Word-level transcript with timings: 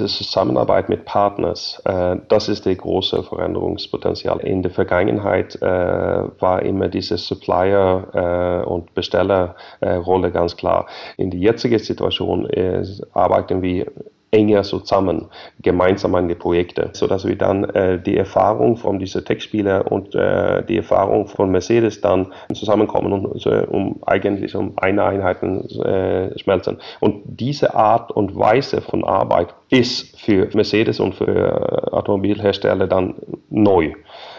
Diese 0.00 0.24
Zusammenarbeit 0.24 0.88
mit 0.88 1.04
Partners, 1.04 1.80
äh, 1.84 2.16
das 2.28 2.48
ist 2.48 2.66
der 2.66 2.74
große 2.74 3.22
Veränderungspotenzial. 3.22 4.40
In 4.40 4.62
der 4.62 4.70
Vergangenheit 4.70 5.56
äh, 5.60 5.64
war 5.64 6.62
immer 6.62 6.88
diese 6.88 7.18
Supplier- 7.18 8.64
äh, 8.64 8.66
und 8.66 8.94
Bestellerrolle 8.94 10.30
ganz 10.30 10.56
klar. 10.56 10.86
In 11.16 11.30
der 11.30 11.40
jetzigen 11.40 11.78
Situation 11.78 12.48
äh, 12.50 12.82
arbeiten 13.12 13.62
wir 13.62 13.86
enger 14.30 14.62
zusammen, 14.62 15.26
gemeinsam 15.60 16.14
an 16.14 16.28
die 16.28 16.34
Projekte, 16.34 16.90
sodass 16.92 17.26
wir 17.26 17.36
dann 17.36 17.64
äh, 17.64 18.00
die 18.00 18.16
Erfahrung 18.16 18.76
von 18.76 18.98
diesen 18.98 19.24
Tech-Spieler 19.24 19.90
und 19.90 20.14
äh, 20.14 20.64
die 20.64 20.76
Erfahrung 20.76 21.26
von 21.26 21.50
Mercedes 21.50 22.00
dann 22.00 22.32
zusammenkommen 22.54 23.12
und 23.12 23.46
äh, 23.46 23.66
um 23.68 24.00
eigentlich 24.06 24.54
um 24.54 24.74
eine 24.76 25.04
Einheit 25.04 25.42
äh, 25.42 26.38
schmelzen. 26.38 26.78
Und 27.00 27.22
diese 27.26 27.74
Art 27.74 28.12
und 28.12 28.36
Weise 28.36 28.80
von 28.80 29.04
Arbeit 29.04 29.54
ist 29.68 30.18
für 30.20 30.48
Mercedes 30.54 31.00
und 31.00 31.14
für 31.14 31.92
Automobilhersteller 31.92 32.86
dann 32.86 33.14
neu. 33.48 33.92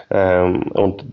Ähm, 0.09 0.63
und 0.73 1.05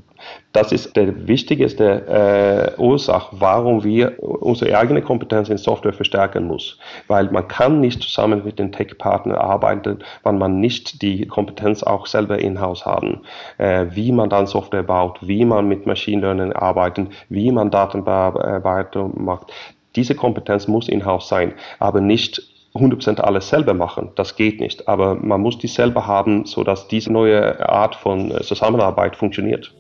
das 0.53 0.73
ist 0.73 0.97
der 0.97 1.29
wichtigste 1.29 2.75
äh, 2.77 2.81
Ursache, 2.81 3.37
warum 3.39 3.85
wir 3.85 4.23
unsere 4.23 4.77
eigene 4.77 5.03
Kompetenz 5.03 5.49
in 5.51 5.59
Software 5.59 5.93
verstärken 5.93 6.47
muss. 6.47 6.79
Weil 7.07 7.31
man 7.31 7.47
kann 7.49 7.81
nicht 7.81 8.03
zusammen 8.03 8.43
mit 8.45 8.59
den 8.59 8.73
Tech-Partnern 8.73 9.37
arbeiten, 9.37 9.99
wenn 10.25 10.39
man 10.39 10.59
nicht 10.59 11.03
die 11.03 11.27
Kompetenz 11.27 11.83
auch 11.83 12.07
selber 12.07 12.39
in-house 12.39 12.87
haben. 12.87 13.23
Äh, 13.59 13.87
wie 13.91 14.11
man 14.11 14.31
dann 14.31 14.47
Software 14.47 14.83
baut, 14.83 15.19
wie 15.21 15.45
man 15.45 15.69
mit 15.69 15.87
Machine 15.87 16.23
Learning 16.23 16.53
arbeitet, 16.53 17.09
wie 17.29 17.53
man 17.53 17.71
Datenbearbeitung 17.71 19.23
macht. 19.23 19.53
Diese 19.97 20.15
Kompetenz 20.15 20.67
muss 20.67 20.89
in-house 20.89 21.29
sein, 21.29 21.55
aber 21.79 22.01
nicht 22.01 22.43
100% 22.75 23.21
alles 23.21 23.49
selber 23.49 23.75
machen. 23.75 24.11
Das 24.15 24.37
geht 24.37 24.61
nicht. 24.61 24.89
Aber 24.89 25.15
man 25.15 25.41
muss 25.41 25.59
die 25.59 25.69
selber 25.69 26.07
haben, 26.07 26.47
sodass 26.47 26.89
diese 26.89 27.13
neue 27.13 27.69
Art 27.69 27.95
von 27.95 28.31
äh, 28.31 28.41
Zusammenarbeit 28.43 29.17
funktioniert. 29.17 29.73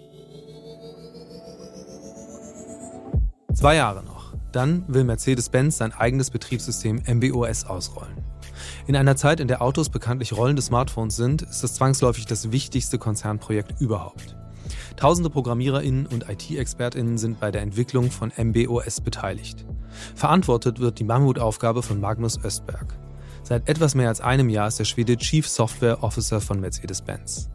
Zwei 3.58 3.74
Jahre 3.74 4.04
noch. 4.04 4.34
Dann 4.52 4.84
will 4.86 5.02
Mercedes-Benz 5.02 5.78
sein 5.78 5.92
eigenes 5.92 6.30
Betriebssystem 6.30 7.02
MBOS 7.08 7.64
ausrollen. 7.64 8.14
In 8.86 8.94
einer 8.94 9.16
Zeit, 9.16 9.40
in 9.40 9.48
der 9.48 9.62
Autos 9.62 9.88
bekanntlich 9.88 10.32
rollende 10.32 10.62
Smartphones 10.62 11.16
sind, 11.16 11.42
ist 11.42 11.64
das 11.64 11.74
zwangsläufig 11.74 12.26
das 12.26 12.52
wichtigste 12.52 12.98
Konzernprojekt 12.98 13.80
überhaupt. 13.80 14.36
Tausende 14.94 15.28
ProgrammiererInnen 15.28 16.06
und 16.06 16.28
IT-ExpertInnen 16.28 17.18
sind 17.18 17.40
bei 17.40 17.50
der 17.50 17.62
Entwicklung 17.62 18.12
von 18.12 18.30
MBOS 18.36 19.00
beteiligt. 19.00 19.66
Verantwortet 20.14 20.78
wird 20.78 21.00
die 21.00 21.04
Mammutaufgabe 21.04 21.82
von 21.82 22.00
Magnus 22.00 22.38
Östberg. 22.44 22.96
Seit 23.42 23.68
etwas 23.68 23.96
mehr 23.96 24.06
als 24.06 24.20
einem 24.20 24.50
Jahr 24.50 24.68
ist 24.68 24.78
der 24.78 24.84
Schwede 24.84 25.16
Chief 25.16 25.48
Software 25.48 26.04
Officer 26.04 26.40
von 26.40 26.60
Mercedes-Benz. 26.60 27.50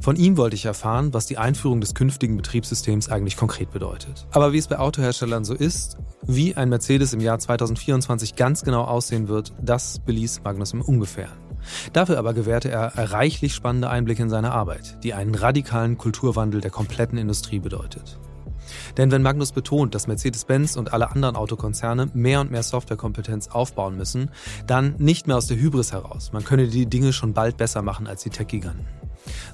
Von 0.00 0.16
ihm 0.16 0.36
wollte 0.36 0.56
ich 0.56 0.64
erfahren, 0.64 1.14
was 1.14 1.26
die 1.26 1.38
Einführung 1.38 1.80
des 1.80 1.94
künftigen 1.94 2.36
Betriebssystems 2.36 3.08
eigentlich 3.08 3.36
konkret 3.36 3.70
bedeutet. 3.70 4.26
Aber 4.32 4.52
wie 4.52 4.58
es 4.58 4.68
bei 4.68 4.78
Autoherstellern 4.78 5.44
so 5.44 5.54
ist, 5.54 5.96
wie 6.26 6.54
ein 6.54 6.68
Mercedes 6.68 7.12
im 7.12 7.20
Jahr 7.20 7.38
2024 7.38 8.36
ganz 8.36 8.62
genau 8.62 8.84
aussehen 8.84 9.28
wird, 9.28 9.54
das 9.60 9.98
beließ 10.00 10.42
Magnus 10.44 10.72
im 10.72 10.82
Ungefähren. 10.82 11.38
Dafür 11.92 12.18
aber 12.18 12.34
gewährte 12.34 12.70
er 12.70 12.92
reichlich 13.12 13.54
spannende 13.54 13.90
Einblicke 13.90 14.22
in 14.22 14.30
seine 14.30 14.52
Arbeit, 14.52 15.02
die 15.02 15.14
einen 15.14 15.34
radikalen 15.34 15.98
Kulturwandel 15.98 16.60
der 16.60 16.70
kompletten 16.70 17.18
Industrie 17.18 17.58
bedeutet. 17.58 18.18
Denn 18.96 19.10
wenn 19.10 19.22
Magnus 19.22 19.52
betont, 19.52 19.94
dass 19.94 20.06
Mercedes-Benz 20.06 20.76
und 20.76 20.92
alle 20.92 21.10
anderen 21.10 21.36
Autokonzerne 21.36 22.10
mehr 22.14 22.40
und 22.40 22.50
mehr 22.50 22.62
Softwarekompetenz 22.62 23.48
aufbauen 23.48 23.96
müssen, 23.96 24.30
dann 24.66 24.94
nicht 24.98 25.26
mehr 25.26 25.36
aus 25.36 25.46
der 25.46 25.56
Hybris 25.56 25.92
heraus. 25.92 26.32
Man 26.32 26.44
könne 26.44 26.66
die 26.66 26.86
Dinge 26.86 27.12
schon 27.12 27.32
bald 27.32 27.56
besser 27.56 27.82
machen 27.82 28.06
als 28.06 28.22
die 28.22 28.30
Tech-Giganten 28.30 28.86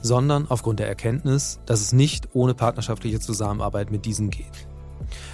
sondern 0.00 0.46
aufgrund 0.48 0.80
der 0.80 0.88
Erkenntnis, 0.88 1.60
dass 1.66 1.80
es 1.80 1.92
nicht 1.92 2.28
ohne 2.32 2.54
partnerschaftliche 2.54 3.20
Zusammenarbeit 3.20 3.90
mit 3.90 4.04
diesen 4.04 4.30
geht. 4.30 4.66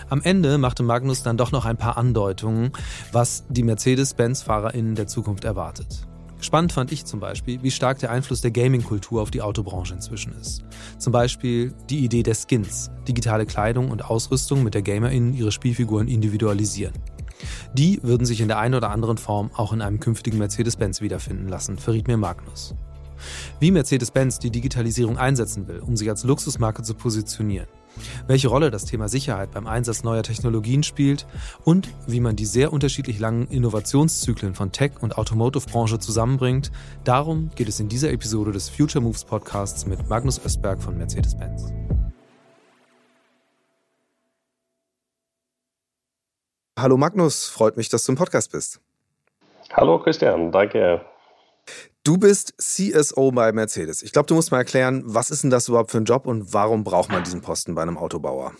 Am 0.08 0.22
Ende 0.22 0.58
machte 0.58 0.82
Magnus 0.82 1.22
dann 1.22 1.36
doch 1.36 1.52
noch 1.52 1.64
ein 1.64 1.76
paar 1.76 1.96
Andeutungen, 1.96 2.72
was 3.12 3.44
die 3.48 3.62
Mercedes-Benz-FahrerInnen 3.62 4.94
der 4.94 5.06
Zukunft 5.06 5.44
erwartet. 5.44 6.06
Spannend 6.40 6.72
fand 6.72 6.92
ich 6.92 7.04
zum 7.04 7.18
Beispiel, 7.18 7.62
wie 7.62 7.70
stark 7.70 7.98
der 7.98 8.10
Einfluss 8.10 8.40
der 8.40 8.52
Gaming-Kultur 8.52 9.20
auf 9.20 9.30
die 9.30 9.42
Autobranche 9.42 9.94
inzwischen 9.94 10.32
ist. 10.40 10.62
Zum 10.96 11.12
Beispiel 11.12 11.74
die 11.90 12.04
Idee 12.04 12.22
der 12.22 12.36
Skins, 12.36 12.90
digitale 13.08 13.44
Kleidung 13.44 13.90
und 13.90 14.04
Ausrüstung, 14.04 14.62
mit 14.62 14.74
der 14.74 14.82
GamerInnen 14.82 15.34
ihre 15.34 15.50
Spielfiguren 15.50 16.06
individualisieren. 16.06 16.94
Die 17.74 18.00
würden 18.02 18.24
sich 18.24 18.40
in 18.40 18.48
der 18.48 18.58
einen 18.58 18.74
oder 18.74 18.90
anderen 18.90 19.18
Form 19.18 19.50
auch 19.54 19.72
in 19.72 19.82
einem 19.82 20.00
künftigen 20.00 20.38
Mercedes-Benz 20.38 21.00
wiederfinden 21.00 21.48
lassen, 21.48 21.76
verriet 21.76 22.06
mir 22.08 22.16
Magnus. 22.16 22.74
Wie 23.60 23.70
Mercedes-Benz 23.70 24.38
die 24.38 24.50
Digitalisierung 24.50 25.18
einsetzen 25.18 25.68
will, 25.68 25.80
um 25.80 25.96
sich 25.96 26.08
als 26.08 26.24
Luxusmarke 26.24 26.82
zu 26.82 26.94
positionieren. 26.94 27.68
Welche 28.26 28.48
Rolle 28.48 28.70
das 28.70 28.84
Thema 28.84 29.08
Sicherheit 29.08 29.50
beim 29.52 29.66
Einsatz 29.66 30.04
neuer 30.04 30.22
Technologien 30.22 30.82
spielt 30.82 31.26
und 31.64 31.88
wie 32.06 32.20
man 32.20 32.36
die 32.36 32.46
sehr 32.46 32.72
unterschiedlich 32.72 33.18
langen 33.18 33.48
Innovationszyklen 33.48 34.54
von 34.54 34.72
Tech- 34.72 35.00
und 35.02 35.18
Automotive-Branche 35.18 35.98
zusammenbringt, 35.98 36.70
darum 37.04 37.50
geht 37.54 37.68
es 37.68 37.80
in 37.80 37.88
dieser 37.88 38.12
Episode 38.12 38.52
des 38.52 38.68
Future 38.68 39.02
Moves 39.02 39.24
Podcasts 39.24 39.86
mit 39.86 40.08
Magnus 40.08 40.40
Östberg 40.44 40.82
von 40.82 40.96
Mercedes-Benz. 40.96 41.72
Hallo 46.78 46.96
Magnus, 46.96 47.48
freut 47.48 47.76
mich, 47.76 47.88
dass 47.88 48.04
du 48.04 48.12
im 48.12 48.18
Podcast 48.18 48.52
bist. 48.52 48.80
Hallo 49.72 49.98
Christian, 49.98 50.52
danke. 50.52 51.00
Du 52.08 52.16
bist 52.16 52.54
CSO 52.56 53.32
bei 53.32 53.52
Mercedes. 53.52 54.02
Ich 54.02 54.12
glaube, 54.12 54.24
du 54.24 54.34
musst 54.34 54.50
mal 54.50 54.56
erklären, 54.56 55.02
was 55.04 55.30
ist 55.30 55.42
denn 55.42 55.50
das 55.50 55.68
überhaupt 55.68 55.90
für 55.90 55.98
ein 55.98 56.06
Job 56.06 56.24
und 56.24 56.54
warum 56.54 56.82
braucht 56.82 57.10
man 57.10 57.22
diesen 57.22 57.42
Posten 57.42 57.74
bei 57.74 57.82
einem 57.82 57.98
Autobauer? 57.98 58.54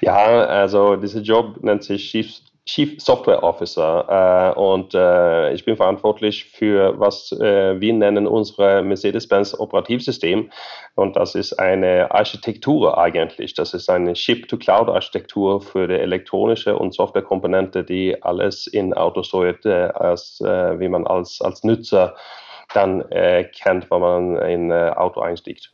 Ja, 0.00 0.16
also 0.46 0.96
dieser 0.96 1.20
Job 1.20 1.62
nennt 1.62 1.84
sich 1.84 2.10
Chief 2.10 2.40
Chief 2.64 3.00
Software 3.02 3.42
Officer 3.42 4.54
äh, 4.54 4.58
und 4.58 4.94
äh, 4.94 5.52
ich 5.52 5.64
bin 5.64 5.76
verantwortlich 5.76 6.44
für 6.44 6.98
was 6.98 7.32
äh, 7.32 7.80
wir 7.80 7.92
nennen 7.92 8.28
unsere 8.28 8.82
Mercedes-Benz 8.84 9.58
Operativsystem 9.58 10.48
und 10.94 11.16
das 11.16 11.34
ist 11.34 11.54
eine 11.54 12.12
Architektur 12.12 12.98
eigentlich. 12.98 13.54
Das 13.54 13.74
ist 13.74 13.90
eine 13.90 14.12
Chip-to-Cloud-Architektur 14.12 15.60
für 15.60 15.88
die 15.88 15.94
elektronische 15.94 16.76
und 16.76 16.94
Softwarekomponente, 16.94 17.82
die 17.82 18.22
alles 18.22 18.68
in 18.68 18.94
Autos 18.94 19.26
steuert, 19.26 19.66
äh, 19.66 19.90
als, 19.94 20.40
äh, 20.40 20.78
wie 20.78 20.88
man 20.88 21.04
als, 21.04 21.40
als 21.40 21.64
Nutzer 21.64 22.14
dann 22.74 23.02
äh, 23.10 23.44
kennt, 23.44 23.90
wenn 23.90 24.00
man 24.00 24.36
in 24.36 24.70
ein 24.70 24.94
Auto 24.94 25.20
einstiegt. 25.20 25.72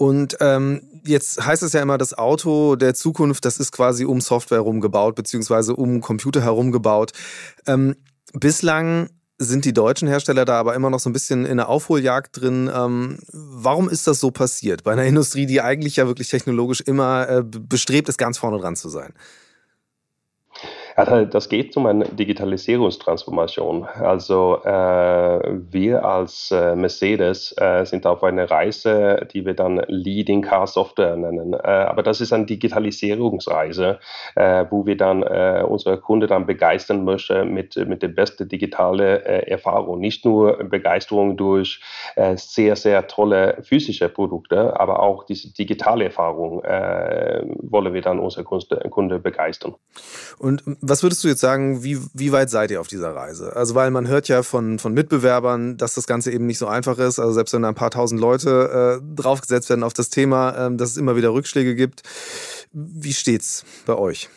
Und 0.00 0.38
ähm, 0.40 0.80
jetzt 1.04 1.44
heißt 1.44 1.62
es 1.62 1.74
ja 1.74 1.82
immer, 1.82 1.98
das 1.98 2.16
Auto 2.16 2.74
der 2.74 2.94
Zukunft, 2.94 3.44
das 3.44 3.58
ist 3.58 3.70
quasi 3.70 4.06
um 4.06 4.22
Software 4.22 4.56
herum 4.56 4.80
gebaut, 4.80 5.14
beziehungsweise 5.14 5.76
um 5.76 6.00
Computer 6.00 6.40
herum 6.40 6.72
gebaut. 6.72 7.12
Ähm, 7.66 7.96
bislang 8.32 9.10
sind 9.36 9.66
die 9.66 9.74
deutschen 9.74 10.08
Hersteller 10.08 10.46
da 10.46 10.58
aber 10.58 10.74
immer 10.74 10.88
noch 10.88 11.00
so 11.00 11.10
ein 11.10 11.12
bisschen 11.12 11.44
in 11.44 11.58
der 11.58 11.68
Aufholjagd 11.68 12.40
drin. 12.40 12.70
Ähm, 12.74 13.18
warum 13.30 13.90
ist 13.90 14.06
das 14.06 14.20
so 14.20 14.30
passiert? 14.30 14.84
Bei 14.84 14.92
einer 14.92 15.04
Industrie, 15.04 15.44
die 15.44 15.60
eigentlich 15.60 15.96
ja 15.96 16.06
wirklich 16.06 16.30
technologisch 16.30 16.80
immer 16.80 17.28
äh, 17.28 17.42
bestrebt 17.44 18.08
ist, 18.08 18.16
ganz 18.16 18.38
vorne 18.38 18.58
dran 18.58 18.76
zu 18.76 18.88
sein. 18.88 19.12
Ja, 21.06 21.24
das 21.24 21.48
geht 21.48 21.74
um 21.78 21.86
eine 21.86 22.04
Digitalisierungstransformation. 22.04 23.84
Also 23.84 24.60
äh, 24.64 25.40
wir 25.70 26.04
als 26.04 26.50
äh, 26.50 26.76
Mercedes 26.76 27.54
äh, 27.56 27.86
sind 27.86 28.04
auf 28.04 28.22
einer 28.22 28.50
Reise, 28.50 29.26
die 29.32 29.46
wir 29.46 29.54
dann 29.54 29.82
Leading 29.88 30.42
Car 30.42 30.66
Software 30.66 31.16
nennen. 31.16 31.54
Äh, 31.54 31.66
aber 31.66 32.02
das 32.02 32.20
ist 32.20 32.34
eine 32.34 32.44
Digitalisierungsreise, 32.44 33.98
äh, 34.34 34.66
wo 34.68 34.84
wir 34.84 34.98
dann 34.98 35.22
äh, 35.22 35.64
unsere 35.66 35.98
Kunden 35.98 36.28
dann 36.28 36.44
begeistern 36.44 37.04
möchten 37.04 37.54
mit, 37.54 37.76
mit 37.76 38.02
der 38.02 38.08
besten 38.08 38.48
digitalen 38.48 39.22
Erfahrung. 39.22 40.00
Nicht 40.00 40.26
nur 40.26 40.62
Begeisterung 40.64 41.36
durch 41.36 41.80
sehr, 42.34 42.76
sehr 42.76 43.06
tolle 43.06 43.58
physische 43.62 44.08
Produkte, 44.08 44.78
aber 44.78 45.00
auch 45.00 45.24
diese 45.24 45.52
digitale 45.52 46.04
Erfahrung 46.04 46.62
wollen 46.62 47.94
wir 47.94 48.02
dann 48.02 48.18
unsere 48.18 48.44
Kunden 48.44 49.22
begeistern. 49.22 49.74
Und 50.38 50.62
was 50.90 51.02
würdest 51.02 51.24
du 51.24 51.28
jetzt 51.28 51.40
sagen, 51.40 51.82
wie, 51.82 51.98
wie 52.12 52.32
weit 52.32 52.50
seid 52.50 52.70
ihr 52.70 52.80
auf 52.80 52.88
dieser 52.88 53.14
Reise? 53.14 53.54
Also, 53.56 53.74
weil 53.74 53.90
man 53.90 54.08
hört 54.08 54.28
ja 54.28 54.42
von, 54.42 54.78
von 54.78 54.92
Mitbewerbern, 54.92 55.76
dass 55.76 55.94
das 55.94 56.06
Ganze 56.06 56.32
eben 56.32 56.46
nicht 56.46 56.58
so 56.58 56.66
einfach 56.66 56.98
ist. 56.98 57.18
Also, 57.18 57.32
selbst 57.32 57.54
wenn 57.54 57.62
da 57.62 57.68
ein 57.68 57.74
paar 57.74 57.90
tausend 57.90 58.20
Leute 58.20 59.00
äh, 59.00 59.16
draufgesetzt 59.16 59.70
werden 59.70 59.84
auf 59.84 59.94
das 59.94 60.10
Thema, 60.10 60.66
äh, 60.66 60.76
dass 60.76 60.90
es 60.90 60.96
immer 60.96 61.16
wieder 61.16 61.32
Rückschläge 61.32 61.74
gibt. 61.74 62.02
Wie 62.72 63.12
steht's 63.12 63.64
bei 63.86 63.94
euch? 63.94 64.28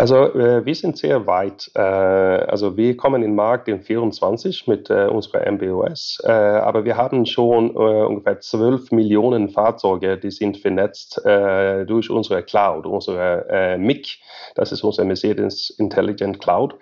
Also 0.00 0.32
äh, 0.32 0.64
wir 0.64 0.74
sind 0.74 0.96
sehr 0.96 1.26
weit. 1.26 1.70
Äh, 1.74 1.80
also 1.82 2.74
wir 2.78 2.96
kommen 2.96 3.22
in 3.22 3.32
den 3.32 3.34
Markt 3.34 3.68
in 3.68 3.82
24 3.82 4.66
mit 4.66 4.88
äh, 4.88 5.08
unserer 5.08 5.44
MBOS, 5.52 6.22
äh, 6.24 6.30
aber 6.30 6.86
wir 6.86 6.96
haben 6.96 7.26
schon 7.26 7.74
äh, 7.74 8.04
ungefähr 8.06 8.40
12 8.40 8.92
Millionen 8.92 9.50
Fahrzeuge, 9.50 10.16
die 10.16 10.30
sind 10.30 10.56
vernetzt 10.56 11.22
äh, 11.26 11.84
durch 11.84 12.08
unsere 12.08 12.42
Cloud, 12.42 12.86
unsere 12.86 13.76
MIC, 13.78 14.16
das 14.54 14.72
ist 14.72 14.82
unser 14.84 15.04
Mercedes 15.04 15.68
Intelligent 15.78 16.40
Cloud. 16.40 16.76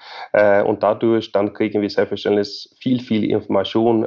und 0.66 0.82
dadurch 0.82 1.32
dann 1.32 1.52
kriegen 1.52 1.82
wir 1.82 1.90
selbstverständlich 1.90 2.70
viel, 2.80 3.00
viel 3.00 3.24
Information 3.24 4.06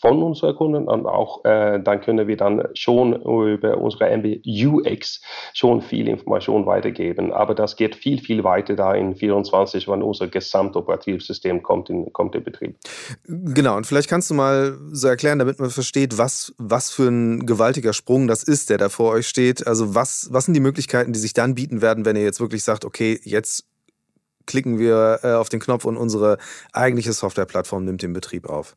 von 0.00 0.22
unseren 0.22 0.56
Kunden 0.56 0.88
und 0.88 1.06
auch 1.06 1.42
dann 1.42 2.00
können 2.00 2.28
wir 2.28 2.36
dann 2.36 2.68
schon 2.74 3.14
über 3.14 3.78
unsere 3.78 4.16
MBUX 4.16 5.22
schon 5.54 5.80
viel 5.82 6.08
Information 6.08 6.66
weitergeben. 6.66 7.32
Aber 7.32 7.54
das 7.54 7.76
geht 7.76 7.87
geht 7.88 7.96
viel, 7.96 8.20
viel 8.20 8.44
weiter 8.44 8.76
da 8.76 8.94
in 8.94 9.14
24, 9.14 9.88
wann 9.88 10.02
unser 10.02 10.28
Gesamtoperativsystem 10.28 11.62
kommt 11.62 11.90
in, 11.90 12.12
kommt 12.12 12.34
in 12.34 12.44
Betrieb. 12.44 12.76
Genau, 13.26 13.76
und 13.76 13.86
vielleicht 13.86 14.08
kannst 14.08 14.30
du 14.30 14.34
mal 14.34 14.78
so 14.92 15.08
erklären, 15.08 15.38
damit 15.38 15.58
man 15.58 15.70
versteht, 15.70 16.18
was, 16.18 16.54
was 16.58 16.90
für 16.90 17.08
ein 17.08 17.46
gewaltiger 17.46 17.92
Sprung 17.92 18.26
das 18.26 18.42
ist, 18.42 18.70
der 18.70 18.78
da 18.78 18.88
vor 18.88 19.12
euch 19.12 19.28
steht. 19.28 19.66
Also 19.66 19.94
was, 19.94 20.28
was 20.30 20.44
sind 20.44 20.54
die 20.54 20.60
Möglichkeiten, 20.60 21.12
die 21.12 21.18
sich 21.18 21.32
dann 21.32 21.54
bieten 21.54 21.80
werden, 21.80 22.04
wenn 22.04 22.16
ihr 22.16 22.24
jetzt 22.24 22.40
wirklich 22.40 22.62
sagt, 22.62 22.84
okay, 22.84 23.18
jetzt 23.24 23.64
klicken 24.46 24.78
wir 24.78 25.20
äh, 25.22 25.32
auf 25.34 25.48
den 25.48 25.60
Knopf 25.60 25.84
und 25.84 25.96
unsere 25.96 26.38
eigentliche 26.72 27.12
Softwareplattform 27.12 27.84
nimmt 27.84 28.02
den 28.02 28.12
Betrieb 28.12 28.48
auf? 28.48 28.76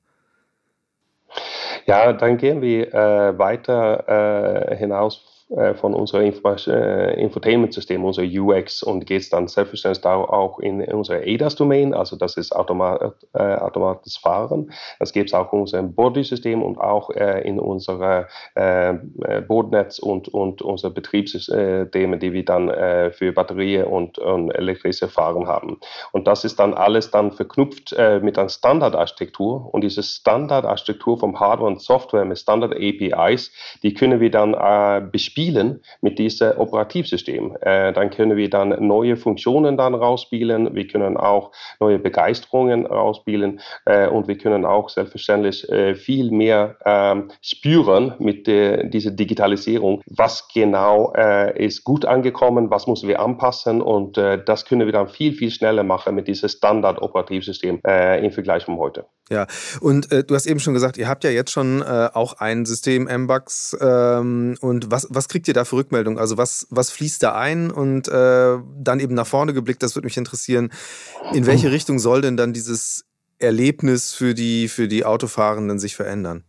Ja, 1.86 2.14
dann 2.14 2.38
gehen 2.38 2.62
wir 2.62 2.94
äh, 2.94 3.38
weiter 3.38 4.70
äh, 4.72 4.76
hinaus 4.76 5.31
äh, 5.58 5.74
von 5.74 5.94
unserem 5.94 6.32
äh, 6.32 7.22
Infotainment-System, 7.22 8.06
unser 8.06 8.24
UX, 8.24 8.84
und 8.84 9.06
geht 9.06 9.34
dann 9.34 9.50
selbstverständlich 9.50 10.06
auch 10.06 10.60
in 10.60 10.82
unsere 10.82 11.24
ADAS-Domain, 11.24 11.94
also 11.94 12.16
das 12.16 12.38
ist 12.38 12.56
automat, 12.56 13.16
äh, 13.34 13.56
automatisches 13.56 14.16
Fahren. 14.16 14.72
Das 15.00 15.12
gibt 15.12 15.30
es 15.30 15.34
auch 15.34 15.52
in 15.52 15.60
unserem 15.60 15.94
Body-System 15.94 16.64
und 16.64 16.78
auch 16.78 17.10
äh, 17.10 17.42
in 17.46 17.60
unserer 17.60 18.28
äh, 18.56 18.94
Bordnetz 19.46 20.00
und, 20.00 20.30
und 20.30 20.62
unsere 20.62 20.94
Betriebssysteme, 20.94 22.18
die 22.18 22.32
wir 22.32 22.46
dann 22.46 22.70
für 23.12 23.34
Batterie 23.34 23.84
und, 23.84 24.20
und 24.20 24.52
elektrische 24.52 25.08
Fahren 25.08 25.48
haben. 25.48 25.80
Und 26.12 26.28
das 26.28 26.46
ist 26.46 26.60
dann 26.60 26.74
alles 26.74 27.12
dann 27.12 27.32
verknüpft 27.32 27.96
mit 28.22 28.38
einer 28.38 28.50
Standardarchitektur 28.50 29.74
und 29.74 29.84
diese 29.84 30.04
Standardarchitektur 30.04 31.20
vom 31.20 31.40
Hardware 31.40 31.70
und 31.70 31.82
Software 31.82 32.26
mit 32.26 32.40
Standard-APIs, 32.40 33.52
die 33.84 33.94
können 33.94 34.20
wir 34.20 34.32
dann 34.32 35.12
bespielen 35.12 35.41
spielen 35.42 35.82
mit 36.02 36.20
diesem 36.20 36.58
Operativsystem. 36.58 37.58
Äh, 37.62 37.94
dann 37.94 38.12
können 38.12 38.38
wir 38.38 38.50
dann 38.50 38.76
neue 38.86 39.16
Funktionen 39.16 39.76
dann 39.76 39.96
rausspielen. 39.96 40.76
Wir 40.76 40.88
können 40.88 41.18
auch 41.18 41.52
neue 41.80 41.98
Begeisterungen 41.98 42.86
rausspielen 42.86 43.60
äh, 43.86 44.08
und 44.08 44.28
wir 44.28 44.38
können 44.38 44.66
auch 44.66 44.90
selbstverständlich 44.90 45.68
äh, 45.70 45.96
viel 45.96 46.32
mehr 46.32 46.78
ähm, 46.86 47.30
spüren 47.42 48.14
mit 48.20 48.48
dieser 48.48 49.12
Digitalisierung. 49.12 50.02
Was 50.06 50.48
genau 50.54 51.14
äh, 51.16 51.66
ist 51.66 51.84
gut 51.84 52.06
angekommen, 52.06 52.70
was 52.70 52.88
müssen 52.88 53.08
wir 53.08 53.20
anpassen 53.20 53.82
und 53.82 54.18
äh, 54.18 54.44
das 54.44 54.66
können 54.66 54.86
wir 54.86 54.94
dann 54.94 55.08
viel, 55.08 55.34
viel 55.34 55.52
schneller 55.52 55.84
machen 55.84 56.16
mit 56.16 56.28
diesem 56.28 56.50
Standard-Operativsystem 56.50 57.82
äh, 57.86 58.24
im 58.24 58.32
Vergleich 58.32 58.66
von 58.66 58.78
heute. 58.78 59.06
Ja, 59.32 59.48
und 59.80 60.12
äh, 60.12 60.26
du 60.26 60.36
hast 60.36 60.46
eben 60.46 60.60
schon 60.60 60.74
gesagt, 60.74 60.98
ihr 60.98 61.08
habt 61.08 61.24
ja 61.24 61.30
jetzt 61.30 61.52
schon 61.52 61.82
äh, 61.82 62.10
auch 62.14 62.34
ein 62.34 62.66
System 62.66 63.06
MBUX 63.06 63.78
ähm, 63.80 64.58
und 64.60 64.92
was, 64.92 65.08
was 65.10 65.30
kriegt 65.30 65.48
ihr 65.48 65.54
da 65.54 65.64
für 65.64 65.78
Rückmeldung? 65.78 66.20
Also 66.20 66.36
was, 66.38 66.68
was 66.70 66.92
fließt 66.92 67.24
da 67.24 67.34
ein 67.34 67.72
und 67.72 68.10
äh, 68.10 68.58
dann 68.78 69.00
eben 69.00 69.16
nach 69.16 69.26
vorne 69.26 69.54
geblickt, 69.54 69.84
das 69.84 69.96
würde 69.96 70.06
mich 70.06 70.18
interessieren. 70.18 70.70
In 71.34 71.46
welche 71.46 71.72
Richtung 71.72 71.98
soll 71.98 72.22
denn 72.22 72.36
dann 72.36 72.52
dieses 72.52 73.06
Erlebnis 73.40 74.14
für 74.14 74.34
die, 74.34 74.68
für 74.68 74.90
die 74.90 75.06
Autofahrenden 75.06 75.80
sich 75.80 75.96
verändern? 75.96 76.44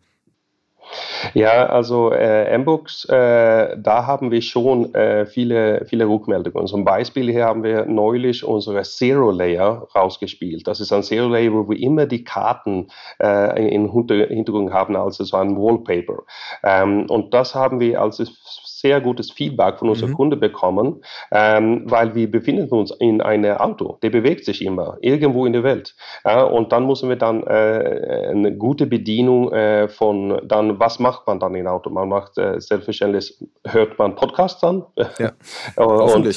Ja, 1.35 1.67
also 1.67 2.13
äh, 2.13 2.57
MBooks, 2.59 3.07
äh, 3.07 3.77
da 3.79 4.07
haben 4.07 4.31
wir 4.31 4.43
schon 4.43 4.95
äh, 4.95 5.27
viele, 5.27 5.85
viele 5.87 6.07
Rückmeldungen. 6.07 6.67
Zum 6.67 6.85
Beispiel 6.85 7.31
hier 7.31 7.45
haben 7.45 7.63
wir 7.63 7.87
neulich 7.87 8.45
unsere 8.45 8.83
Zero 8.83 9.31
Layer 9.31 9.89
rausgespielt. 9.95 10.67
Das 10.67 10.81
ist 10.81 10.93
ein 10.93 11.03
Zero 11.03 11.29
Layer, 11.29 11.53
wo 11.53 11.69
wir 11.69 11.79
immer 11.79 12.07
die 12.07 12.25
Karten 12.25 12.89
äh, 13.21 13.75
im 13.75 13.91
Hintergrund 13.91 14.73
haben, 14.73 14.97
also 14.97 15.25
so 15.25 15.37
ein 15.37 15.57
Wallpaper. 15.57 16.23
Ähm, 16.63 17.07
und 17.09 17.33
das 17.35 17.55
haben 17.55 17.81
wir 17.81 18.01
als 18.01 18.19
sehr 18.83 19.01
gutes 19.01 19.31
Feedback 19.31 19.79
von 19.79 19.89
unseren 19.89 20.11
mhm. 20.11 20.15
Kunden 20.15 20.41
bekommen, 20.41 21.03
ähm, 21.31 21.85
weil 21.87 22.15
wir 22.15 22.31
befinden 22.31 22.69
uns 22.69 22.91
in 22.91 23.23
einem 23.23 23.57
Auto, 23.57 23.99
der 24.03 24.11
bewegt 24.11 24.45
sich 24.45 24.63
immer 24.65 24.99
irgendwo 25.01 25.47
in 25.47 25.55
der 25.55 25.63
Welt. 25.63 25.95
Ja, 26.25 26.43
und 26.43 26.73
dann 26.73 26.87
müssen 26.87 27.09
wir 27.09 27.17
dann 27.17 27.43
äh, 27.45 28.29
eine 28.31 28.55
gute 28.57 28.87
Bedienung 28.87 29.53
äh, 29.53 29.89
von 29.89 30.43
dann, 30.45 30.79
was 30.79 30.99
macht 30.99 31.27
man 31.27 31.41
dann 31.41 31.55
im 31.55 31.67
Auto? 31.67 31.89
Man 31.91 32.09
macht 32.09 32.37
äh, 32.39 32.61
selbstverständlich, 32.61 33.39
hört 33.67 33.99
man 33.99 34.15
Podcasts 34.15 34.63
an. 34.65 34.85
Ja, 35.19 35.33
hoffentlich. 35.79 36.37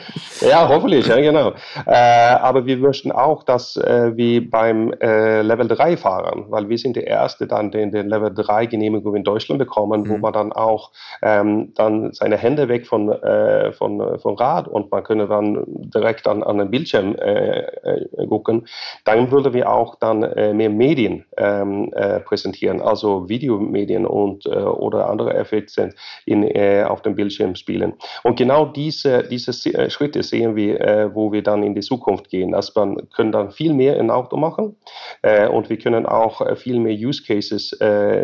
ja, 0.40 0.68
hoffentlich, 0.68 1.06
ja, 1.06 1.16
genau. 1.16 1.52
Äh, 1.86 1.94
aber 1.94 2.66
wir 2.66 2.76
möchten 2.76 3.10
auch, 3.10 3.42
dass 3.42 3.76
äh, 3.76 4.16
wir 4.16 4.48
beim 4.50 4.92
äh, 5.00 5.42
Level 5.42 5.66
3 5.66 5.96
fahren, 5.96 6.46
weil 6.50 6.68
wir 6.68 6.78
sind 6.78 6.96
der 6.96 7.06
Erste 7.06 7.46
dann, 7.46 7.70
den 7.70 7.90
den 7.90 8.08
Level 8.08 8.32
3 8.32 8.66
Genehmigung 8.66 9.16
in 9.16 9.24
Deutschland 9.24 9.58
bekommen, 9.58 10.02
mhm. 10.02 10.10
wo 10.10 10.18
man 10.18 10.32
dann 10.32 10.52
auch 10.52 10.90
ähm, 11.22 11.72
dann 11.74 11.85
dann 11.86 12.12
seine 12.12 12.36
Hände 12.36 12.68
weg 12.68 12.86
von, 12.86 13.10
äh, 13.10 13.72
von, 13.72 14.18
von 14.18 14.36
Rad 14.36 14.68
und 14.68 14.90
man 14.90 15.04
könnte 15.04 15.26
dann 15.28 15.64
direkt 15.66 16.26
an, 16.26 16.42
an 16.42 16.58
den 16.58 16.70
Bildschirm 16.70 17.14
äh, 17.16 17.60
äh, 17.60 18.26
gucken, 18.28 18.66
dann 19.04 19.30
würden 19.30 19.52
wir 19.54 19.70
auch 19.70 19.94
dann 19.96 20.22
äh, 20.22 20.52
mehr 20.52 20.70
Medien 20.70 21.24
ähm, 21.36 21.92
äh, 21.94 22.20
präsentieren, 22.20 22.80
also 22.80 23.28
Videomedien 23.28 24.06
und 24.06 24.46
oder 24.46 25.08
andere 25.08 25.34
Effekte 25.34 25.90
in, 26.24 26.44
auf 26.86 27.02
dem 27.02 27.14
Bildschirm 27.14 27.54
spielen. 27.54 27.94
Und 28.22 28.36
genau 28.36 28.66
diese, 28.66 29.22
diese 29.24 29.52
Schritte 29.90 30.22
sehen 30.22 30.56
wir, 30.56 31.10
wo 31.14 31.32
wir 31.32 31.42
dann 31.42 31.62
in 31.62 31.74
die 31.74 31.80
Zukunft 31.80 32.28
gehen. 32.28 32.54
Also 32.54 32.72
man 32.76 33.08
können 33.10 33.32
dann 33.32 33.50
viel 33.50 33.72
mehr 33.72 33.96
in 33.98 34.10
Auto 34.10 34.36
machen 34.36 34.76
und 35.22 35.68
wir 35.68 35.78
können 35.78 36.06
auch 36.06 36.56
viel 36.56 36.78
mehr 36.78 36.94
Use 36.94 37.22
Cases 37.22 37.70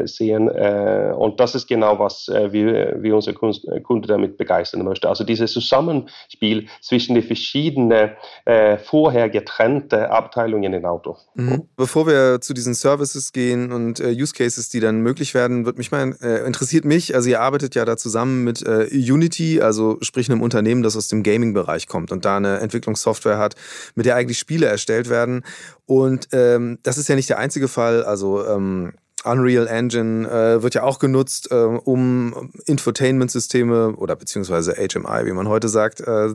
sehen 0.04 0.48
und 0.48 1.40
das 1.40 1.54
ist 1.54 1.66
genau 1.66 1.98
was 1.98 2.28
wir, 2.28 3.02
wir 3.02 3.14
unsere 3.14 3.34
Kunden 3.34 3.51
Kunde 3.82 4.08
damit 4.08 4.36
begeistern 4.36 4.84
möchte. 4.84 5.08
Also 5.08 5.24
dieses 5.24 5.52
Zusammenspiel 5.52 6.68
zwischen 6.80 7.14
den 7.14 7.24
verschiedenen 7.24 8.10
äh, 8.44 8.78
vorher 8.78 9.28
getrennten 9.28 10.00
Abteilungen 10.00 10.72
im 10.72 10.84
Auto. 10.84 11.16
Mhm. 11.34 11.68
Bevor 11.76 12.06
wir 12.06 12.40
zu 12.40 12.54
diesen 12.54 12.74
Services 12.74 13.32
gehen 13.32 13.72
und 13.72 14.00
äh, 14.00 14.10
Use 14.10 14.34
Cases, 14.34 14.68
die 14.68 14.80
dann 14.80 15.00
möglich 15.00 15.34
werden, 15.34 15.66
wird 15.66 15.78
mich 15.78 15.90
mal 15.90 16.16
äh, 16.22 16.46
interessiert 16.46 16.84
mich, 16.84 17.14
also 17.14 17.28
ihr 17.30 17.40
arbeitet 17.40 17.74
ja 17.74 17.84
da 17.84 17.96
zusammen 17.96 18.44
mit 18.44 18.62
äh, 18.62 18.88
Unity, 18.92 19.60
also 19.60 19.98
sprich 20.00 20.30
einem 20.30 20.42
Unternehmen, 20.42 20.82
das 20.82 20.96
aus 20.96 21.08
dem 21.08 21.22
Gaming-Bereich 21.22 21.86
kommt 21.88 22.12
und 22.12 22.24
da 22.24 22.36
eine 22.36 22.58
Entwicklungssoftware 22.58 23.38
hat, 23.38 23.54
mit 23.94 24.06
der 24.06 24.16
eigentlich 24.16 24.38
Spiele 24.38 24.66
erstellt 24.66 25.08
werden. 25.08 25.44
Und 25.86 26.28
ähm, 26.32 26.78
das 26.82 26.98
ist 26.98 27.08
ja 27.08 27.16
nicht 27.16 27.28
der 27.28 27.38
einzige 27.38 27.68
Fall. 27.68 28.04
Also 28.04 28.46
ähm, 28.46 28.92
Unreal 29.24 29.66
Engine 29.66 30.28
äh, 30.28 30.62
wird 30.62 30.74
ja 30.74 30.82
auch 30.82 30.98
genutzt, 30.98 31.50
äh, 31.50 31.54
um 31.54 32.52
Infotainment-Systeme 32.66 33.96
oder 33.96 34.16
beziehungsweise 34.16 34.74
HMI, 34.74 35.26
wie 35.26 35.32
man 35.32 35.48
heute 35.48 35.68
sagt, 35.68 36.00
äh, 36.00 36.34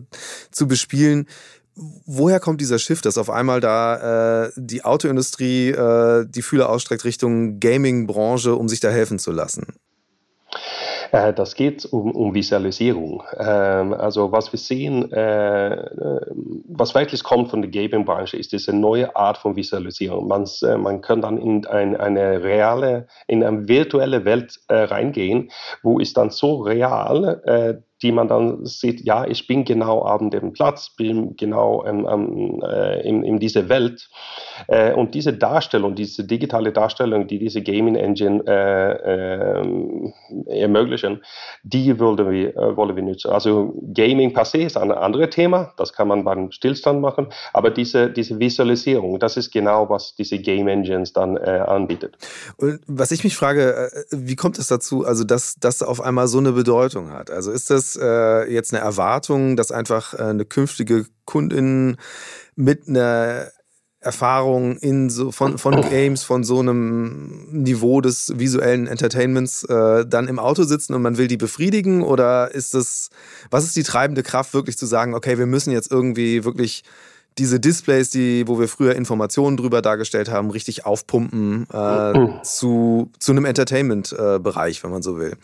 zu 0.51 0.67
bespielen. 0.67 1.27
Woher 2.05 2.39
kommt 2.39 2.59
dieser 2.59 2.79
Shift, 2.79 3.05
dass 3.05 3.19
auf 3.19 3.29
einmal 3.29 3.59
da 3.59 4.45
äh, 4.45 4.51
die 4.55 4.83
Autoindustrie 4.83 5.69
äh, 5.69 6.25
die 6.27 6.41
Fühler 6.41 6.69
ausstreckt 6.69 7.05
Richtung 7.05 7.59
Gaming-Branche, 7.59 8.55
um 8.55 8.67
sich 8.67 8.79
da 8.79 8.89
helfen 8.89 9.19
zu 9.19 9.31
lassen? 9.31 9.67
Äh, 11.11 11.33
das 11.33 11.55
geht 11.55 11.85
um, 11.85 12.11
um 12.11 12.33
Visualisierung. 12.33 13.23
Ähm, 13.37 13.93
also 13.93 14.31
was 14.31 14.51
wir 14.51 14.59
sehen, 14.59 15.11
äh, 15.11 15.73
äh, 15.73 16.21
was 16.67 16.95
wirklich 16.95 17.23
kommt 17.23 17.49
von 17.49 17.61
der 17.61 17.71
Gaming-Branche, 17.71 18.37
ist 18.37 18.51
diese 18.51 18.73
neue 18.73 19.15
Art 19.15 19.37
von 19.37 19.55
Visualisierung. 19.55 20.27
Man, 20.27 20.45
man 20.81 21.01
kann 21.01 21.21
dann 21.21 21.37
in 21.37 21.65
ein, 21.65 21.95
eine 21.95 22.43
reale, 22.43 23.07
in 23.27 23.43
eine 23.43 23.67
virtuelle 23.67 24.25
Welt 24.25 24.59
reingehen, 24.69 25.49
wo 25.83 25.99
es 25.99 26.13
dann 26.13 26.29
so 26.29 26.61
real 26.61 27.83
die 28.01 28.11
man 28.11 28.27
dann 28.27 28.65
sieht, 28.65 29.01
ja, 29.05 29.25
ich 29.25 29.47
bin 29.47 29.65
genau 29.65 30.01
an 30.01 30.29
dem 30.29 30.53
Platz, 30.53 30.91
bin 30.95 31.35
genau 31.35 31.83
ähm, 31.85 32.61
äh, 32.63 33.07
in, 33.07 33.23
in 33.23 33.39
dieser 33.39 33.69
Welt. 33.69 34.07
Äh, 34.67 34.93
und 34.93 35.15
diese 35.15 35.33
Darstellung, 35.33 35.95
diese 35.95 36.23
digitale 36.23 36.71
Darstellung, 36.71 37.27
die 37.27 37.39
diese 37.39 37.63
Gaming 37.63 37.95
Engine 37.95 38.43
äh, 38.45 39.59
ähm, 39.59 40.13
ermöglichen, 40.45 41.23
die 41.63 41.97
wollen 41.99 42.17
wir, 42.17 42.55
äh, 42.55 42.77
wollen 42.77 42.95
wir 42.95 43.03
nutzen. 43.03 43.31
Also 43.31 43.73
Gaming 43.93 44.33
per 44.33 44.45
se 44.45 44.59
ist 44.59 44.77
ein 44.77 44.91
anderes 44.91 45.31
Thema, 45.31 45.73
das 45.77 45.93
kann 45.93 46.07
man 46.07 46.23
beim 46.23 46.51
Stillstand 46.51 47.01
machen, 47.01 47.27
aber 47.53 47.71
diese, 47.71 48.11
diese 48.11 48.39
Visualisierung, 48.39 49.19
das 49.19 49.37
ist 49.37 49.51
genau, 49.51 49.89
was 49.89 50.15
diese 50.15 50.37
Game 50.37 50.67
Engines 50.67 51.13
dann 51.13 51.37
äh, 51.37 51.63
anbietet. 51.65 52.17
Und 52.57 52.79
was 52.87 53.11
ich 53.11 53.23
mich 53.23 53.35
frage, 53.35 53.89
äh, 53.91 54.05
wie 54.11 54.35
kommt 54.35 54.59
es 54.59 54.67
dazu, 54.67 55.03
also 55.03 55.23
dass 55.23 55.55
das 55.59 55.81
auf 55.81 56.01
einmal 56.01 56.27
so 56.27 56.37
eine 56.37 56.51
Bedeutung 56.51 57.11
hat? 57.11 57.31
Also 57.31 57.51
ist 57.51 57.69
das 57.71 57.86
das 57.95 57.99
äh, 58.01 58.51
jetzt 58.51 58.73
eine 58.73 58.83
Erwartung, 58.83 59.55
dass 59.55 59.71
einfach 59.71 60.13
äh, 60.13 60.23
eine 60.23 60.45
künftige 60.45 61.05
Kundin 61.25 61.97
mit 62.55 62.87
einer 62.87 63.47
Erfahrung 63.99 64.77
in 64.77 65.09
so 65.09 65.31
von, 65.31 65.57
von 65.57 65.81
Games, 65.89 66.23
von 66.23 66.43
so 66.43 66.59
einem 66.59 67.47
Niveau 67.51 68.01
des 68.01 68.33
visuellen 68.37 68.87
Entertainments 68.87 69.63
äh, 69.63 70.05
dann 70.05 70.27
im 70.27 70.39
Auto 70.39 70.63
sitzen 70.63 70.93
und 70.93 71.01
man 71.01 71.17
will 71.17 71.27
die 71.27 71.37
befriedigen? 71.37 72.03
Oder 72.03 72.53
ist 72.53 72.73
das, 72.73 73.09
was 73.49 73.65
ist 73.65 73.75
die 73.75 73.83
treibende 73.83 74.23
Kraft, 74.23 74.53
wirklich 74.53 74.77
zu 74.77 74.85
sagen, 74.85 75.13
okay, 75.13 75.37
wir 75.37 75.47
müssen 75.47 75.71
jetzt 75.71 75.91
irgendwie 75.91 76.43
wirklich 76.43 76.83
diese 77.37 77.59
Displays, 77.59 78.09
die, 78.09 78.47
wo 78.47 78.59
wir 78.59 78.67
früher 78.67 78.95
Informationen 78.95 79.57
drüber 79.57 79.81
dargestellt 79.81 80.29
haben, 80.29 80.49
richtig 80.49 80.85
aufpumpen 80.85 81.67
äh, 81.71 82.41
zu, 82.43 83.11
zu 83.19 83.31
einem 83.31 83.45
Entertainment-Bereich, 83.45 84.79
äh, 84.79 84.83
wenn 84.83 84.91
man 84.91 85.03
so 85.03 85.19
will? 85.19 85.37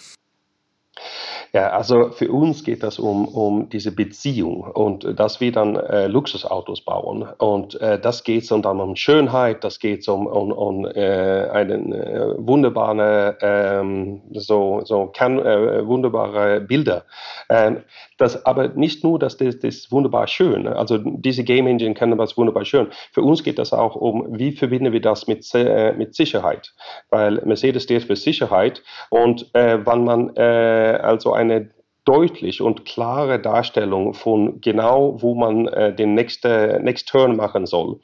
Ja, 1.55 1.69
also 1.69 2.09
für 2.09 2.31
uns 2.31 2.63
geht 2.63 2.81
das 2.81 2.97
um, 2.97 3.27
um 3.27 3.69
diese 3.69 3.91
Beziehung 3.91 4.61
und 4.63 5.19
dass 5.19 5.39
wir 5.39 5.51
dann 5.51 5.75
äh, 5.75 6.07
Luxusautos 6.07 6.81
bauen. 6.81 7.27
Und 7.37 7.79
äh, 7.79 7.99
das 7.99 8.23
geht 8.23 8.49
dann 8.49 8.79
um 8.79 8.95
Schönheit, 8.95 9.63
das 9.63 9.77
geht 9.77 10.07
um, 10.09 10.25
um, 10.25 10.51
um 10.51 10.85
äh, 10.85 11.47
eine 11.51 11.75
äh, 11.75 12.33
wunderbare, 12.39 13.37
ähm, 13.41 14.21
so, 14.31 14.81
so 14.83 15.11
kann, 15.15 15.37
äh, 15.37 15.85
wunderbare 15.85 16.59
Bilder. 16.59 17.05
Ähm, 17.49 17.83
das, 18.17 18.45
aber 18.47 18.69
nicht 18.69 19.03
nur, 19.03 19.19
dass 19.19 19.37
das, 19.37 19.59
das 19.59 19.91
wunderbar 19.91 20.27
schön, 20.27 20.67
also 20.67 20.97
diese 20.97 21.43
Game 21.43 21.67
Engine 21.67 21.93
kann 21.93 22.17
das 22.17 22.35
wunderbar 22.35 22.65
schön. 22.65 22.87
Für 23.11 23.21
uns 23.21 23.43
geht 23.43 23.59
das 23.59 23.73
auch 23.73 23.95
um, 23.95 24.39
wie 24.39 24.53
verbinden 24.53 24.91
wir 24.91 25.01
das 25.01 25.27
mit, 25.27 25.47
äh, 25.53 25.93
mit 25.93 26.15
Sicherheit. 26.15 26.73
Weil 27.11 27.41
Mercedes 27.45 27.83
steht 27.83 28.05
für 28.05 28.15
Sicherheit 28.15 28.81
und 29.11 29.53
äh, 29.53 29.85
wenn 29.85 30.03
man 30.03 30.35
äh, 30.35 30.99
also 31.03 31.33
eine 31.43 31.69
deutlich 32.05 32.61
und 32.61 32.85
klare 32.85 33.39
Darstellung 33.39 34.13
von 34.13 34.59
genau, 34.59 35.21
wo 35.21 35.35
man 35.35 35.67
äh, 35.67 35.95
den 35.95 36.13
nächsten 36.15 36.83
Next 36.83 37.07
Turn 37.07 37.35
machen 37.35 37.65
soll 37.65 37.99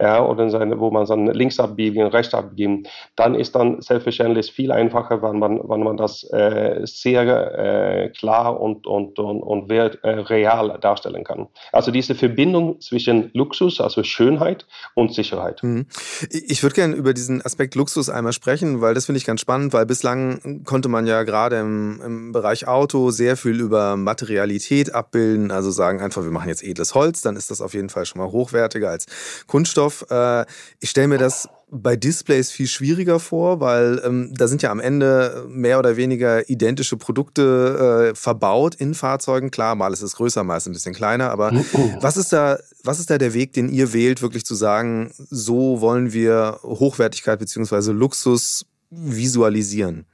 ja, 0.00 0.24
oder 0.24 0.50
seine, 0.50 0.78
wo 0.78 0.90
man 0.90 1.06
dann 1.06 1.26
links 1.26 1.60
abbiegen, 1.60 2.06
rechts 2.06 2.34
abbiegen, 2.34 2.86
dann 3.16 3.34
ist 3.34 3.54
dann 3.54 3.80
selbstverständlich 3.80 4.52
viel 4.52 4.72
einfacher, 4.72 5.22
wenn 5.22 5.38
man, 5.38 5.60
wenn 5.68 5.82
man 5.82 5.96
das 5.96 6.24
äh, 6.32 6.80
sehr 6.84 7.58
äh, 7.58 8.08
klar 8.10 8.60
und, 8.60 8.86
und, 8.86 9.18
und, 9.18 9.42
und 9.42 9.68
wert, 9.68 9.98
äh, 10.02 10.10
real 10.10 10.78
darstellen 10.80 11.24
kann. 11.24 11.48
Also 11.72 11.90
diese 11.90 12.14
Verbindung 12.14 12.80
zwischen 12.80 13.30
Luxus, 13.34 13.80
also 13.80 14.02
Schönheit 14.02 14.66
und 14.94 15.14
Sicherheit. 15.14 15.62
Mhm. 15.62 15.86
Ich 16.30 16.62
würde 16.62 16.74
gerne 16.74 16.94
über 16.94 17.14
diesen 17.14 17.44
Aspekt 17.44 17.74
Luxus 17.74 18.08
einmal 18.08 18.32
sprechen, 18.32 18.80
weil 18.80 18.94
das 18.94 19.06
finde 19.06 19.18
ich 19.18 19.24
ganz 19.24 19.40
spannend, 19.40 19.72
weil 19.72 19.86
bislang 19.86 20.62
konnte 20.64 20.88
man 20.88 21.06
ja 21.06 21.22
gerade 21.22 21.58
im, 21.60 22.00
im 22.04 22.32
Bereich 22.32 22.66
Auto 22.66 23.10
sehr 23.10 23.36
viel 23.36 23.60
über 23.60 23.96
Materialität 23.96 24.94
abbilden, 24.94 25.50
also 25.50 25.70
sagen 25.70 26.00
einfach, 26.00 26.24
wir 26.24 26.30
machen 26.30 26.48
jetzt 26.48 26.62
edles 26.62 26.94
Holz, 26.94 27.22
dann 27.22 27.36
ist 27.36 27.50
das 27.50 27.60
auf 27.60 27.74
jeden 27.74 27.88
Fall 27.88 28.06
schon 28.06 28.20
mal 28.20 28.30
hochwertiger 28.30 28.90
als 28.90 29.06
Kunststoff. 29.46 29.93
Kunststoff. 29.94 30.10
Äh, 30.10 30.46
ich 30.80 30.90
stelle 30.90 31.08
mir 31.08 31.18
das 31.18 31.48
bei 31.70 31.96
Displays 31.96 32.50
viel 32.52 32.68
schwieriger 32.68 33.18
vor, 33.18 33.60
weil 33.60 34.00
ähm, 34.04 34.32
da 34.34 34.46
sind 34.46 34.62
ja 34.62 34.70
am 34.70 34.78
Ende 34.78 35.44
mehr 35.48 35.78
oder 35.78 35.96
weniger 35.96 36.48
identische 36.48 36.96
Produkte 36.96 38.12
äh, 38.12 38.14
verbaut 38.14 38.76
in 38.76 38.94
Fahrzeugen. 38.94 39.50
Klar, 39.50 39.74
mal 39.74 39.92
ist 39.92 40.02
es 40.02 40.14
größer, 40.14 40.44
mal 40.44 40.56
ist 40.56 40.64
es 40.64 40.68
ein 40.68 40.72
bisschen 40.72 40.94
kleiner, 40.94 41.30
aber 41.30 41.52
was 42.00 42.16
ist 42.16 42.32
da, 42.32 42.58
was 42.84 43.00
ist 43.00 43.10
da 43.10 43.18
der 43.18 43.34
Weg, 43.34 43.54
den 43.54 43.68
ihr 43.68 43.92
wählt, 43.92 44.22
wirklich 44.22 44.44
zu 44.44 44.54
sagen, 44.54 45.12
so 45.16 45.80
wollen 45.80 46.12
wir 46.12 46.60
Hochwertigkeit 46.62 47.40
bzw. 47.40 47.90
Luxus 47.90 48.66
visualisieren? 48.90 50.06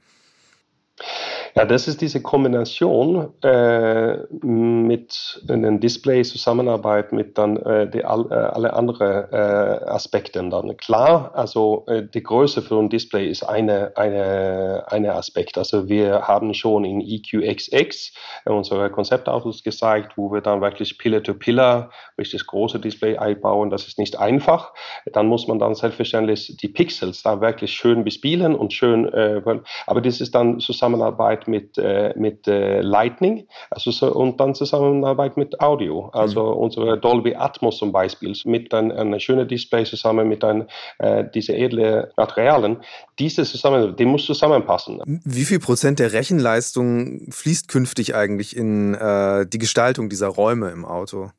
Ja, 1.55 1.65
das 1.65 1.87
ist 1.87 1.99
diese 2.01 2.21
Kombination 2.21 3.33
äh, 3.43 4.17
mit 4.41 5.43
einem 5.49 5.79
Display 5.81 6.23
Zusammenarbeit 6.23 7.11
mit 7.11 7.37
dann 7.37 7.57
äh, 7.57 7.89
die, 7.89 8.05
all, 8.05 8.25
äh, 8.31 8.35
alle 8.35 8.73
anderen 8.73 9.31
äh, 9.31 9.35
Aspekten 9.35 10.49
dann. 10.49 10.77
Klar, 10.77 11.31
also 11.35 11.83
äh, 11.87 12.03
die 12.03 12.23
Größe 12.23 12.61
für 12.61 12.79
ein 12.79 12.89
Display 12.89 13.27
ist 13.29 13.43
eine, 13.43 13.91
eine, 13.97 14.85
eine 14.87 15.13
Aspekt. 15.15 15.57
Also 15.57 15.89
wir 15.89 16.27
haben 16.27 16.53
schon 16.53 16.85
in 16.85 17.01
EQXX 17.01 18.13
unsere 18.45 18.89
Konzeptautos 18.89 19.63
gezeigt, 19.63 20.13
wo 20.17 20.31
wir 20.31 20.41
dann 20.41 20.61
wirklich 20.61 20.97
Pillar-to-Pillar 20.97 21.91
richtig 22.17 22.47
große 22.47 22.79
Display 22.79 23.17
einbauen. 23.17 23.69
Das 23.69 23.87
ist 23.87 23.99
nicht 23.99 24.17
einfach. 24.17 24.73
Dann 25.11 25.27
muss 25.27 25.47
man 25.47 25.59
dann 25.59 25.75
selbstverständlich 25.75 26.55
die 26.61 26.69
Pixels 26.69 27.23
da 27.23 27.41
wirklich 27.41 27.73
schön 27.73 28.05
bespielen 28.05 28.55
und 28.55 28.71
schön, 28.71 29.11
äh, 29.13 29.41
aber 29.85 30.01
das 30.01 30.21
ist 30.21 30.33
dann 30.33 30.59
Zusammenarbeit 30.59 31.40
Zusammenarbeit 31.41 31.47
mit, 31.47 31.77
äh, 31.77 32.13
mit 32.17 32.47
äh, 32.47 32.81
Lightning 32.81 33.47
also 33.69 33.91
so, 33.91 34.13
und 34.13 34.39
dann 34.39 34.55
Zusammenarbeit 34.55 35.37
mit 35.37 35.59
Audio. 35.59 36.09
Also 36.13 36.43
mhm. 36.43 36.57
unsere 36.57 36.99
Dolby 36.99 37.35
Atmos 37.35 37.77
zum 37.77 37.91
Beispiel 37.91 38.33
mit 38.45 38.73
ein, 38.73 38.91
einem 38.91 39.19
schönen 39.19 39.47
Display 39.47 39.85
zusammen 39.85 40.27
mit 40.27 40.43
ein, 40.43 40.67
äh, 40.99 41.25
diese 41.33 41.53
edlen 41.53 42.07
Materialien. 42.17 42.77
Diese 43.19 43.43
zusammen, 43.43 43.95
die 43.95 44.05
muss 44.05 44.25
zusammenpassen. 44.25 45.01
Wie 45.25 45.45
viel 45.45 45.59
Prozent 45.59 45.99
der 45.99 46.13
Rechenleistung 46.13 47.31
fließt 47.31 47.67
künftig 47.67 48.15
eigentlich 48.15 48.55
in 48.55 48.93
äh, 48.95 49.45
die 49.45 49.59
Gestaltung 49.59 50.09
dieser 50.09 50.27
Räume 50.27 50.69
im 50.69 50.85
Auto? 50.85 51.31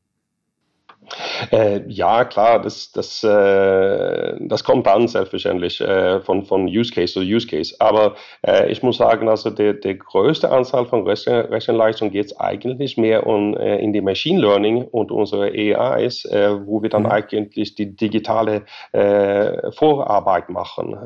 Äh, 1.50 1.82
ja, 1.88 2.24
klar, 2.24 2.62
das, 2.62 2.92
das, 2.92 3.22
äh, 3.24 4.36
das 4.40 4.64
kommt 4.64 4.86
an, 4.86 5.08
selbstverständlich, 5.08 5.80
äh, 5.80 6.20
von, 6.20 6.44
von 6.44 6.66
Use 6.66 6.92
Case 6.92 7.14
zu 7.14 7.20
Use 7.20 7.46
Case. 7.46 7.74
Aber 7.78 8.14
äh, 8.46 8.70
ich 8.70 8.82
muss 8.82 8.98
sagen, 8.98 9.28
also 9.28 9.50
die, 9.50 9.78
die 9.78 9.98
größte 9.98 10.50
Anzahl 10.50 10.86
von 10.86 11.06
Rechen, 11.06 11.34
Rechenleistung 11.34 12.10
geht 12.10 12.40
eigentlich 12.40 12.96
mehr 12.96 13.26
um, 13.26 13.56
äh, 13.56 13.78
in 13.78 13.92
die 13.92 14.00
Machine 14.00 14.40
Learning 14.40 14.84
und 14.84 15.10
unsere 15.10 15.50
AIs, 15.50 16.24
äh, 16.24 16.66
wo 16.66 16.82
wir 16.82 16.88
dann 16.88 17.02
mhm. 17.02 17.10
eigentlich 17.10 17.74
die 17.74 17.94
digitale 17.96 18.64
Vorarbeit 18.92 20.48
machen 20.48 20.96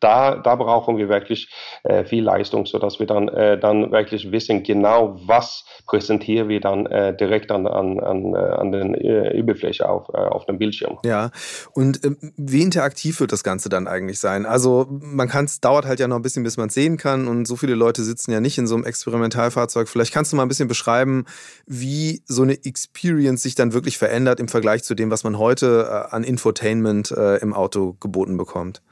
da, 0.00 0.36
da 0.36 0.54
brauchen 0.54 0.96
wir 0.96 1.08
wirklich 1.08 1.52
äh, 1.84 2.04
viel 2.04 2.22
Leistung, 2.22 2.66
sodass 2.66 2.98
wir 2.98 3.06
dann, 3.06 3.28
äh, 3.28 3.58
dann 3.58 3.90
wirklich 3.90 4.30
wissen, 4.30 4.62
genau 4.62 5.18
was 5.24 5.64
präsentieren 5.86 6.48
wir 6.48 6.60
dann 6.60 6.86
äh, 6.86 7.16
direkt 7.16 7.50
an, 7.50 7.66
an, 7.66 7.98
an, 8.00 8.34
äh, 8.34 8.38
an 8.38 8.72
den 8.72 8.94
äh, 8.94 9.36
Überfläche 9.36 9.88
auf, 9.88 10.08
äh, 10.10 10.18
auf 10.18 10.46
dem 10.46 10.58
Bildschirm. 10.58 10.98
Ja, 11.04 11.30
und 11.72 12.04
ähm, 12.04 12.16
wie 12.36 12.62
interaktiv 12.62 13.20
wird 13.20 13.32
das 13.32 13.42
Ganze 13.42 13.68
dann 13.68 13.88
eigentlich 13.88 14.20
sein? 14.20 14.46
Also 14.46 14.86
man 14.88 15.28
kann 15.28 15.46
es, 15.46 15.60
dauert 15.60 15.86
halt 15.86 16.00
ja 16.00 16.08
noch 16.08 16.16
ein 16.16 16.22
bisschen, 16.22 16.44
bis 16.44 16.56
man 16.56 16.68
es 16.68 16.74
sehen 16.74 16.96
kann 16.96 17.26
und 17.26 17.46
so 17.46 17.56
viele 17.56 17.74
Leute 17.74 18.02
sitzen 18.02 18.30
ja 18.30 18.40
nicht 18.40 18.58
in 18.58 18.66
so 18.66 18.74
einem 18.74 18.84
Experimentalfahrzeug. 18.84 19.88
Vielleicht 19.88 20.12
kannst 20.12 20.32
du 20.32 20.36
mal 20.36 20.42
ein 20.42 20.48
bisschen 20.48 20.68
beschreiben, 20.68 21.24
wie 21.66 22.22
so 22.26 22.42
eine 22.42 22.64
Experience 22.64 23.42
sich 23.42 23.54
dann 23.54 23.72
wirklich 23.72 23.98
verändert 23.98 24.40
im 24.40 24.48
Vergleich 24.48 24.84
zu 24.84 24.94
dem, 24.94 25.10
was 25.10 25.24
man 25.24 25.38
heute 25.38 26.12
an 26.12 26.22
Infotainment 26.24 27.10
im 27.10 27.54
Auto 27.54 27.96
geboten 28.00 28.36
bekommt. 28.36 28.82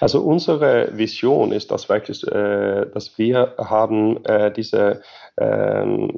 Also 0.00 0.22
unsere 0.22 0.96
Vision 0.96 1.52
ist, 1.52 1.70
dass 1.70 1.88
wirklich, 1.88 2.26
äh, 2.26 2.86
dass 2.92 3.18
wir 3.18 3.54
haben 3.58 4.24
äh, 4.24 4.52
diese 4.52 5.02
ähm, 5.36 6.10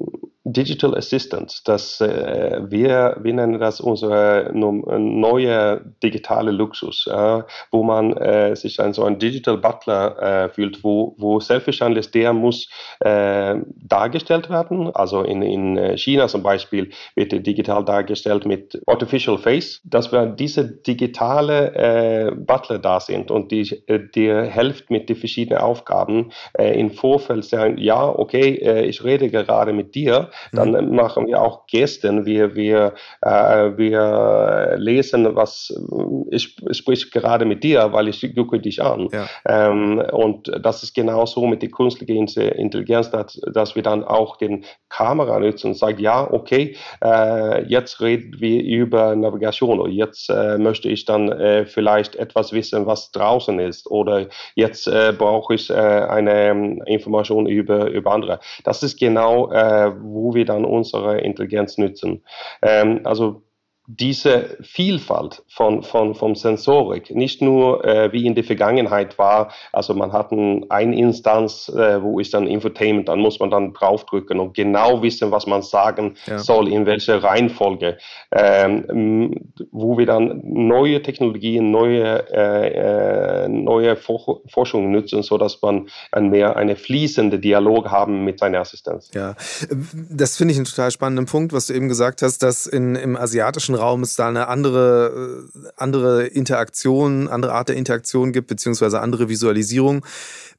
Digital 0.53 0.97
Assistant, 0.97 1.69
das 1.69 2.01
äh, 2.01 2.61
wir, 2.69 3.17
wir 3.21 3.35
nennen 3.35 3.61
das 3.61 3.81
unsere 3.81 4.51
neue 4.55 5.81
digitale 6.03 6.51
Luxus, 6.51 7.07
äh, 7.07 7.43
wo 7.71 7.83
man 7.85 8.17
äh, 8.17 8.57
sich 8.57 8.81
an 8.81 8.93
so 8.93 9.05
ein 9.05 9.19
Digital 9.19 9.59
Butler 9.59 10.19
äh, 10.21 10.49
fühlt, 10.49 10.83
wo, 10.83 11.15
wo 11.19 11.41
selbstverständlich 11.41 12.11
der 12.11 12.33
muss 12.33 12.69
äh, 13.01 13.57
dargestellt 13.77 14.51
werden. 14.51 14.95
Also 14.95 15.23
in, 15.23 15.43
in 15.43 15.97
China 15.97 16.27
zum 16.27 16.43
Beispiel 16.43 16.91
wird 17.15 17.33
er 17.33 17.41
digital 17.41 17.85
dargestellt 17.85 18.45
mit 18.45 18.81
Artificial 18.87 19.39
Face, 19.39 19.81
dass 19.85 20.11
wir 20.11 20.27
diese 20.27 20.65
digitale 20.65 21.75
äh, 21.75 22.31
Butler 22.35 22.79
da 22.79 22.99
sind 22.99 23.31
und 23.31 23.53
die 23.53 23.85
dir 24.15 24.43
hilft 24.43 24.91
mit 24.91 25.09
den 25.09 25.17
verschiedenen 25.17 25.61
Aufgaben 25.61 26.31
im 26.59 26.91
Vorfeld 26.91 27.45
sagen, 27.45 27.79
ja, 27.79 28.09
okay, 28.09 28.85
ich 28.87 29.05
rede 29.05 29.31
gerade 29.31 29.73
mit 29.73 29.95
dir 29.95 30.31
dann 30.53 30.73
mhm. 30.73 30.95
machen 30.95 31.27
wir 31.27 31.41
auch 31.41 31.67
Gesten. 31.67 32.27
Wir, 32.27 32.55
wir, 32.55 32.95
äh, 33.23 33.77
wir 33.77 34.77
lesen, 34.79 35.35
was 35.35 35.73
ich, 36.31 36.57
ich 36.69 36.77
sprich 36.77 37.11
gerade 37.11 37.45
mit 37.45 37.63
dir, 37.63 37.93
weil 37.93 38.09
ich 38.09 38.35
gucke 38.35 38.61
dich 38.61 38.83
an. 38.83 39.09
Ja. 39.13 39.27
Ähm, 39.47 40.03
und 40.13 40.51
das 40.63 40.83
ist 40.83 40.95
genauso 40.95 41.47
mit 41.47 41.63
der 41.63 41.71
künstlichen 41.71 42.27
Intelligenz, 42.39 43.11
dass, 43.11 43.41
dass 43.53 43.75
wir 43.77 43.83
dann 43.83 44.05
auch 44.05 44.37
den 44.37 44.65
Kamera 44.89 45.39
nutzen 45.39 45.69
und 45.69 45.75
sagen, 45.75 46.01
ja, 46.01 46.31
okay, 46.31 46.77
äh, 47.05 47.65
jetzt 47.67 48.01
reden 48.01 48.41
wir 48.41 48.63
über 48.63 49.15
Navigation 49.17 49.81
oder 49.81 49.91
jetzt 49.91 50.29
äh, 50.31 50.59
möchte 50.59 50.89
ich 50.89 51.05
dann 51.05 51.31
äh, 51.31 51.67
vielleicht 51.67 52.17
etwas 52.17 52.53
wissen, 52.53 52.87
was 52.87 53.11
draußen 53.13 53.59
ist 53.61 53.91
oder 53.91 54.27
jetzt 54.55 54.87
äh, 54.87 55.13
brauche 55.17 55.55
ich 55.55 55.71
äh, 55.71 55.75
eine 55.75 56.49
ähm, 56.49 56.83
Information 56.87 57.47
über, 57.47 57.87
über 57.91 58.13
andere. 58.13 58.41
Das 58.65 58.83
ist 58.83 58.99
genau, 58.99 59.51
wo 59.51 60.30
wir 60.35 60.45
dann 60.45 60.65
unsere 60.65 61.19
Intelligenz 61.21 61.79
nutzen. 61.79 62.23
Ähm, 62.63 63.01
also 63.05 63.43
diese 63.99 64.57
Vielfalt 64.61 65.43
von, 65.49 65.83
von, 65.83 66.15
von 66.15 66.37
Sensorik, 66.37 67.13
nicht 67.13 67.43
nur 67.43 67.85
äh, 67.85 68.13
wie 68.13 68.25
in 68.25 68.37
der 68.37 68.45
Vergangenheit 68.45 69.19
war, 69.19 69.53
also 69.73 69.95
man 69.95 70.13
hat 70.13 70.31
eine 70.31 70.97
Instanz, 70.97 71.69
äh, 71.69 72.01
wo 72.01 72.21
ist 72.21 72.33
dann 72.33 72.47
Infotainment, 72.47 73.09
dann 73.09 73.19
muss 73.19 73.41
man 73.41 73.51
dann 73.51 73.73
draufdrücken 73.73 74.39
und 74.39 74.55
genau 74.55 75.03
wissen, 75.03 75.33
was 75.33 75.47
man 75.47 75.63
sagen 75.63 76.15
ja. 76.27 76.39
soll, 76.39 76.69
in 76.69 76.87
welcher 76.87 77.23
Reihenfolge, 77.23 77.99
ähm, 78.31 79.53
wo 79.73 79.99
wir 79.99 80.07
dann 80.07 80.41
neue 80.45 81.03
Technologien, 81.03 81.73
neue, 81.73 82.31
äh, 82.33 83.45
äh 83.45 83.49
neue 83.49 83.97
Forschung 83.97 84.93
nutzen, 84.93 85.23
so 85.23 85.37
dass 85.37 85.61
man 85.63 85.89
ein 86.13 86.31
mehr 86.31 86.57
eine 86.57 86.77
fließende 86.77 87.41
Dialog 87.41 87.91
haben 87.91 88.25
mit 88.25 88.39
seiner 88.39 88.61
Assistenz. 88.61 89.11
Ja, 89.15 89.35
das 90.11 90.37
finde 90.37 90.53
ich 90.53 90.59
einen 90.59 90.67
total 90.67 90.93
spannenden 90.93 91.27
Punkt, 91.27 91.53
was 91.53 91.67
du 91.67 91.75
eben 91.75 91.89
gesagt 91.89 92.23
hast, 92.23 92.43
dass 92.43 92.67
in, 92.67 92.95
im 92.95 93.17
asiatischen 93.17 93.80
Raum 93.81 94.03
es 94.03 94.15
da 94.15 94.29
eine 94.29 94.49
andere, 94.49 95.49
äh, 95.55 95.69
andere 95.77 96.27
Interaktion, 96.27 97.29
andere 97.29 97.53
Art 97.53 97.69
der 97.69 97.77
Interaktion 97.77 98.33
gibt, 98.33 98.49
beziehungsweise 98.49 99.01
andere 99.01 99.29
Visualisierung. 99.29 100.05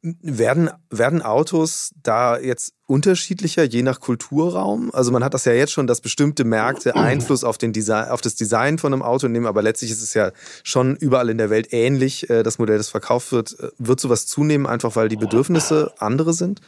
Werden, 0.02 0.72
werden 0.90 1.22
Autos 1.22 1.92
da 2.02 2.40
jetzt 2.40 2.74
unterschiedlicher, 2.88 3.64
je 3.64 3.84
nach 3.84 4.00
Kulturraum? 4.00 4.90
Also 4.94 5.12
man 5.12 5.24
hat 5.24 5.36
das 5.36 5.46
ja 5.46 5.54
jetzt 5.54 5.72
schon, 5.72 5.86
dass 5.88 6.02
bestimmte 6.02 6.44
Märkte 6.44 6.96
Einfluss 6.96 7.44
auf, 7.44 7.58
den 7.58 7.72
Design, 7.72 8.10
auf 8.10 8.22
das 8.22 8.36
Design 8.36 8.80
von 8.80 8.94
einem 8.94 9.04
Auto 9.04 9.28
nehmen, 9.28 9.46
aber 9.46 9.62
letztlich 9.62 9.92
ist 9.92 10.02
es 10.02 10.14
ja 10.16 10.32
schon 10.64 10.96
überall 10.96 11.30
in 11.30 11.38
der 11.38 11.52
Welt 11.52 11.72
ähnlich, 11.72 12.30
äh, 12.30 12.44
das 12.44 12.58
Modell, 12.58 12.78
das 12.78 12.90
verkauft 12.90 13.32
wird. 13.32 13.60
Äh, 13.60 13.70
wird 13.78 14.00
sowas 14.00 14.26
zunehmen, 14.26 14.66
einfach 14.66 14.96
weil 14.96 15.08
die 15.08 15.18
Bedürfnisse 15.18 15.94
andere 16.00 16.34
sind? 16.34 16.62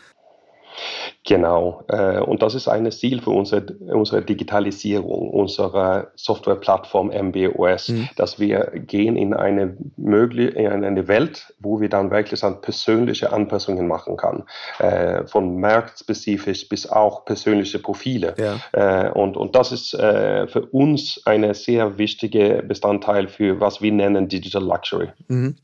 Genau, 1.25 1.83
äh, 1.87 2.19
und 2.19 2.41
das 2.41 2.53
ist 2.53 2.67
ein 2.67 2.91
Ziel 2.91 3.21
für 3.21 3.29
unsere, 3.29 3.65
unsere 3.91 4.21
Digitalisierung, 4.21 5.29
unserer 5.29 6.07
Softwareplattform 6.15 7.07
MBOS, 7.07 7.89
mhm. 7.89 8.09
dass 8.17 8.39
wir 8.39 8.71
gehen 8.75 9.15
in 9.15 9.33
eine, 9.33 9.77
möglich, 9.95 10.55
in 10.55 10.83
eine 10.83 11.07
Welt, 11.07 11.53
wo 11.59 11.79
wir 11.79 11.89
dann 11.89 12.11
wirklich 12.11 12.43
an 12.43 12.61
persönliche 12.61 13.31
Anpassungen 13.31 13.87
machen 13.87 14.17
kann, 14.17 14.43
äh, 14.79 15.25
von 15.25 15.59
marktspezifisch 15.59 16.67
bis 16.67 16.89
auch 16.89 17.23
persönliche 17.23 17.79
Profile. 17.79 18.35
Ja. 18.37 19.07
Äh, 19.07 19.11
und, 19.11 19.37
und 19.37 19.55
das 19.55 19.71
ist 19.71 19.91
für 19.93 20.67
uns 20.71 21.21
ein 21.25 21.53
sehr 21.53 21.97
wichtiger 21.97 22.61
Bestandteil 22.61 23.27
für 23.27 23.59
was 23.59 23.81
wir 23.81 23.91
nennen 23.91 24.27
Digital 24.27 24.63
Luxury. 24.63 25.09
Mhm. 25.27 25.55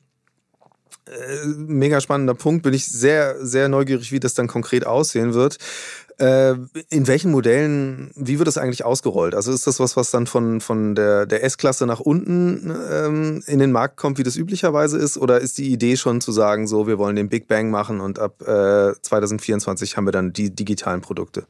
Äh, 1.10 1.46
mega 1.58 2.02
spannender 2.02 2.36
Punkt. 2.36 2.64
Bin 2.64 2.74
ich 2.74 2.86
sehr, 2.86 3.44
sehr 3.46 3.70
neugierig, 3.70 4.12
wie 4.12 4.20
das 4.20 4.34
dann 4.34 4.48
konkret 4.48 4.86
aussehen 4.86 5.34
wird. 5.34 5.58
Äh, 6.20 6.56
in 6.90 7.08
welchen 7.08 7.32
Modellen, 7.32 8.12
wie 8.16 8.40
wird 8.40 8.48
das 8.48 8.58
eigentlich 8.58 8.84
ausgerollt? 8.84 9.34
Also 9.34 9.54
ist 9.54 9.66
das 9.68 9.80
was, 9.80 9.96
was 9.96 10.12
dann 10.12 10.28
von, 10.28 10.60
von 10.60 10.94
der, 10.94 11.26
der 11.26 11.44
S-Klasse 11.46 11.86
nach 11.86 12.02
unten 12.02 12.76
ähm, 12.92 13.42
in 13.48 13.60
den 13.60 13.72
Markt 13.72 13.96
kommt, 13.96 14.18
wie 14.18 14.24
das 14.24 14.36
üblicherweise 14.36 14.98
ist? 14.98 15.18
Oder 15.18 15.40
ist 15.40 15.58
die 15.58 15.72
Idee 15.72 15.96
schon 15.96 16.20
zu 16.20 16.34
sagen, 16.34 16.68
so, 16.68 16.88
wir 16.88 16.98
wollen 16.98 17.16
den 17.16 17.30
Big 17.30 17.48
Bang 17.48 17.72
machen 17.72 18.02
und 18.02 18.20
ab 18.20 18.42
äh, 18.42 18.94
2024 19.02 19.96
haben 19.96 20.06
wir 20.06 20.12
dann 20.12 20.34
die 20.34 20.54
digitalen 20.54 21.00
Produkte? 21.00 21.46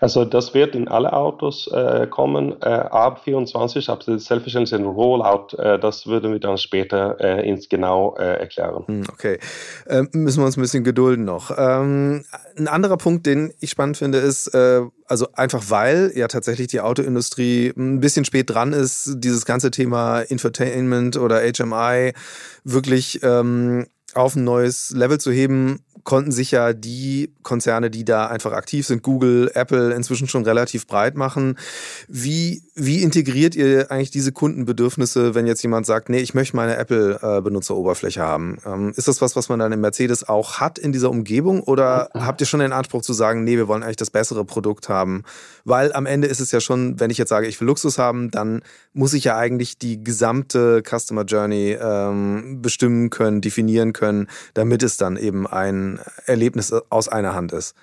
Also 0.00 0.24
das 0.24 0.54
wird 0.54 0.74
in 0.74 0.88
alle 0.88 1.12
Autos 1.12 1.68
äh, 1.68 2.06
kommen, 2.08 2.56
äh, 2.62 2.66
ab 2.66 3.22
24, 3.24 3.88
ab 3.88 4.02
selbstverständlich 4.02 4.74
ein 4.74 4.86
Rollout, 4.86 5.56
äh, 5.56 5.78
das 5.78 6.06
würden 6.06 6.32
wir 6.32 6.40
dann 6.40 6.58
später 6.58 7.20
äh, 7.20 7.48
ins 7.48 7.68
Genau 7.68 8.16
äh, 8.18 8.38
erklären. 8.38 8.84
Hm, 8.86 9.04
okay, 9.12 9.38
ähm, 9.88 10.08
müssen 10.12 10.40
wir 10.40 10.46
uns 10.46 10.56
ein 10.56 10.62
bisschen 10.62 10.84
gedulden 10.84 11.24
noch. 11.24 11.50
Ähm, 11.56 12.24
ein 12.56 12.68
anderer 12.68 12.96
Punkt, 12.96 13.26
den 13.26 13.52
ich 13.60 13.70
spannend 13.70 13.96
finde, 13.96 14.18
ist, 14.18 14.48
äh, 14.48 14.82
also 15.06 15.28
einfach 15.34 15.64
weil 15.68 16.12
ja 16.14 16.28
tatsächlich 16.28 16.68
die 16.68 16.80
Autoindustrie 16.80 17.72
ein 17.76 18.00
bisschen 18.00 18.24
spät 18.24 18.50
dran 18.50 18.72
ist, 18.72 19.14
dieses 19.16 19.44
ganze 19.46 19.70
Thema 19.70 20.20
Infotainment 20.20 21.16
oder 21.16 21.40
HMI 21.40 22.12
wirklich 22.64 23.20
ähm, 23.22 23.86
auf 24.14 24.36
ein 24.36 24.44
neues 24.44 24.90
Level 24.90 25.18
zu 25.18 25.32
heben, 25.32 25.83
konnten 26.02 26.32
sich 26.32 26.50
ja 26.50 26.72
die 26.72 27.30
Konzerne, 27.42 27.90
die 27.90 28.04
da 28.04 28.26
einfach 28.26 28.52
aktiv 28.52 28.86
sind, 28.86 29.02
Google, 29.02 29.50
Apple, 29.54 29.94
inzwischen 29.94 30.28
schon 30.28 30.44
relativ 30.44 30.86
breit 30.86 31.16
machen. 31.16 31.56
Wie, 32.08 32.62
wie 32.74 33.02
integriert 33.02 33.54
ihr 33.54 33.90
eigentlich 33.90 34.10
diese 34.10 34.32
Kundenbedürfnisse, 34.32 35.34
wenn 35.34 35.46
jetzt 35.46 35.62
jemand 35.62 35.86
sagt, 35.86 36.08
nee, 36.08 36.18
ich 36.18 36.34
möchte 36.34 36.56
meine 36.56 36.76
Apple-Benutzeroberfläche 36.76 38.22
haben? 38.22 38.58
Ähm, 38.66 38.92
ist 38.96 39.08
das 39.08 39.20
was, 39.20 39.36
was 39.36 39.48
man 39.48 39.60
dann 39.60 39.72
im 39.72 39.80
Mercedes 39.80 40.28
auch 40.28 40.60
hat 40.60 40.78
in 40.78 40.92
dieser 40.92 41.10
Umgebung 41.10 41.60
oder 41.60 42.10
habt 42.14 42.40
ihr 42.40 42.46
schon 42.46 42.60
den 42.60 42.72
Anspruch 42.72 43.02
zu 43.02 43.12
sagen, 43.12 43.44
nee, 43.44 43.56
wir 43.56 43.68
wollen 43.68 43.82
eigentlich 43.82 43.96
das 43.96 44.10
bessere 44.10 44.44
Produkt 44.44 44.88
haben? 44.88 45.22
Weil 45.64 45.92
am 45.92 46.06
Ende 46.06 46.26
ist 46.26 46.40
es 46.40 46.50
ja 46.50 46.60
schon, 46.60 46.98
wenn 46.98 47.10
ich 47.10 47.18
jetzt 47.18 47.28
sage, 47.30 47.46
ich 47.46 47.60
will 47.60 47.68
Luxus 47.68 47.98
haben, 47.98 48.30
dann 48.30 48.62
muss 48.92 49.14
ich 49.14 49.24
ja 49.24 49.36
eigentlich 49.36 49.78
die 49.78 50.02
gesamte 50.02 50.82
Customer 50.82 51.24
Journey 51.24 51.76
ähm, 51.80 52.60
bestimmen 52.60 53.10
können, 53.10 53.40
definieren 53.40 53.92
können, 53.92 54.28
damit 54.54 54.82
es 54.82 54.96
dann 54.96 55.16
eben 55.16 55.46
ein 55.46 55.83
Erlebnis 56.26 56.72
aus 56.90 57.08
einer 57.08 57.34
Hand 57.34 57.52
ist? 57.52 57.76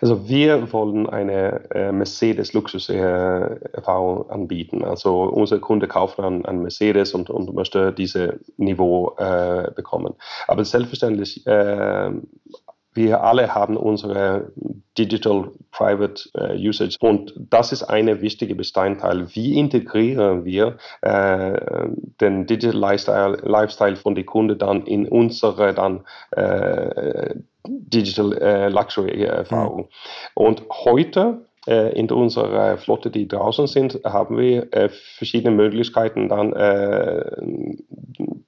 Also 0.00 0.28
wir 0.28 0.72
wollen 0.72 1.08
eine 1.08 1.68
äh, 1.70 1.90
Mercedes 1.92 2.52
Luxus-Erfahrung 2.52 4.30
anbieten. 4.30 4.84
Also 4.84 5.22
unser 5.24 5.58
Kunde 5.58 5.88
kauft 5.88 6.18
dann 6.18 6.44
einen 6.44 6.62
Mercedes 6.62 7.14
und, 7.14 7.30
und 7.30 7.52
möchte 7.54 7.92
dieses 7.92 8.34
Niveau 8.56 9.16
äh, 9.18 9.70
bekommen. 9.74 10.14
Aber 10.46 10.64
selbstverständlich 10.64 11.46
äh, 11.46 12.10
wir 12.98 13.22
alle 13.22 13.54
haben 13.54 13.76
unsere 13.76 14.50
Digital 14.98 15.52
Private 15.70 16.28
äh, 16.34 16.68
Usage 16.68 16.96
und 17.00 17.32
das 17.36 17.70
ist 17.70 17.84
eine 17.84 18.20
wichtige 18.20 18.56
Bestandteil. 18.56 19.28
Wie 19.34 19.56
integrieren 19.56 20.44
wir 20.44 20.76
äh, 21.02 21.88
den 22.20 22.46
Digital 22.46 22.78
Lifestyle, 22.78 23.38
Lifestyle 23.42 23.96
von 23.96 24.16
den 24.16 24.26
Kunden 24.26 24.58
dann 24.58 24.84
in 24.84 25.06
unsere 25.06 25.72
dann 25.72 26.04
äh, 26.32 27.36
Digital 27.66 28.32
äh, 28.38 28.68
Luxury 28.68 29.22
Erfahrung? 29.22 29.82
Mhm. 29.82 29.86
Und 30.34 30.62
heute 30.84 31.46
äh, 31.68 31.92
in 31.98 32.10
unserer 32.10 32.78
Flotte, 32.78 33.10
die 33.10 33.28
draußen 33.28 33.66
sind, 33.66 34.00
haben 34.04 34.38
wir 34.38 34.72
äh, 34.72 34.88
verschiedene 34.88 35.54
Möglichkeiten, 35.54 36.28
dann 36.28 36.52
äh, 36.54 37.30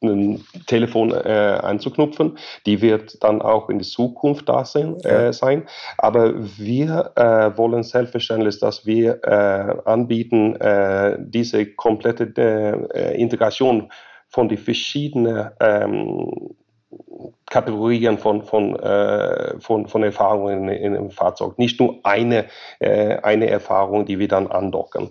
ein 0.03 0.45
Telefon 0.67 1.13
äh, 1.13 1.59
anzuknüpfen. 1.63 2.39
Die 2.67 2.81
wird 2.81 3.23
dann 3.23 3.43
auch 3.43 3.69
in 3.69 3.79
der 3.79 3.87
Zukunft 3.87 4.49
da 4.49 4.65
sein. 4.65 4.97
Äh, 5.01 5.33
sein. 5.33 5.69
Aber 5.99 6.35
wir 6.59 7.13
äh, 7.17 7.57
wollen 7.57 7.83
selbstverständlich, 7.83 8.59
dass 8.61 8.87
wir 8.87 9.23
äh, 9.25 9.89
anbieten, 9.89 10.57
äh, 10.57 11.17
diese 11.21 11.67
komplette 11.67 12.33
äh, 12.95 13.21
Integration 13.21 13.91
von 14.29 14.49
den 14.49 14.59
verschiedenen 14.59 15.51
ähm, 15.61 16.55
Kategorien 17.51 18.17
von, 18.17 18.43
von, 18.43 18.77
äh, 18.77 19.61
von, 19.61 19.87
von 19.87 20.03
Erfahrungen 20.03 20.69
in, 20.69 20.97
einem 20.97 21.11
Fahrzeug. 21.11 21.59
Nicht 21.59 21.79
nur 21.81 21.99
eine, 22.05 22.47
äh, 22.79 23.17
eine 23.17 23.51
Erfahrung, 23.51 24.07
die 24.07 24.19
wir 24.19 24.29
dann 24.29 24.47
andocken. 24.47 25.11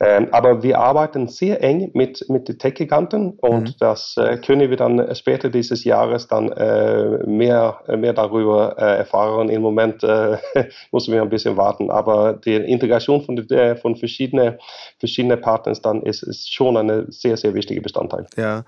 Ähm, 0.00 0.28
aber 0.30 0.62
wir 0.62 0.78
arbeiten 0.78 1.28
sehr 1.28 1.62
eng 1.62 1.90
mit, 1.92 2.24
mit 2.28 2.48
den 2.48 2.58
Tech-Giganten 2.58 3.32
und 3.38 3.68
mhm. 3.68 3.74
das 3.80 4.16
äh, 4.16 4.38
können 4.38 4.70
wir 4.70 4.76
dann 4.76 5.14
später 5.14 5.50
dieses 5.50 5.84
Jahres 5.84 6.28
dann 6.28 6.50
äh, 6.52 7.26
mehr, 7.26 7.80
mehr 7.88 8.12
darüber 8.12 8.76
äh, 8.78 8.98
erfahren. 8.98 9.48
Im 9.48 9.62
Moment 9.62 10.04
äh, 10.04 10.38
müssen 10.92 11.12
wir 11.12 11.20
ein 11.20 11.30
bisschen 11.30 11.56
warten, 11.56 11.90
aber 11.90 12.32
die 12.32 12.54
Integration 12.54 13.22
von, 13.22 13.36
äh, 13.50 13.76
von 13.76 13.96
verschiedenen 13.96 14.58
verschiedene 14.98 15.36
Partners 15.36 15.82
dann 15.82 16.02
ist, 16.02 16.22
ist 16.22 16.52
schon 16.54 16.76
eine 16.76 17.06
sehr, 17.10 17.36
sehr 17.36 17.54
wichtige 17.54 17.80
Bestandteil. 17.80 18.26
Ja, 18.36 18.64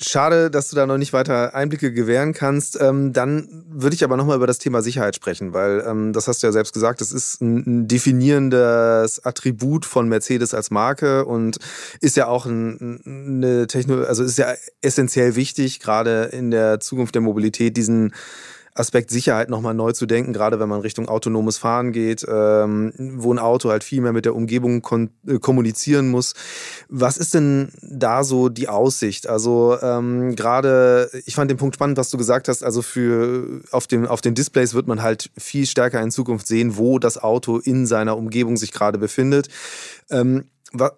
schade, 0.00 0.52
dass 0.52 0.70
du 0.70 0.76
da 0.76 0.86
noch 0.86 0.98
nicht 0.98 1.12
weiter 1.12 1.54
Einblicke 1.54 1.92
gewähren 1.96 2.32
kannst. 2.32 2.78
Ähm, 2.80 3.12
dann 3.12 3.64
würde 3.68 3.96
ich 3.96 4.04
aber 4.04 4.16
nochmal 4.16 4.36
über 4.36 4.46
das 4.46 4.58
Thema 4.58 4.82
Sicherheit 4.82 5.16
sprechen, 5.16 5.52
weil 5.52 5.84
ähm, 5.84 6.12
das 6.12 6.28
hast 6.28 6.42
du 6.42 6.46
ja 6.46 6.52
selbst 6.52 6.72
gesagt, 6.72 7.00
das 7.00 7.10
ist 7.10 7.40
ein, 7.40 7.88
definierendes 7.88 9.24
Attribut 9.24 9.84
von 9.84 10.08
Mercedes 10.08 10.54
als 10.54 10.70
Marke 10.70 11.24
und 11.24 11.58
ist 12.00 12.16
ja 12.16 12.28
auch 12.28 12.46
ein, 12.46 13.00
eine 13.04 13.66
Technologie, 13.66 14.06
also 14.06 14.22
ist 14.22 14.38
ja 14.38 14.54
essentiell 14.80 15.34
wichtig, 15.34 15.80
gerade 15.80 16.24
in 16.32 16.52
der 16.52 16.78
Zukunft 16.78 17.16
der 17.16 17.22
Mobilität, 17.22 17.76
diesen 17.76 18.12
Aspekt 18.78 19.10
Sicherheit 19.10 19.50
nochmal 19.50 19.74
neu 19.74 19.92
zu 19.92 20.06
denken, 20.06 20.32
gerade 20.32 20.60
wenn 20.60 20.68
man 20.68 20.80
Richtung 20.80 21.08
autonomes 21.08 21.58
Fahren 21.58 21.92
geht, 21.92 22.24
ähm, 22.28 22.92
wo 22.98 23.32
ein 23.32 23.38
Auto 23.38 23.70
halt 23.70 23.84
viel 23.84 24.00
mehr 24.00 24.12
mit 24.12 24.24
der 24.24 24.34
Umgebung 24.34 24.82
äh, 25.26 25.38
kommunizieren 25.38 26.08
muss. 26.08 26.34
Was 26.88 27.16
ist 27.16 27.34
denn 27.34 27.70
da 27.82 28.24
so 28.24 28.48
die 28.48 28.68
Aussicht? 28.68 29.28
Also 29.28 29.76
ähm, 29.80 30.36
gerade, 30.36 31.10
ich 31.24 31.34
fand 31.34 31.50
den 31.50 31.58
Punkt 31.58 31.74
spannend, 31.74 31.98
was 31.98 32.10
du 32.10 32.18
gesagt 32.18 32.48
hast, 32.48 32.62
also 32.62 32.82
für 32.82 33.62
auf, 33.70 33.86
dem, 33.86 34.06
auf 34.06 34.20
den 34.20 34.34
Displays 34.34 34.74
wird 34.74 34.86
man 34.86 35.02
halt 35.02 35.30
viel 35.36 35.66
stärker 35.66 36.00
in 36.00 36.10
Zukunft 36.10 36.46
sehen, 36.46 36.76
wo 36.76 36.98
das 36.98 37.22
Auto 37.22 37.58
in 37.58 37.86
seiner 37.86 38.16
Umgebung 38.16 38.56
sich 38.56 38.72
gerade 38.72 38.98
befindet. 38.98 39.48
Ähm, 40.10 40.44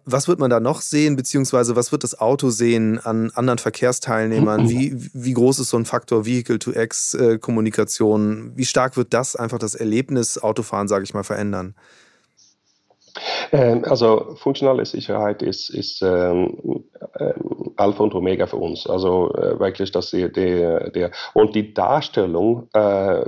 was 0.04 0.28
wird 0.28 0.38
man 0.38 0.50
da 0.50 0.60
noch 0.60 0.80
sehen, 0.80 1.16
beziehungsweise 1.16 1.74
was 1.76 1.92
wird 1.92 2.04
das 2.04 2.18
Auto 2.18 2.48
sehen 2.50 2.98
an 2.98 3.30
anderen 3.34 3.58
Verkehrsteilnehmern? 3.58 4.68
Wie, 4.68 4.94
wie 5.12 5.32
groß 5.32 5.58
ist 5.58 5.70
so 5.70 5.76
ein 5.76 5.84
Faktor 5.84 6.24
Vehicle-to-X-Kommunikation? 6.26 8.52
Wie 8.54 8.66
stark 8.66 8.96
wird 8.96 9.12
das 9.14 9.36
einfach 9.36 9.58
das 9.58 9.74
Erlebnis 9.74 10.38
Autofahren, 10.38 10.86
sage 10.88 11.04
ich 11.04 11.14
mal, 11.14 11.24
verändern? 11.24 11.74
Ähm, 13.52 13.84
also 13.84 14.34
funktionale 14.36 14.84
Sicherheit 14.84 15.42
ist, 15.42 15.70
ist 15.70 16.02
ähm, 16.02 16.84
ähm, 17.18 17.72
Alpha 17.76 18.02
und 18.02 18.14
Omega 18.14 18.46
für 18.46 18.56
uns. 18.56 18.86
Also 18.86 19.32
äh, 19.34 19.58
wirklich, 19.58 19.92
dass 19.92 20.10
die, 20.10 20.30
der, 20.30 20.90
der 20.90 21.10
und 21.34 21.54
die 21.54 21.72
Darstellung 21.74 22.68
äh, 22.72 23.24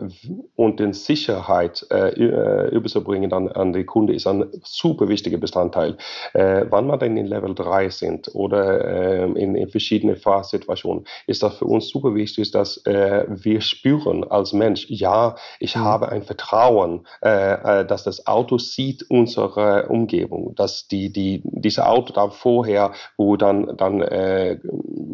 und 0.56 0.80
den 0.80 0.92
Sicherheit 0.92 1.86
äh, 1.90 2.10
äh, 2.10 2.68
überzubringen 2.74 3.32
an, 3.32 3.48
an 3.48 3.72
die 3.72 3.84
Kunde 3.84 4.14
ist 4.14 4.26
ein 4.26 4.46
super 4.64 5.08
wichtiger 5.08 5.38
Bestandteil. 5.38 5.96
Äh, 6.32 6.66
wann 6.68 6.86
man 6.86 6.98
dann 6.98 7.16
in 7.16 7.26
Level 7.26 7.54
3 7.54 7.90
sind 7.90 8.34
oder 8.34 8.84
ähm, 9.22 9.36
in, 9.36 9.54
in 9.54 9.68
verschiedene 9.68 10.16
Fahrsituationen, 10.16 11.04
ist 11.26 11.42
das 11.42 11.58
für 11.58 11.66
uns 11.66 11.88
super 11.88 12.14
wichtig, 12.14 12.50
dass 12.50 12.84
äh, 12.86 13.24
wir 13.28 13.60
spüren 13.60 14.24
als 14.24 14.52
Mensch, 14.52 14.86
ja, 14.88 15.36
ich 15.58 15.76
mhm. 15.76 15.80
habe 15.80 16.08
ein 16.08 16.22
Vertrauen, 16.22 17.06
dass 17.20 18.04
das 18.04 18.26
Auto 18.26 18.58
sieht 18.58 19.04
unsere 19.08 19.79
Umgebung, 19.88 20.54
dass 20.56 20.88
die, 20.88 21.12
die, 21.12 21.42
diese 21.44 21.86
Auto 21.86 22.12
da 22.12 22.28
vorher, 22.30 22.92
wo 23.16 23.36
dann, 23.36 23.76
dann 23.76 24.00
äh, 24.02 24.58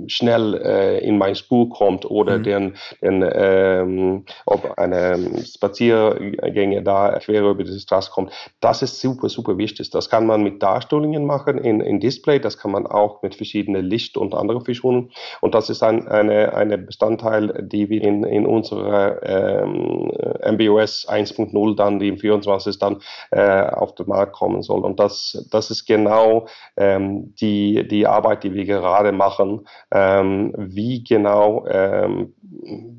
schnell 0.06 0.54
äh, 0.54 0.98
in 1.06 1.18
mein 1.18 1.34
Spur 1.34 1.68
kommt 1.68 2.04
oder 2.04 2.38
mhm. 2.38 2.42
den, 2.42 2.76
den 3.02 3.30
ähm, 3.32 4.24
ob 4.46 4.78
eine 4.78 5.44
Spaziergänge 5.44 6.82
da 6.82 7.18
quer 7.18 7.42
über 7.42 7.62
die 7.62 7.78
Straße 7.78 8.10
kommt, 8.10 8.32
das 8.60 8.82
ist 8.82 9.00
super, 9.00 9.28
super 9.28 9.58
wichtig. 9.58 9.90
Das 9.90 10.10
kann 10.10 10.26
man 10.26 10.42
mit 10.42 10.62
Darstellungen 10.62 11.24
machen 11.24 11.58
in, 11.58 11.80
in 11.80 12.00
Display, 12.00 12.40
das 12.40 12.58
kann 12.58 12.70
man 12.70 12.86
auch 12.86 13.22
mit 13.22 13.34
verschiedenen 13.34 13.84
Licht 13.84 14.16
und 14.16 14.34
anderen 14.34 14.64
Funktionen 14.64 15.10
und 15.40 15.54
das 15.54 15.70
ist 15.70 15.82
ein 15.82 16.06
eine, 16.08 16.54
eine 16.54 16.78
Bestandteil, 16.78 17.66
die 17.66 17.88
wir 17.88 18.02
in, 18.02 18.24
in 18.24 18.46
unserer 18.46 19.22
ähm, 19.22 20.10
MBOS 20.52 21.08
1.0 21.08 21.76
dann, 21.76 21.98
die 21.98 22.08
im 22.08 22.18
24 22.18 22.78
dann 22.78 23.02
äh, 23.30 23.62
auf 23.62 23.94
den 23.94 24.08
Markt 24.08 24.32
kommen 24.32 24.55
soll 24.62 24.84
und 24.84 25.00
das, 25.00 25.46
das 25.50 25.70
ist 25.70 25.86
genau 25.86 26.48
ähm, 26.76 27.34
die, 27.40 27.86
die 27.88 28.06
Arbeit, 28.06 28.44
die 28.44 28.54
wir 28.54 28.64
gerade 28.64 29.12
machen, 29.12 29.66
ähm, 29.90 30.54
wie 30.56 31.02
genau 31.04 31.66
ähm, 31.66 32.34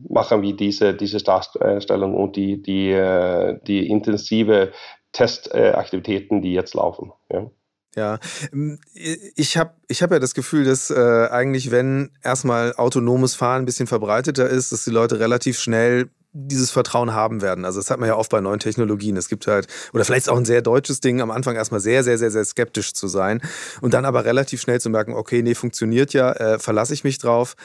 machen 0.10 0.42
wir 0.42 0.56
diese, 0.56 0.94
diese 0.94 1.18
Darstellung 1.18 2.16
und 2.16 2.36
die, 2.36 2.62
die, 2.62 2.92
äh, 2.92 3.60
die 3.68 3.90
intensive 3.90 4.72
Testaktivitäten, 5.12 6.42
die 6.42 6.54
jetzt 6.54 6.74
laufen. 6.74 7.12
Ja. 7.32 7.50
Ja, 7.96 8.20
ähm, 8.54 8.78
ich 8.94 9.58
habe 9.58 9.74
ich 9.88 10.04
hab 10.04 10.12
ja 10.12 10.20
das 10.20 10.36
Gefühl, 10.36 10.66
dass 10.66 10.92
äh, 10.92 11.28
eigentlich, 11.32 11.72
wenn 11.72 12.12
erstmal 12.24 12.76
autonomes 12.76 13.34
Fahren 13.34 13.64
ein 13.64 13.66
bisschen 13.66 13.88
verbreiteter 13.88 14.48
ist, 14.48 14.72
dass 14.72 14.84
die 14.84 14.92
Leute 14.92 15.20
relativ 15.20 15.58
schnell 15.58 16.12
dieses 16.34 16.72
Vertrauen 16.72 17.14
haben 17.14 17.42
werden. 17.42 17.66
Also 17.66 17.80
das 17.80 17.90
hat 17.90 18.00
man 18.00 18.08
ja 18.08 18.16
oft 18.16 18.30
bei 18.30 18.42
neuen 18.42 18.60
Technologien. 18.60 19.18
Es 19.18 19.30
gibt 19.30 19.48
halt, 19.48 19.68
oder 19.94 20.06
vielleicht 20.06 20.30
auch 20.30 20.38
ein 20.38 20.46
sehr 20.46 20.62
deutsches 20.62 21.00
Ding, 21.00 21.22
am 21.22 21.32
Anfang 21.32 21.56
erstmal 21.56 21.80
sehr, 21.80 22.04
sehr, 22.04 22.18
sehr, 22.18 22.32
sehr 22.32 22.46
skeptisch 22.46 22.94
zu 22.94 23.08
sein 23.08 23.42
und 23.82 23.94
dann 23.94 24.06
aber 24.06 24.26
relativ 24.26 24.62
schnell 24.62 24.80
zu 24.80 24.90
merken, 24.90 25.14
okay, 25.14 25.42
nee, 25.42 25.56
funktioniert 25.56 26.14
ja, 26.14 26.32
äh, 26.34 26.60
verlasse 26.60 26.94
ich 26.94 27.04
mich 27.04 27.18
drauf. 27.18 27.56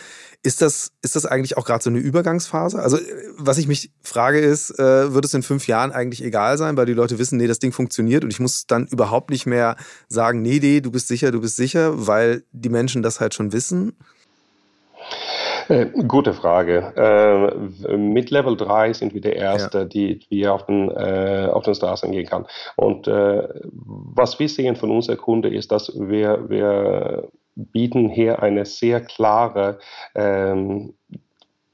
Ist 0.42 0.62
das, 0.62 0.92
ist 1.02 1.16
das 1.16 1.26
eigentlich 1.26 1.56
auch 1.56 1.66
gerade 1.66 1.84
so 1.84 1.90
eine 1.90 1.98
Übergangsphase? 1.98 2.80
Also 2.80 2.98
was 3.36 3.58
ich 3.58 3.68
mich 3.68 3.92
frage 4.02 4.40
ist, 4.40 4.78
äh, 4.78 5.12
wird 5.12 5.24
es 5.24 5.34
in 5.34 5.42
fünf 5.42 5.66
Jahren 5.66 5.92
eigentlich 5.92 6.24
egal 6.24 6.56
sein, 6.56 6.76
weil 6.76 6.86
die 6.86 6.94
Leute 6.94 7.18
wissen, 7.18 7.36
nee, 7.36 7.46
das 7.46 7.58
Ding 7.58 7.72
funktioniert 7.72 8.24
und 8.24 8.32
ich 8.32 8.40
muss 8.40 8.66
dann 8.66 8.86
überhaupt 8.86 9.30
nicht 9.30 9.46
mehr 9.46 9.76
sagen, 10.08 10.40
nee, 10.40 10.58
nee, 10.60 10.80
du 10.80 10.90
bist 10.90 11.08
sicher, 11.08 11.30
du 11.30 11.40
bist 11.40 11.56
sicher, 11.56 12.06
weil 12.06 12.44
die 12.52 12.70
Menschen 12.70 13.02
das 13.02 13.20
halt 13.20 13.34
schon 13.34 13.52
wissen? 13.52 13.92
Äh, 15.72 15.86
gute 16.06 16.34
Frage. 16.34 16.92
Äh, 16.96 17.96
mit 17.96 18.30
Level 18.30 18.56
3 18.56 18.92
sind 18.92 19.14
wir 19.14 19.22
der 19.22 19.36
Erste, 19.36 19.78
ja. 19.78 19.84
die, 19.84 20.18
die 20.18 20.46
auf 20.46 20.66
den, 20.66 20.90
äh, 20.90 21.48
auf 21.50 21.64
den 21.64 21.74
Straßen 21.74 22.12
gehen 22.12 22.26
kann. 22.26 22.46
Und 22.76 23.08
äh, 23.08 23.48
was 23.72 24.38
wir 24.38 24.50
sehen 24.50 24.76
von 24.76 24.90
unserer 24.90 25.16
Kunde 25.16 25.48
ist, 25.48 25.72
dass 25.72 25.90
wir, 25.98 26.50
wir 26.50 27.28
bieten 27.54 28.10
hier 28.10 28.42
eine 28.42 28.66
sehr 28.66 29.00
klare 29.00 29.78
ähm, 30.14 30.92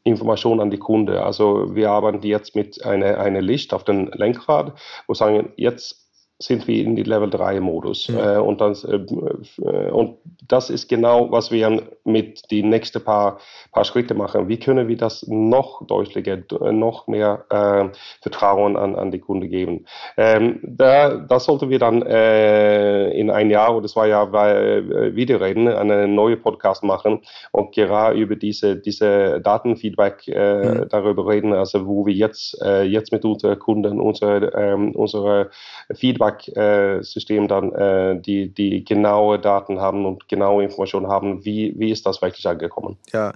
Information 0.05 0.61
an 0.61 0.71
die 0.71 0.79
Kunde. 0.79 1.25
Also 1.25 1.75
wir 1.75 1.91
arbeiten 1.91 2.23
jetzt 2.23 2.55
mit 2.55 2.85
einer 2.85 3.19
eine 3.19 3.41
Licht 3.41 3.75
auf 3.75 3.83
dem 3.83 4.11
Lenkrad, 4.13 4.79
wo 5.09 5.15
sagen, 5.15 5.53
jetzt 5.57 6.08
sind 6.41 6.69
wir 6.69 6.85
in 6.85 6.95
die 6.95 7.03
Level 7.03 7.29
3 7.29 7.61
Modus. 7.61 8.09
Mhm. 8.09 8.19
Äh, 8.19 8.37
und, 8.39 8.61
das, 8.61 8.85
äh, 8.85 8.97
äh, 8.97 9.91
und 9.91 10.19
das 10.47 10.71
ist 10.71 10.89
genau, 10.89 11.31
was 11.33 11.51
wir 11.51 11.83
mit 12.05 12.51
die 12.51 12.63
nächsten 12.63 13.03
paar, 13.03 13.39
paar 13.73 13.85
Schritte 13.85 14.15
machen. 14.15 14.49
Wie 14.49 14.59
können 14.59 14.87
wir 14.87 14.97
das 14.97 15.27
noch 15.27 15.85
deutlicher, 15.87 16.39
noch 16.71 17.09
mehr 17.09 17.45
äh, 17.51 17.89
Vertrauen 18.23 18.77
an, 18.77 18.95
an 18.95 19.11
die 19.11 19.19
Kunde 19.19 19.49
geben? 19.49 19.87
Ähm, 20.17 20.61
da, 20.63 21.17
das 21.17 21.45
sollten 21.45 21.71
wir 21.71 21.81
dann 21.81 22.03
äh, 22.03 23.11
in 23.11 23.31
ein 23.31 23.51
Jahr 23.51 23.77
oder 23.77 23.89
zwei 23.89 24.09
Jahren 24.09 24.33
äh, 24.33 25.17
wieder 25.17 25.41
reden, 25.41 25.67
einen 25.67 26.15
neuen 26.15 26.41
Podcast 26.41 26.85
machen 26.85 27.21
und 27.51 27.75
gerade 27.75 28.17
über 28.17 28.37
diese, 28.37 28.77
diese 28.77 29.41
Datenfeedback 29.41 30.29
mhm. 30.29 30.87
darüber 30.89 31.27
reden, 31.27 31.53
also 31.53 31.87
wo 31.87 32.07
wir 32.07 32.15
jetzt, 32.15 32.59
jetzt 32.85 33.13
mit 33.13 33.25
unseren 33.25 33.59
Kunden 33.59 34.01
unsere, 34.01 34.53
ähm, 34.55 34.93
unsere 34.93 35.51
Feedback 35.95 36.28
Feedback-System 36.29 37.49
dann 37.49 37.73
äh, 37.73 38.21
die, 38.21 38.53
die 38.53 38.85
genaue 38.85 39.39
Daten 39.39 39.81
haben 39.81 40.07
und 40.07 40.29
genaue 40.29 40.65
Informationen 40.65 41.09
haben, 41.09 41.45
wie, 41.45 41.75
wie 41.77 41.91
ist 41.91 42.07
das 42.07 42.23
wirklich 42.23 42.47
angekommen. 42.47 42.97
Ja, 43.13 43.33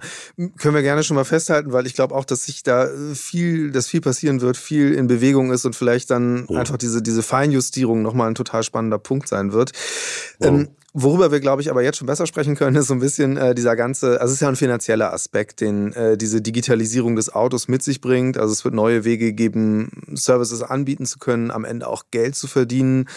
können 0.57 0.75
wir 0.75 0.81
gerne 0.81 1.03
schon 1.03 1.15
mal 1.15 1.25
festhalten, 1.25 1.73
weil 1.73 1.85
ich 1.85 1.93
glaube 1.93 2.15
auch, 2.15 2.25
dass 2.25 2.45
sich 2.45 2.63
da 2.63 2.87
viel, 3.13 3.71
dass 3.71 3.87
viel 3.87 4.01
passieren 4.01 4.41
wird, 4.41 4.57
viel 4.57 4.93
in 4.93 5.07
Bewegung 5.07 5.51
ist 5.51 5.65
und 5.65 5.75
vielleicht 5.75 6.09
dann 6.11 6.45
ja. 6.49 6.59
einfach 6.59 6.77
diese, 6.77 7.01
diese 7.01 7.23
Feinjustierung 7.23 8.01
nochmal 8.01 8.27
ein 8.27 8.35
total 8.35 8.63
spannender 8.63 8.99
Punkt 8.99 9.27
sein 9.27 9.53
wird. 9.53 9.71
Ja. 10.39 10.49
Ähm, 10.49 10.69
Worüber 10.95 11.31
wir, 11.31 11.39
glaube 11.39 11.63
ich, 11.63 11.71
aber 11.71 11.81
jetzt 11.81 11.97
schon 11.97 12.05
besser 12.05 12.27
sprechen 12.27 12.55
können, 12.55 12.75
ist 12.75 12.85
so 12.85 12.93
ein 12.93 12.99
bisschen 12.99 13.35
äh, 13.35 13.55
dieser 13.55 13.75
ganze, 13.75 14.21
also 14.21 14.31
es 14.31 14.33
ist 14.33 14.41
ja 14.41 14.47
ein 14.47 14.55
finanzieller 14.55 15.11
Aspekt, 15.11 15.59
den 15.59 15.91
äh, 15.93 16.17
diese 16.17 16.39
Digitalisierung 16.39 17.15
des 17.15 17.33
Autos 17.33 17.67
mit 17.67 17.81
sich 17.81 17.99
bringt. 17.99 18.37
Also 18.37 18.53
es 18.53 18.63
wird 18.63 18.75
neue 18.75 19.03
Wege 19.03 19.33
geben, 19.33 19.89
Services 20.13 20.61
anbieten 20.61 21.07
zu 21.07 21.17
können, 21.17 21.49
am 21.49 21.65
Ende 21.65 21.87
auch 21.87 22.03
Geld 22.11 22.35
zu 22.35 22.47
verdienen. 22.47 23.09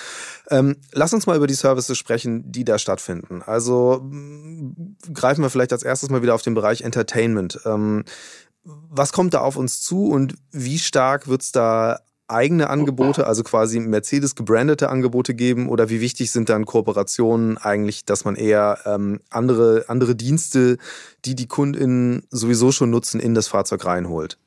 Ähm, 0.51 0.77
lass 0.93 1.13
uns 1.13 1.27
mal 1.27 1.37
über 1.37 1.47
die 1.47 1.53
Services 1.53 1.99
sprechen, 1.99 2.51
die 2.51 2.65
da 2.65 2.79
stattfinden. 2.79 3.43
Also 3.45 4.11
greifen 5.13 5.43
wir 5.43 5.51
vielleicht 5.51 5.75
als 5.75 5.83
erstes 5.83 6.09
mal 6.09 6.23
wieder 6.23 6.35
auf 6.35 6.43
den 6.43 6.55
Bereich 6.55 6.81
Entertainment. 6.81 7.61
Ähm, 7.67 8.05
was 8.65 9.13
kommt 9.13 9.35
da 9.35 9.41
auf 9.41 9.57
uns 9.57 9.83
zu 9.83 10.09
und 10.09 10.35
wie 10.51 10.79
stark 10.79 11.29
wird 11.29 11.43
es 11.43 11.53
da 11.53 12.01
eigene 12.29 12.71
Angebote, 12.71 13.27
also 13.27 13.43
quasi 13.43 13.79
Mercedes 13.81 14.35
gebrandete 14.35 14.89
Angebote 14.89 15.35
geben 15.35 15.69
oder 15.69 15.89
wie 15.91 16.01
wichtig 16.01 16.31
sind 16.33 16.49
dann 16.49 16.67
Kooperationen 16.67 17.57
eigentlich, 17.59 18.05
dass 18.05 18.25
man 18.25 18.37
eher 18.37 18.79
ähm, 18.85 19.21
andere, 19.31 19.85
andere 19.89 20.17
Dienste, 20.17 20.79
die 21.25 21.35
die 21.35 21.47
KundInnen 21.47 22.27
sowieso 22.31 22.73
schon 22.73 22.91
nutzen, 22.91 23.21
in 23.21 23.35
das 23.35 23.49
Fahrzeug 23.49 23.85
reinholt? 23.85 24.39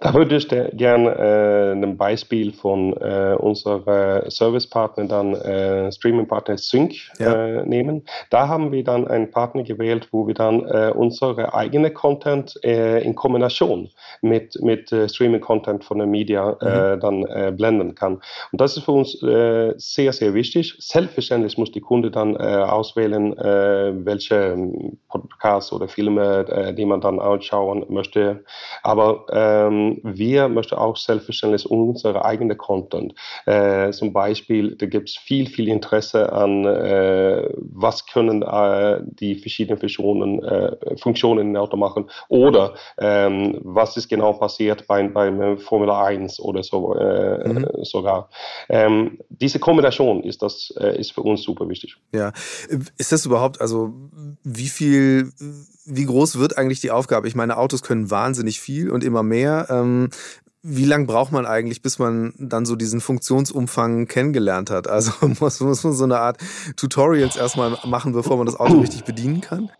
Da 0.00 0.14
würde 0.14 0.36
ich 0.36 0.48
gerne 0.48 1.10
äh, 1.16 1.72
ein 1.72 1.96
Beispiel 1.96 2.52
von 2.52 2.92
äh, 2.94 3.36
unserem 3.38 4.30
Servicepartner, 4.30 5.06
dann 5.06 5.34
äh, 5.34 5.90
Streaming-Partner 5.90 6.58
Sync 6.58 6.94
ja. 7.18 7.32
äh, 7.32 7.66
nehmen. 7.66 8.02
Da 8.30 8.48
haben 8.48 8.72
wir 8.72 8.84
dann 8.84 9.08
einen 9.08 9.30
Partner 9.30 9.62
gewählt, 9.62 10.08
wo 10.12 10.26
wir 10.26 10.34
dann 10.34 10.64
äh, 10.66 10.92
unsere 10.94 11.54
eigene 11.54 11.90
Content 11.90 12.58
äh, 12.64 13.02
in 13.02 13.14
Kombination 13.14 13.88
mit, 14.22 14.58
mit 14.62 14.88
Streaming-Content 14.88 15.84
von 15.84 15.98
der 15.98 16.06
Media 16.06 16.56
mhm. 16.60 17.00
dann 17.00 17.56
blenden 17.56 17.94
kann. 17.94 18.20
Und 18.52 18.60
das 18.60 18.76
ist 18.76 18.84
für 18.84 18.92
uns 18.92 19.12
sehr, 19.18 20.12
sehr 20.12 20.34
wichtig. 20.34 20.74
Selbstverständlich 20.78 21.58
muss 21.58 21.72
die 21.72 21.80
Kunde 21.80 22.10
dann 22.10 22.36
äh, 22.36 22.38
auswählen, 22.38 23.36
äh, 23.38 23.92
welche 24.04 24.34
ähm, 24.34 24.98
Podcasts 25.08 25.72
oder 25.72 25.88
Filme, 25.88 26.74
die 26.76 26.84
man 26.84 27.00
dann 27.00 27.18
anschauen 27.18 27.84
möchte. 27.88 28.44
Aber 28.82 29.26
ähm, 29.30 29.85
wir 30.02 30.48
möchten 30.48 30.74
auch 30.74 30.96
selbstverständlich 30.96 31.68
unsere 31.70 32.24
eigene 32.24 32.56
Content. 32.56 33.14
Äh, 33.46 33.90
zum 33.92 34.12
Beispiel, 34.12 34.76
da 34.76 34.86
gibt 34.86 35.08
es 35.08 35.16
viel, 35.16 35.46
viel 35.48 35.68
Interesse 35.68 36.32
an, 36.32 36.64
äh, 36.64 37.48
was 37.56 38.06
können 38.06 38.42
äh, 38.42 39.00
die 39.04 39.36
verschiedenen 39.36 39.78
Funktionen, 39.78 40.42
äh, 40.42 40.96
Funktionen 40.98 41.50
im 41.50 41.56
Auto 41.56 41.76
machen 41.76 42.10
oder 42.28 42.74
ähm, 42.98 43.58
was 43.62 43.96
ist 43.96 44.08
genau 44.08 44.32
passiert 44.34 44.86
beim, 44.86 45.12
beim 45.12 45.58
Formel 45.58 45.90
1 45.90 46.40
oder 46.40 46.62
so 46.62 46.94
äh, 46.94 47.48
mhm. 47.48 47.66
sogar. 47.82 48.30
Ähm, 48.68 49.18
diese 49.28 49.58
Kombination 49.58 50.22
ist, 50.22 50.42
das, 50.42 50.72
äh, 50.78 50.98
ist 50.98 51.12
für 51.12 51.22
uns 51.22 51.42
super 51.42 51.68
wichtig. 51.68 51.96
Ja, 52.12 52.32
ist 52.98 53.12
das 53.12 53.26
überhaupt, 53.26 53.60
also 53.60 53.92
wie 54.42 54.68
viel 54.68 55.32
wie 55.86 56.04
groß 56.04 56.38
wird 56.38 56.58
eigentlich 56.58 56.80
die 56.80 56.90
Aufgabe? 56.90 57.28
Ich 57.28 57.36
meine, 57.36 57.56
Autos 57.56 57.82
können 57.82 58.10
wahnsinnig 58.10 58.60
viel 58.60 58.90
und 58.90 59.04
immer 59.04 59.22
mehr. 59.22 59.66
Ähm, 59.80 60.08
wie 60.68 60.84
lange 60.84 61.06
braucht 61.06 61.30
man 61.30 61.46
eigentlich, 61.46 61.80
bis 61.80 62.00
man 62.00 62.34
dann 62.38 62.66
so 62.66 62.74
diesen 62.74 63.00
Funktionsumfang 63.00 64.06
kennengelernt 64.08 64.70
hat? 64.70 64.88
Also 64.88 65.12
muss, 65.40 65.60
muss 65.60 65.84
man 65.84 65.92
so 65.92 66.04
eine 66.04 66.18
Art 66.18 66.38
Tutorials 66.76 67.36
erstmal 67.36 67.78
machen, 67.84 68.12
bevor 68.12 68.36
man 68.36 68.46
das 68.46 68.58
Auto 68.58 68.80
richtig 68.80 69.04
bedienen 69.04 69.40
kann? 69.40 69.70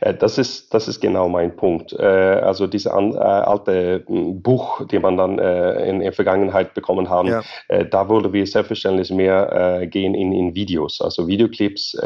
Äh, 0.00 0.14
das 0.14 0.38
ist, 0.38 0.72
das 0.72 0.88
ist 0.88 1.00
genau 1.00 1.28
mein 1.28 1.56
Punkt. 1.56 1.92
Äh, 1.92 2.04
also 2.04 2.66
diese 2.66 2.92
an, 2.92 3.14
äh, 3.14 3.18
alte 3.18 4.04
hm, 4.06 4.42
Buch, 4.42 4.86
die 4.86 4.98
man 4.98 5.16
dann 5.16 5.38
in 5.38 6.00
der 6.00 6.12
Vergangenheit 6.12 6.74
bekommen 6.74 7.08
haben, 7.08 7.28
ja. 7.28 7.42
da 7.84 8.08
würde 8.08 8.32
wir 8.32 8.46
selbstverständlich 8.46 9.10
mehr 9.10 9.86
gehen 9.86 10.14
in, 10.14 10.32
in 10.32 10.54
Videos, 10.54 11.00
also 11.00 11.26
Videoclips 11.26 11.96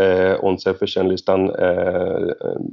und 0.40 0.60
selbstverständlich 0.60 1.24
dann 1.24 1.50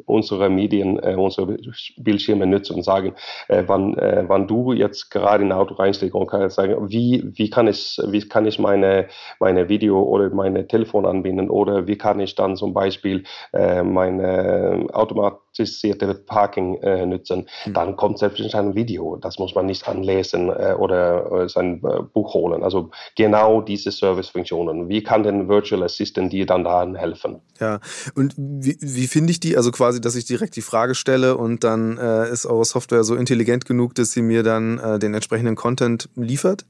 unsere 0.06 0.50
Medien, 0.50 1.00
unsere 1.00 1.58
Bildschirme 1.98 2.46
nutzen 2.46 2.76
und 2.76 2.84
sagen, 2.84 3.14
wann, 3.48 3.96
wann 4.28 4.48
du 4.48 4.74
jetzt 4.74 5.10
gerade 5.10 5.44
in 5.44 5.52
ein 5.52 5.58
Auto 5.58 5.76
reinsteigst 5.76 6.16
und 6.16 6.28
kannst 6.28 6.56
sagen, 6.56 6.76
wie, 6.90 7.24
wie 7.34 7.50
kann 7.50 7.68
ich, 7.68 8.00
wie 8.08 8.22
kann 8.28 8.46
ich 8.46 8.60
meine, 8.60 9.08
meine 9.40 9.70
Video 9.70 10.02
oder 10.02 10.30
meine 10.30 10.68
Telefon 10.68 11.06
anbinden 11.06 11.50
oder 11.50 11.88
wie 11.88 11.98
kann 11.98 12.20
ich 12.20 12.36
dann 12.36 12.56
zum 12.56 12.74
Beispiel 12.74 13.24
meine 13.52 14.88
automatisierte 15.04 16.14
Parking 16.16 16.76
äh, 16.82 17.06
nutzen, 17.06 17.48
mhm. 17.66 17.74
dann 17.74 17.96
kommt 17.96 18.20
selbstverständlich 18.20 18.56
ein 18.56 18.76
Video. 18.76 19.18
Das 19.18 19.38
muss 19.40 19.54
man 19.56 19.66
nicht 19.66 19.88
anlesen 19.88 20.50
äh, 20.50 20.76
oder 20.78 21.44
äh, 21.44 21.50
sein 21.50 21.82
äh, 21.84 22.02
Buch 22.02 22.34
holen. 22.34 22.64
Also 22.64 22.90
genau 23.16 23.62
diese 23.62 23.92
Servicefunktionen. 23.92 24.90
Wie 24.90 25.04
kann 25.04 25.24
denn 25.24 25.48
Virtual 25.48 25.84
Assistant 25.84 26.32
dir 26.32 26.46
dann 26.46 26.64
da 26.64 26.86
helfen? 26.96 27.42
Ja, 27.60 27.80
und 28.16 28.34
wie, 28.38 28.78
wie 28.80 29.08
finde 29.08 29.32
ich 29.32 29.40
die? 29.40 29.58
Also 29.58 29.72
quasi, 29.72 30.02
dass 30.02 30.16
ich 30.16 30.26
direkt 30.26 30.56
die 30.56 30.62
Frage 30.62 30.96
stelle 30.96 31.38
und 31.38 31.64
dann 31.64 31.98
äh, 31.98 32.30
ist 32.30 32.46
eure 32.46 32.66
Software 32.66 33.04
so 33.04 33.16
intelligent 33.16 33.66
genug, 33.66 33.96
dass 33.96 34.12
sie 34.12 34.22
mir 34.22 34.44
dann 34.44 34.80
äh, 34.80 35.00
den 35.00 35.14
entsprechenden 35.14 35.56
Content 35.56 36.10
liefert? 36.16 36.66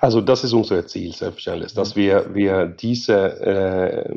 Also 0.00 0.20
das 0.20 0.44
ist 0.44 0.52
unser 0.52 0.86
Ziel 0.86 1.12
selbstverständlich, 1.12 1.74
dass 1.74 1.96
wir, 1.96 2.34
wir 2.34 2.66
diese 2.66 3.14
äh, 3.40 4.14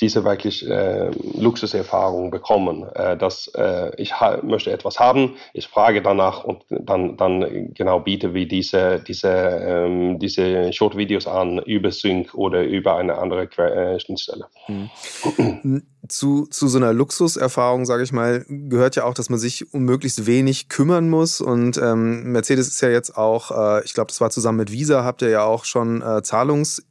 diese 0.00 0.24
wirklich 0.24 0.68
äh, 0.68 1.10
Luxuserfahrung 1.38 2.30
bekommen, 2.30 2.88
äh, 2.94 3.16
dass 3.16 3.48
äh, 3.48 3.90
ich 3.96 4.12
möchte 4.42 4.72
etwas 4.72 4.98
haben, 4.98 5.36
ich 5.52 5.68
frage 5.68 6.02
danach 6.02 6.44
und 6.44 6.64
dann, 6.68 7.16
dann 7.16 7.74
genau 7.74 8.00
biete 8.00 8.32
wie 8.34 8.46
diese, 8.46 9.00
diese, 9.06 9.28
ähm, 9.28 10.18
diese 10.18 10.72
Short-Videos 10.72 11.26
an 11.26 11.58
über 11.58 11.90
Sync 11.90 12.34
oder 12.34 12.64
über 12.64 12.96
eine 12.96 13.18
andere 13.18 13.44
äh, 13.58 14.00
Schnittstelle. 14.00 14.46
Mhm. 14.68 15.82
Zu, 16.08 16.46
zu 16.46 16.66
so 16.66 16.78
einer 16.78 16.92
Luxuserfahrung, 16.92 17.84
sage 17.84 18.02
ich 18.02 18.12
mal, 18.12 18.44
gehört 18.48 18.96
ja 18.96 19.04
auch, 19.04 19.14
dass 19.14 19.28
man 19.28 19.38
sich 19.38 19.72
um 19.74 19.82
möglichst 19.82 20.26
wenig 20.26 20.68
kümmern 20.68 21.10
muss. 21.10 21.40
Und 21.40 21.76
ähm, 21.76 22.32
Mercedes 22.32 22.68
ist 22.68 22.80
ja 22.80 22.88
jetzt 22.88 23.16
auch, 23.16 23.50
äh, 23.50 23.84
ich 23.84 23.92
glaube, 23.92 24.08
das 24.08 24.20
war 24.20 24.30
zusammen 24.30 24.58
mit 24.58 24.72
Visa, 24.72 25.04
habt 25.04 25.22
ihr 25.22 25.28
ja 25.28 25.44
auch 25.44 25.64
schon 25.64 26.00
äh, 26.00 26.22
Zahlungs- 26.22 26.82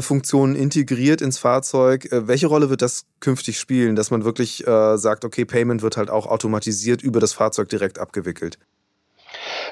Funktionen 0.00 0.54
integriert 0.54 1.20
ins 1.20 1.38
Fahrzeug. 1.38 2.10
Äh, 2.12 2.28
welche 2.28 2.46
Rolle 2.46 2.70
wird 2.70 2.82
das 2.82 3.04
künftig 3.20 3.58
spielen, 3.58 3.96
dass 3.96 4.10
man 4.10 4.24
wirklich 4.24 4.66
äh, 4.66 4.96
sagt, 4.96 5.24
okay, 5.24 5.44
Payment 5.44 5.82
wird 5.82 5.96
halt 5.96 6.10
auch 6.10 6.26
automatisiert 6.26 7.02
über 7.02 7.20
das 7.20 7.32
Fahrzeug 7.32 7.68
direkt 7.68 7.98
abgewickelt? 7.98 8.58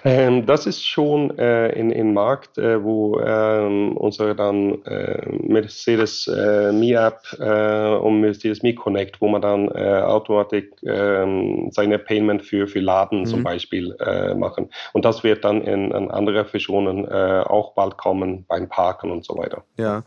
Ähm, 0.05 0.47
das 0.47 0.67
ist 0.67 0.87
schon 0.87 1.37
äh, 1.39 1.69
in, 1.73 1.91
in 1.91 2.15
Markt, 2.15 2.59
äh, 2.59 2.83
wo 2.83 3.21
ähm, 3.21 3.97
unsere 3.97 4.35
dann 4.35 4.83
äh, 4.85 5.31
Mercedes 5.43 6.27
äh, 6.27 6.73
Me 6.73 6.93
App 6.93 7.21
äh, 7.39 7.97
und 7.97 8.21
Mercedes 8.21 8.63
Me 8.63 8.75
Connect, 8.75 9.21
wo 9.21 9.29
man 9.29 9.43
dann 9.43 9.69
äh, 9.69 10.01
automatisch 10.03 10.65
ähm, 10.85 11.69
seine 11.73 11.99
Payment 11.99 12.43
für, 12.43 12.67
für 12.67 12.81
Laden 12.81 13.21
mhm. 13.21 13.27
zum 13.27 13.43
Beispiel 13.43 13.95
äh, 14.01 14.35
machen. 14.35 14.71
Und 14.93 15.05
das 15.05 15.23
wird 15.23 15.45
dann 15.45 15.63
in, 15.63 15.91
in 15.91 16.11
andere 16.11 16.45
Versionen 16.45 17.07
auch 17.11 17.75
bald 17.75 17.97
kommen 17.97 18.45
beim 18.47 18.69
Parken 18.69 19.11
und 19.11 19.25
so 19.25 19.37
weiter. 19.37 19.65
Ja. 19.77 20.03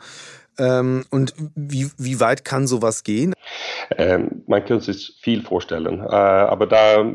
Ähm, 0.57 1.05
und 1.09 1.33
wie, 1.55 1.89
wie 1.97 2.19
weit 2.19 2.45
kann 2.45 2.67
sowas 2.67 3.03
gehen? 3.03 3.32
Ähm, 3.97 4.43
man 4.47 4.63
kann 4.65 4.79
sich 4.79 5.17
viel 5.21 5.41
vorstellen, 5.41 5.99
äh, 5.99 6.13
aber 6.13 6.67
da 6.67 7.05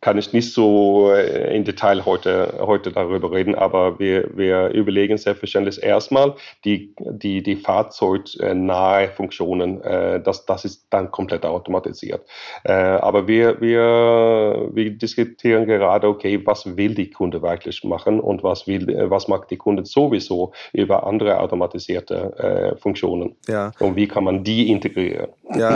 kann 0.00 0.18
ich 0.18 0.32
nicht 0.32 0.52
so 0.52 1.12
äh, 1.12 1.54
in 1.56 1.64
Detail 1.64 2.04
heute, 2.04 2.54
heute 2.60 2.92
darüber 2.92 3.32
reden, 3.32 3.54
aber 3.54 3.98
wir, 3.98 4.30
wir 4.36 4.68
überlegen 4.70 5.16
selbstverständlich 5.16 5.82
erstmal 5.82 6.34
die, 6.64 6.94
die, 6.98 7.42
die 7.42 7.56
fahrzeugnahe 7.56 9.08
Funktionen, 9.08 9.82
äh, 9.82 10.20
das, 10.20 10.46
das 10.46 10.64
ist 10.64 10.86
dann 10.90 11.10
komplett 11.10 11.44
automatisiert. 11.44 12.22
Aber 12.64 13.26
wir, 13.28 13.60
wir, 13.60 14.68
wir 14.72 14.90
diskutieren 14.90 15.66
gerade, 15.66 16.08
okay, 16.08 16.40
was 16.44 16.76
will 16.76 16.94
die 16.94 17.10
Kunde 17.10 17.42
wirklich 17.42 17.84
machen 17.84 18.20
und 18.20 18.42
was, 18.42 18.66
will, 18.66 18.86
was 19.10 19.28
macht 19.28 19.50
die 19.50 19.56
Kunde 19.56 19.84
sowieso 19.84 20.52
über 20.72 21.06
andere 21.06 21.38
automatisierte 21.38 22.76
Funktionen. 22.80 23.36
Ja. 23.46 23.72
Und 23.78 23.96
wie 23.96 24.06
kann 24.06 24.24
man 24.24 24.44
die 24.44 24.70
integrieren? 24.70 25.28
Ja, 25.54 25.67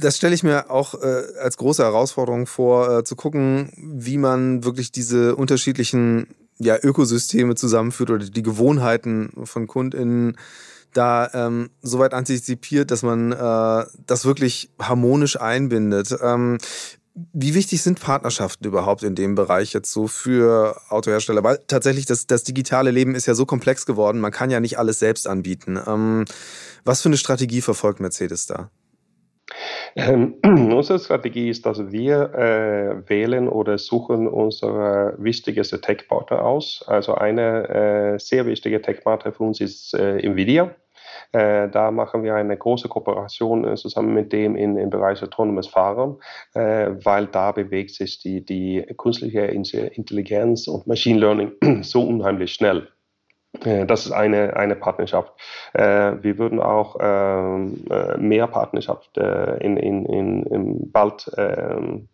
das 0.00 0.16
stelle 0.16 0.34
ich 0.34 0.42
mir 0.42 0.70
auch 0.70 0.94
äh, 0.94 1.22
als 1.40 1.56
große 1.56 1.82
Herausforderung 1.82 2.46
vor, 2.46 2.98
äh, 2.98 3.04
zu 3.04 3.16
gucken, 3.16 3.72
wie 3.76 4.18
man 4.18 4.64
wirklich 4.64 4.92
diese 4.92 5.36
unterschiedlichen 5.36 6.28
ja, 6.58 6.76
Ökosysteme 6.80 7.54
zusammenführt 7.54 8.10
oder 8.10 8.24
die 8.24 8.42
Gewohnheiten 8.42 9.30
von 9.44 9.66
KundInnen 9.66 10.36
da 10.92 11.30
ähm, 11.34 11.70
so 11.82 11.98
weit 11.98 12.14
antizipiert, 12.14 12.90
dass 12.90 13.02
man 13.02 13.32
äh, 13.32 13.84
das 14.06 14.24
wirklich 14.24 14.70
harmonisch 14.80 15.38
einbindet. 15.38 16.16
Ähm, 16.22 16.58
wie 17.32 17.54
wichtig 17.54 17.82
sind 17.82 18.00
Partnerschaften 18.00 18.66
überhaupt 18.66 19.02
in 19.02 19.14
dem 19.14 19.34
Bereich 19.34 19.72
jetzt 19.72 19.90
so 19.90 20.06
für 20.06 20.80
Autohersteller? 20.90 21.42
Weil 21.42 21.60
tatsächlich 21.66 22.04
das, 22.04 22.26
das 22.26 22.44
digitale 22.44 22.90
Leben 22.90 23.14
ist 23.14 23.26
ja 23.26 23.34
so 23.34 23.46
komplex 23.46 23.86
geworden, 23.86 24.20
man 24.20 24.32
kann 24.32 24.50
ja 24.50 24.60
nicht 24.60 24.78
alles 24.78 24.98
selbst 24.98 25.26
anbieten. 25.26 25.78
Ähm, 25.86 26.24
was 26.84 27.02
für 27.02 27.08
eine 27.08 27.16
Strategie 27.16 27.62
verfolgt 27.62 28.00
Mercedes 28.00 28.46
da? 28.46 28.70
Ähm, 29.94 30.34
unsere 30.44 30.98
Strategie 30.98 31.48
ist, 31.48 31.64
dass 31.66 31.90
wir 31.90 32.34
äh, 32.34 33.08
wählen 33.08 33.48
oder 33.48 33.78
suchen 33.78 34.28
unsere 34.28 35.14
wichtigste 35.18 35.80
Tech-Partner 35.80 36.44
aus. 36.44 36.84
Also 36.86 37.14
eine 37.14 37.68
äh, 37.68 38.18
sehr 38.18 38.46
wichtige 38.46 38.82
Tech-Partner 38.82 39.32
für 39.32 39.44
uns 39.44 39.60
ist 39.60 39.94
äh, 39.94 40.18
NVIDIA. 40.26 40.74
Äh, 41.32 41.68
da 41.70 41.90
machen 41.90 42.22
wir 42.22 42.34
eine 42.34 42.56
große 42.56 42.88
Kooperation 42.88 43.64
äh, 43.64 43.74
zusammen 43.76 44.14
mit 44.14 44.32
dem 44.32 44.56
in, 44.56 44.76
im 44.76 44.90
Bereich 44.90 45.22
autonomes 45.22 45.66
Fahren, 45.66 46.16
äh, 46.54 46.90
weil 47.04 47.26
da 47.26 47.52
bewegt 47.52 47.90
sich 47.90 48.18
die, 48.18 48.44
die 48.44 48.84
künstliche 48.96 49.40
Intelligenz 49.40 50.68
und 50.68 50.86
Machine 50.86 51.18
Learning 51.18 51.52
so 51.82 52.02
unheimlich 52.02 52.52
schnell. 52.52 52.88
Das 53.86 54.06
ist 54.06 54.12
eine, 54.12 54.56
eine 54.56 54.76
Partnerschaft. 54.76 55.32
Wir 55.74 56.38
würden 56.38 56.60
auch 56.60 56.96
ähm, 57.00 57.84
mehr 58.18 58.46
Partnerschaft 58.46 59.16
in, 59.16 59.76
in, 59.76 60.06
in, 60.06 60.42
in 60.44 60.92
bald 60.92 61.30
ähm, 61.36 62.08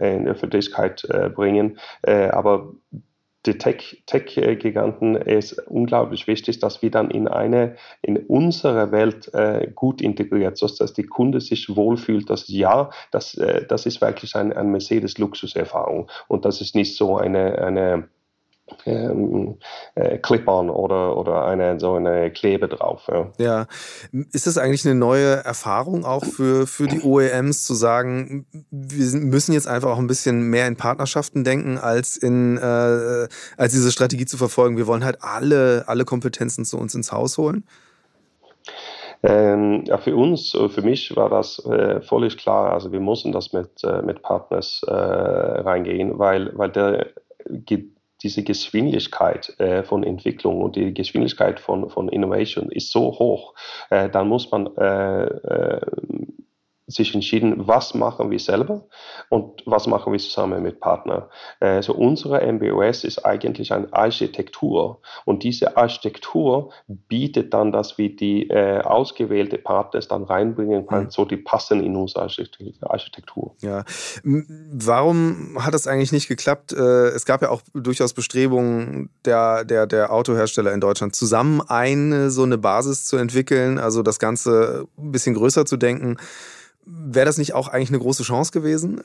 in 0.00 0.26
Öffentlichkeit 0.26 1.06
bringen. 1.34 1.78
Aber 2.02 2.72
die 3.44 3.58
Tech-Giganten 3.58 5.14
Tech 5.14 5.26
ist 5.26 5.58
unglaublich 5.66 6.26
wichtig, 6.26 6.60
dass 6.60 6.80
wir 6.80 6.90
dann 6.90 7.10
in 7.10 7.26
eine, 7.26 7.76
in 8.00 8.16
unsere 8.16 8.92
Welt 8.92 9.32
äh, 9.34 9.68
gut 9.74 10.00
integriert, 10.00 10.56
so 10.56 10.68
dass 10.68 10.92
die 10.92 11.06
Kunde 11.06 11.40
sich 11.40 11.74
wohlfühlt, 11.74 12.30
dass 12.30 12.46
ja, 12.48 12.90
das, 13.10 13.34
äh, 13.34 13.66
das 13.66 13.86
ist 13.86 14.00
wirklich 14.00 14.36
eine, 14.36 14.56
eine 14.56 14.68
Mercedes-Luxuserfahrung 14.68 16.08
und 16.28 16.44
das 16.44 16.60
ist 16.60 16.76
nicht 16.76 16.96
so 16.96 17.16
eine, 17.16 17.58
eine 17.58 17.92
ähm, 17.92 18.08
äh, 18.84 20.18
Clip-on 20.18 20.70
oder, 20.70 21.16
oder 21.16 21.44
eine, 21.44 21.78
so 21.78 21.94
eine 21.94 22.30
Klebe 22.30 22.68
drauf. 22.68 23.08
Ja. 23.08 23.30
ja. 23.38 23.66
Ist 24.32 24.46
das 24.46 24.58
eigentlich 24.58 24.84
eine 24.84 24.94
neue 24.94 25.44
Erfahrung 25.44 26.04
auch 26.04 26.24
für, 26.24 26.66
für 26.66 26.86
die 26.86 27.02
OEMs 27.02 27.64
zu 27.64 27.74
sagen, 27.74 28.46
wir 28.70 29.20
müssen 29.20 29.52
jetzt 29.52 29.68
einfach 29.68 29.90
auch 29.90 29.98
ein 29.98 30.06
bisschen 30.06 30.42
mehr 30.50 30.66
in 30.66 30.76
Partnerschaften 30.76 31.44
denken, 31.44 31.78
als 31.78 32.16
in 32.16 32.56
äh, 32.56 33.28
als 33.56 33.72
diese 33.72 33.92
Strategie 33.92 34.26
zu 34.26 34.36
verfolgen? 34.36 34.76
Wir 34.76 34.86
wollen 34.86 35.04
halt 35.04 35.18
alle, 35.20 35.84
alle 35.86 36.04
Kompetenzen 36.04 36.64
zu 36.64 36.78
uns 36.78 36.94
ins 36.94 37.12
Haus 37.12 37.38
holen? 37.38 37.64
Ähm, 39.24 39.84
ja, 39.86 39.98
für 39.98 40.16
uns, 40.16 40.50
für 40.50 40.82
mich 40.82 41.14
war 41.14 41.30
das 41.30 41.64
äh, 41.64 42.00
völlig 42.00 42.38
klar. 42.38 42.72
Also 42.72 42.90
wir 42.90 42.98
mussten 42.98 43.30
das 43.30 43.52
mit, 43.52 43.84
äh, 43.84 44.02
mit 44.02 44.22
Partners 44.22 44.82
äh, 44.86 44.92
reingehen, 44.92 46.18
weil, 46.18 46.50
weil 46.58 46.70
der 46.70 47.06
gibt 47.48 48.01
diese 48.22 48.42
Geschwindigkeit 48.42 49.58
äh, 49.58 49.82
von 49.82 50.04
Entwicklung 50.04 50.62
und 50.62 50.76
die 50.76 50.94
Geschwindigkeit 50.94 51.60
von, 51.60 51.90
von 51.90 52.08
Innovation 52.08 52.70
ist 52.70 52.92
so 52.92 53.18
hoch, 53.18 53.54
äh, 53.90 54.08
dann 54.08 54.28
muss 54.28 54.50
man 54.50 54.68
äh, 54.76 55.24
äh 55.24 55.80
sich 56.92 57.14
entschieden, 57.14 57.66
was 57.66 57.94
machen 57.94 58.30
wir 58.30 58.38
selber 58.38 58.84
und 59.28 59.62
was 59.66 59.86
machen 59.86 60.12
wir 60.12 60.20
zusammen 60.20 60.62
mit 60.62 60.80
Partnern. 60.80 61.24
Also 61.60 61.94
unsere 61.94 62.40
MBOS 62.52 63.04
ist 63.04 63.24
eigentlich 63.24 63.72
eine 63.72 63.92
Architektur 63.92 65.00
und 65.24 65.42
diese 65.42 65.76
Architektur 65.76 66.72
bietet 66.86 67.54
dann, 67.54 67.72
dass 67.72 67.98
wir 67.98 68.14
die 68.14 68.48
äh, 68.48 68.80
ausgewählte 68.80 69.58
Partners 69.58 70.08
dann 70.08 70.24
reinbringen 70.24 70.86
können, 70.86 71.04
mhm. 71.04 71.10
so 71.10 71.24
die 71.24 71.36
passen 71.36 71.82
in 71.82 71.96
unsere 71.96 72.22
Architektur. 72.22 73.54
Ja, 73.60 73.84
warum 74.24 75.56
hat 75.58 75.74
das 75.74 75.86
eigentlich 75.86 76.12
nicht 76.12 76.28
geklappt? 76.28 76.72
Äh, 76.72 77.08
es 77.08 77.24
gab 77.24 77.42
ja 77.42 77.50
auch 77.50 77.62
durchaus 77.74 78.14
Bestrebungen 78.14 79.10
der, 79.24 79.64
der, 79.64 79.86
der 79.86 80.12
Autohersteller 80.12 80.72
in 80.72 80.80
Deutschland, 80.80 81.14
zusammen 81.14 81.60
eine 81.66 82.30
so 82.30 82.42
eine 82.42 82.58
Basis 82.58 83.04
zu 83.04 83.16
entwickeln, 83.16 83.78
also 83.78 84.02
das 84.02 84.18
Ganze 84.18 84.86
ein 84.98 85.12
bisschen 85.12 85.34
größer 85.34 85.64
zu 85.66 85.76
denken. 85.76 86.16
Wäre 86.84 87.26
das 87.26 87.38
nicht 87.38 87.54
auch 87.54 87.68
eigentlich 87.68 87.90
eine 87.90 88.00
große 88.00 88.22
Chance 88.22 88.52
gewesen? 88.52 89.02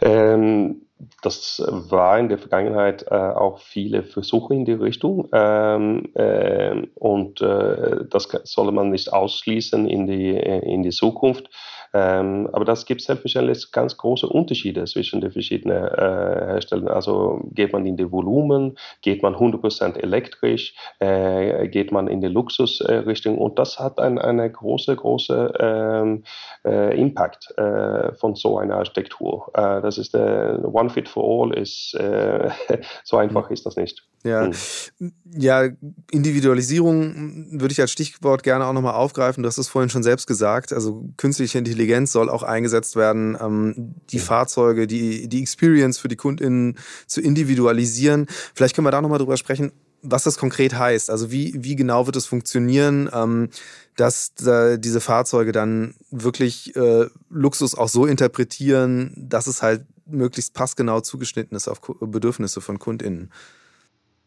Ähm, 0.00 0.82
das 1.22 1.62
war 1.68 2.18
in 2.18 2.28
der 2.28 2.38
Vergangenheit 2.38 3.06
äh, 3.10 3.14
auch 3.14 3.60
viele 3.60 4.02
Versuche 4.02 4.54
in 4.54 4.64
die 4.64 4.72
Richtung 4.72 5.28
ähm, 5.32 6.08
äh, 6.14 6.86
und 6.94 7.40
äh, 7.40 8.04
das 8.08 8.28
soll 8.44 8.72
man 8.72 8.90
nicht 8.90 9.12
ausschließen 9.12 9.88
in 9.88 10.06
die, 10.06 10.36
äh, 10.36 10.60
in 10.60 10.82
die 10.82 10.90
Zukunft. 10.90 11.50
Ähm, 11.94 12.48
aber 12.52 12.64
das 12.64 12.86
gibt 12.86 13.02
selbstverständlich 13.02 13.70
ganz 13.72 13.96
große 13.96 14.26
Unterschiede 14.26 14.84
zwischen 14.84 15.20
den 15.20 15.30
verschiedenen 15.30 15.84
äh, 15.84 16.52
Herstellern. 16.52 16.88
Also 16.88 17.40
geht 17.52 17.72
man 17.72 17.86
in 17.86 17.96
die 17.96 18.10
Volumen, 18.10 18.76
geht 19.02 19.22
man 19.22 19.34
100% 19.34 19.96
elektrisch, 19.96 20.74
äh, 20.98 21.68
geht 21.68 21.92
man 21.92 22.08
in 22.08 22.20
die 22.20 22.28
Luxusrichtung 22.28 23.38
und 23.38 23.58
das 23.58 23.78
hat 23.78 23.98
ein, 23.98 24.18
eine 24.18 24.50
große, 24.50 24.94
große 24.94 25.52
ähm, 25.60 26.24
äh, 26.64 27.00
Impact 27.00 27.56
äh, 27.58 28.12
von 28.14 28.34
so 28.34 28.58
einer 28.58 28.76
Architektur. 28.76 29.50
Äh, 29.54 29.80
das 29.80 29.98
ist 29.98 30.14
der 30.14 30.60
One 30.64 30.90
Fit 30.90 31.08
for 31.08 31.24
All 31.24 31.54
ist 31.54 31.94
äh, 31.94 32.50
so 33.04 33.16
einfach 33.16 33.50
ist 33.50 33.66
das 33.66 33.76
nicht. 33.76 34.02
Ja, 34.24 34.50
hm. 34.98 35.12
ja 35.32 35.68
Individualisierung 36.10 37.46
würde 37.60 37.72
ich 37.72 37.80
als 37.80 37.92
Stichwort 37.92 38.42
gerne 38.42 38.66
auch 38.66 38.72
nochmal 38.72 38.94
aufgreifen. 38.94 39.42
Du 39.42 39.48
hast 39.48 39.58
es 39.58 39.68
vorhin 39.68 39.90
schon 39.90 40.02
selbst 40.02 40.26
gesagt. 40.26 40.72
Also 40.72 41.08
künstliche 41.16 41.58
Intelligenz 41.58 42.12
soll 42.12 42.28
auch 42.28 42.42
eingesetzt 42.42 42.96
werden, 42.96 43.36
ähm, 43.40 43.94
die 44.10 44.18
Fahrzeuge, 44.18 44.86
die, 44.86 45.28
die 45.28 45.40
Experience 45.40 45.98
für 45.98 46.08
die 46.08 46.16
KundInnen 46.16 46.78
zu 47.06 47.20
individualisieren. 47.20 48.26
Vielleicht 48.54 48.74
können 48.74 48.86
wir 48.86 48.90
da 48.90 49.00
nochmal 49.00 49.18
drüber 49.18 49.36
sprechen, 49.36 49.72
was 50.02 50.24
das 50.24 50.38
konkret 50.38 50.74
heißt. 50.76 51.10
Also 51.10 51.30
wie, 51.30 51.54
wie 51.56 51.76
genau 51.76 52.06
wird 52.06 52.16
es 52.16 52.26
funktionieren, 52.26 53.08
ähm, 53.12 53.50
dass 53.96 54.32
äh, 54.44 54.78
diese 54.78 55.00
Fahrzeuge 55.00 55.52
dann 55.52 55.94
wirklich 56.10 56.74
äh, 56.76 57.06
Luxus 57.30 57.76
auch 57.76 57.88
so 57.88 58.06
interpretieren, 58.06 59.12
dass 59.16 59.46
es 59.46 59.62
halt 59.62 59.84
möglichst 60.06 60.54
passgenau 60.54 61.00
zugeschnitten 61.00 61.56
ist 61.56 61.68
auf 61.68 61.80
Bedürfnisse 62.00 62.60
von 62.60 62.78
KundInnen. 62.78 63.30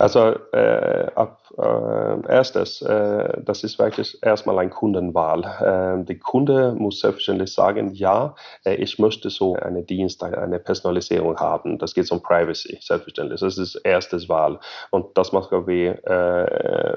Also 0.00 0.34
äh, 0.52 1.08
ab 1.14 1.42
äh, 1.58 2.26
erstes, 2.32 2.80
äh, 2.80 3.42
das 3.42 3.64
ist 3.64 3.78
wirklich 3.78 4.16
erstmal 4.22 4.58
ein 4.58 4.70
Kundenwahl. 4.70 5.40
Äh, 5.44 6.04
der 6.06 6.18
Kunde 6.18 6.74
muss 6.74 7.00
selbstverständlich 7.00 7.52
sagen, 7.52 7.92
ja, 7.92 8.34
äh, 8.64 8.76
ich 8.76 8.98
möchte 8.98 9.28
so 9.28 9.56
eine 9.56 9.82
Dienst, 9.82 10.24
eine 10.24 10.58
Personalisierung 10.58 11.38
haben. 11.38 11.76
Das 11.76 11.92
geht 11.92 12.10
um 12.12 12.22
Privacy, 12.22 12.78
selbstverständlich. 12.80 13.40
Das 13.40 13.58
ist 13.58 13.74
erstes 13.74 14.30
Wahl. 14.30 14.58
Und 14.90 15.18
das 15.18 15.32
machen 15.32 15.66
wir 15.66 16.02
äh, 16.06 16.96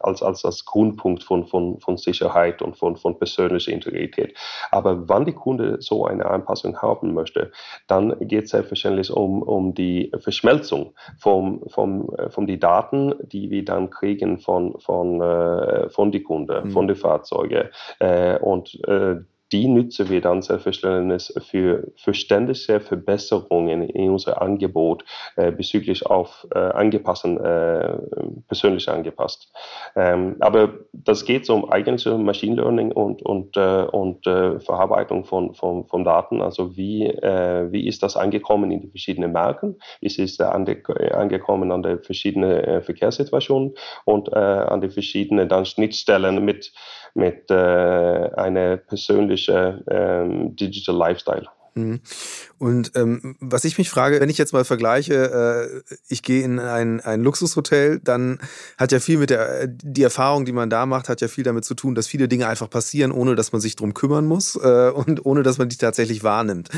als, 0.00 0.22
als, 0.22 0.44
als 0.44 0.64
Grundpunkt 0.64 1.22
von, 1.22 1.46
von, 1.46 1.80
von 1.80 1.96
Sicherheit 1.96 2.60
und 2.60 2.76
von, 2.76 2.96
von 2.96 3.18
persönlicher 3.18 3.72
Integrität. 3.72 4.36
Aber 4.70 5.08
wann 5.08 5.24
die 5.24 5.32
Kunde 5.32 5.78
so 5.80 6.04
eine 6.04 6.26
Anpassung 6.26 6.80
haben 6.82 7.14
möchte, 7.14 7.50
dann 7.86 8.16
geht 8.20 8.44
es 8.44 8.50
selbstverständlich 8.50 9.10
um, 9.10 9.42
um 9.42 9.74
die 9.74 10.12
Verschmelzung 10.18 10.92
von 11.18 11.60
vom, 11.68 12.10
vom 12.30 12.46
die 12.46 12.58
Daten, 12.58 13.14
die 13.20 13.50
wir 13.50 13.64
dann 13.64 13.90
kriegen 13.90 14.38
von, 14.38 14.78
von, 14.80 15.20
äh, 15.20 15.88
von 15.90 16.12
die 16.12 16.22
Kunden, 16.22 16.68
mhm. 16.68 16.70
von 16.70 16.86
den 16.86 16.96
Fahrzeugen. 16.96 17.68
Äh, 17.98 18.38
und 18.38 18.74
äh, 18.86 19.16
die 19.52 19.68
nutzen 19.68 20.08
wir 20.08 20.20
dann 20.20 20.42
selbstverständlich 20.42 21.32
für 21.48 21.92
verständliche 21.96 22.80
Verbesserungen 22.80 23.82
in 23.82 24.10
unser 24.10 24.42
Angebot 24.42 25.04
äh, 25.36 25.52
bezüglich 25.52 26.04
auf 26.06 26.46
äh, 26.54 26.58
angepassten, 26.58 27.38
äh, 27.38 27.96
persönlich 28.48 28.88
angepasst. 28.88 29.52
Ähm, 29.94 30.36
aber 30.40 30.74
das 30.92 31.24
geht 31.24 31.48
um 31.48 31.70
eigentlich 31.70 32.06
Machine 32.06 32.56
Learning 32.56 32.90
und, 32.92 33.22
und, 33.22 33.56
äh, 33.56 33.84
und 33.84 34.26
äh, 34.26 34.58
Verarbeitung 34.58 35.24
von, 35.24 35.54
von, 35.54 35.86
von 35.86 36.04
Daten. 36.04 36.42
Also 36.42 36.76
wie, 36.76 37.06
äh, 37.06 37.70
wie 37.70 37.86
ist 37.86 38.02
das 38.02 38.16
angekommen 38.16 38.70
in 38.72 38.80
die 38.80 38.88
verschiedenen 38.88 39.32
Märkten? 39.32 39.78
Wie 40.00 40.06
ist 40.06 40.18
es 40.18 40.40
ange 40.40 40.82
angekommen 41.12 41.70
an 41.70 41.82
die 41.82 41.98
verschiedenen 41.98 42.82
Verkehrssituationen 42.82 43.74
und 44.04 44.32
an 44.32 44.80
die 44.80 44.90
verschiedenen 44.90 45.48
dann 45.48 45.64
Schnittstellen 45.64 46.44
mit 46.44 46.72
mit 47.16 47.50
äh, 47.50 47.54
einer 47.54 48.76
persönlichen 48.76 49.82
ähm, 49.88 50.54
Digital 50.54 50.96
Lifestyle. 50.96 51.46
Mhm. 51.76 52.00
Und 52.58 52.92
ähm, 52.94 53.36
was 53.38 53.64
ich 53.64 53.76
mich 53.76 53.90
frage, 53.90 54.20
wenn 54.20 54.30
ich 54.30 54.38
jetzt 54.38 54.54
mal 54.54 54.64
vergleiche, 54.64 55.82
äh, 55.86 55.94
ich 56.08 56.22
gehe 56.22 56.42
in 56.42 56.58
ein, 56.58 57.00
ein 57.00 57.22
Luxushotel, 57.22 58.00
dann 58.02 58.38
hat 58.78 58.92
ja 58.92 59.00
viel 59.00 59.18
mit 59.18 59.30
der, 59.30 59.66
die 59.66 60.02
Erfahrung, 60.02 60.46
die 60.46 60.52
man 60.52 60.70
da 60.70 60.86
macht, 60.86 61.08
hat 61.08 61.20
ja 61.20 61.28
viel 61.28 61.44
damit 61.44 61.66
zu 61.66 61.74
tun, 61.74 61.94
dass 61.94 62.06
viele 62.06 62.28
Dinge 62.28 62.48
einfach 62.48 62.70
passieren, 62.70 63.12
ohne 63.12 63.34
dass 63.34 63.52
man 63.52 63.60
sich 63.60 63.76
drum 63.76 63.92
kümmern 63.92 64.26
muss 64.26 64.56
äh, 64.56 64.90
und 64.90 65.24
ohne 65.26 65.42
dass 65.42 65.58
man 65.58 65.68
die 65.68 65.76
tatsächlich 65.76 66.24
wahrnimmt. 66.24 66.70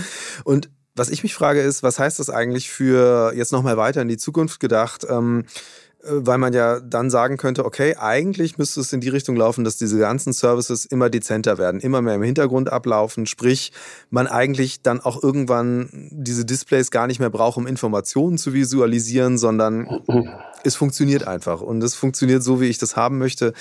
Und 0.42 0.68
was 0.96 1.10
ich 1.10 1.22
mich 1.22 1.34
frage 1.34 1.60
ist, 1.60 1.84
was 1.84 2.00
heißt 2.00 2.18
das 2.18 2.28
eigentlich 2.28 2.68
für 2.70 3.32
jetzt 3.36 3.52
nochmal 3.52 3.76
weiter 3.76 4.02
in 4.02 4.08
die 4.08 4.16
Zukunft 4.16 4.58
gedacht? 4.58 5.06
Ähm, 5.08 5.44
äh, 5.44 5.87
weil 6.04 6.38
man 6.38 6.52
ja 6.52 6.80
dann 6.80 7.10
sagen 7.10 7.36
könnte, 7.36 7.64
okay, 7.64 7.96
eigentlich 7.96 8.56
müsste 8.56 8.80
es 8.80 8.92
in 8.92 9.00
die 9.00 9.08
Richtung 9.08 9.34
laufen, 9.36 9.64
dass 9.64 9.76
diese 9.76 9.98
ganzen 9.98 10.32
Services 10.32 10.84
immer 10.84 11.10
dezenter 11.10 11.58
werden, 11.58 11.80
immer 11.80 12.02
mehr 12.02 12.14
im 12.14 12.22
Hintergrund 12.22 12.70
ablaufen, 12.70 13.26
sprich, 13.26 13.72
man 14.10 14.28
eigentlich 14.28 14.82
dann 14.82 15.00
auch 15.00 15.22
irgendwann 15.22 16.08
diese 16.12 16.44
Displays 16.44 16.90
gar 16.90 17.08
nicht 17.08 17.18
mehr 17.18 17.30
braucht, 17.30 17.56
um 17.56 17.66
Informationen 17.66 18.38
zu 18.38 18.52
visualisieren, 18.52 19.38
sondern 19.38 19.88
es 20.64 20.76
funktioniert 20.76 21.26
einfach 21.26 21.60
und 21.60 21.82
es 21.82 21.94
funktioniert 21.94 22.42
so, 22.42 22.60
wie 22.60 22.66
ich 22.66 22.78
das 22.78 22.96
haben 22.96 23.18
möchte. 23.18 23.52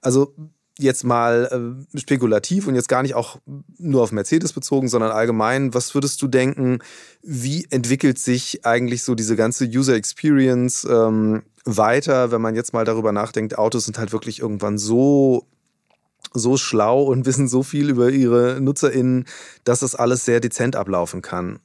Also 0.00 0.34
jetzt 0.78 1.04
mal 1.04 1.76
äh, 1.94 1.98
spekulativ 1.98 2.66
und 2.66 2.74
jetzt 2.74 2.88
gar 2.88 3.02
nicht 3.02 3.14
auch 3.14 3.38
nur 3.78 4.02
auf 4.02 4.12
Mercedes 4.12 4.52
bezogen, 4.52 4.88
sondern 4.88 5.12
allgemein, 5.12 5.72
was 5.72 5.94
würdest 5.94 6.20
du 6.22 6.26
denken, 6.26 6.80
wie 7.22 7.66
entwickelt 7.70 8.18
sich 8.18 8.66
eigentlich 8.66 9.02
so 9.02 9.14
diese 9.14 9.36
ganze 9.36 9.66
User 9.66 9.94
Experience 9.94 10.84
ähm, 10.84 11.42
weiter, 11.64 12.30
wenn 12.30 12.42
man 12.42 12.56
jetzt 12.56 12.72
mal 12.72 12.84
darüber 12.84 13.12
nachdenkt, 13.12 13.56
Autos 13.56 13.84
sind 13.84 13.98
halt 13.98 14.12
wirklich 14.12 14.40
irgendwann 14.40 14.78
so 14.78 15.46
so 16.32 16.56
schlau 16.56 17.02
und 17.04 17.26
wissen 17.26 17.48
so 17.48 17.62
viel 17.62 17.90
über 17.90 18.10
ihre 18.10 18.60
NutzerInnen, 18.60 19.26
dass 19.62 19.80
das 19.80 19.94
alles 19.94 20.24
sehr 20.24 20.40
dezent 20.40 20.74
ablaufen 20.74 21.22
kann. 21.22 21.60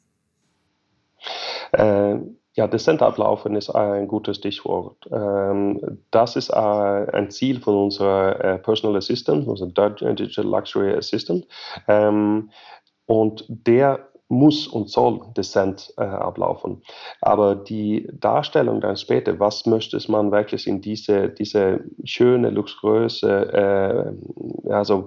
Äh, 1.72 2.18
ja, 2.60 2.68
dezent 2.68 3.02
ablaufen 3.02 3.56
ist 3.56 3.70
ein 3.70 4.10
gutes 4.10 4.36
Stichwort. 4.36 5.08
Ähm, 5.14 6.02
das 6.12 6.36
ist 6.36 6.50
äh, 6.50 6.56
ein 6.56 7.32
Ziel 7.32 7.62
von 7.62 7.86
unserer 7.86 8.44
äh, 8.44 8.58
Personal 8.58 8.98
Assistant, 8.98 9.48
unserer 9.48 9.70
Digital 9.70 10.44
Luxury 10.44 10.94
Assistant. 10.94 11.48
Ähm, 11.88 12.50
und 13.06 13.46
der 13.48 14.09
muss 14.30 14.68
und 14.68 14.90
soll 14.90 15.22
dezent 15.36 15.92
äh, 15.98 16.04
ablaufen. 16.04 16.82
Aber 17.20 17.56
die 17.56 18.08
Darstellung 18.14 18.80
dann 18.80 18.96
später, 18.96 19.40
was 19.40 19.66
möchte 19.66 20.00
man 20.10 20.32
wirklich 20.32 20.68
in 20.68 20.82
diese, 20.82 21.30
diese 21.30 21.82
schöne, 22.04 22.52
luxuriöse 22.52 24.14
äh, 24.68 24.72
also 24.72 25.06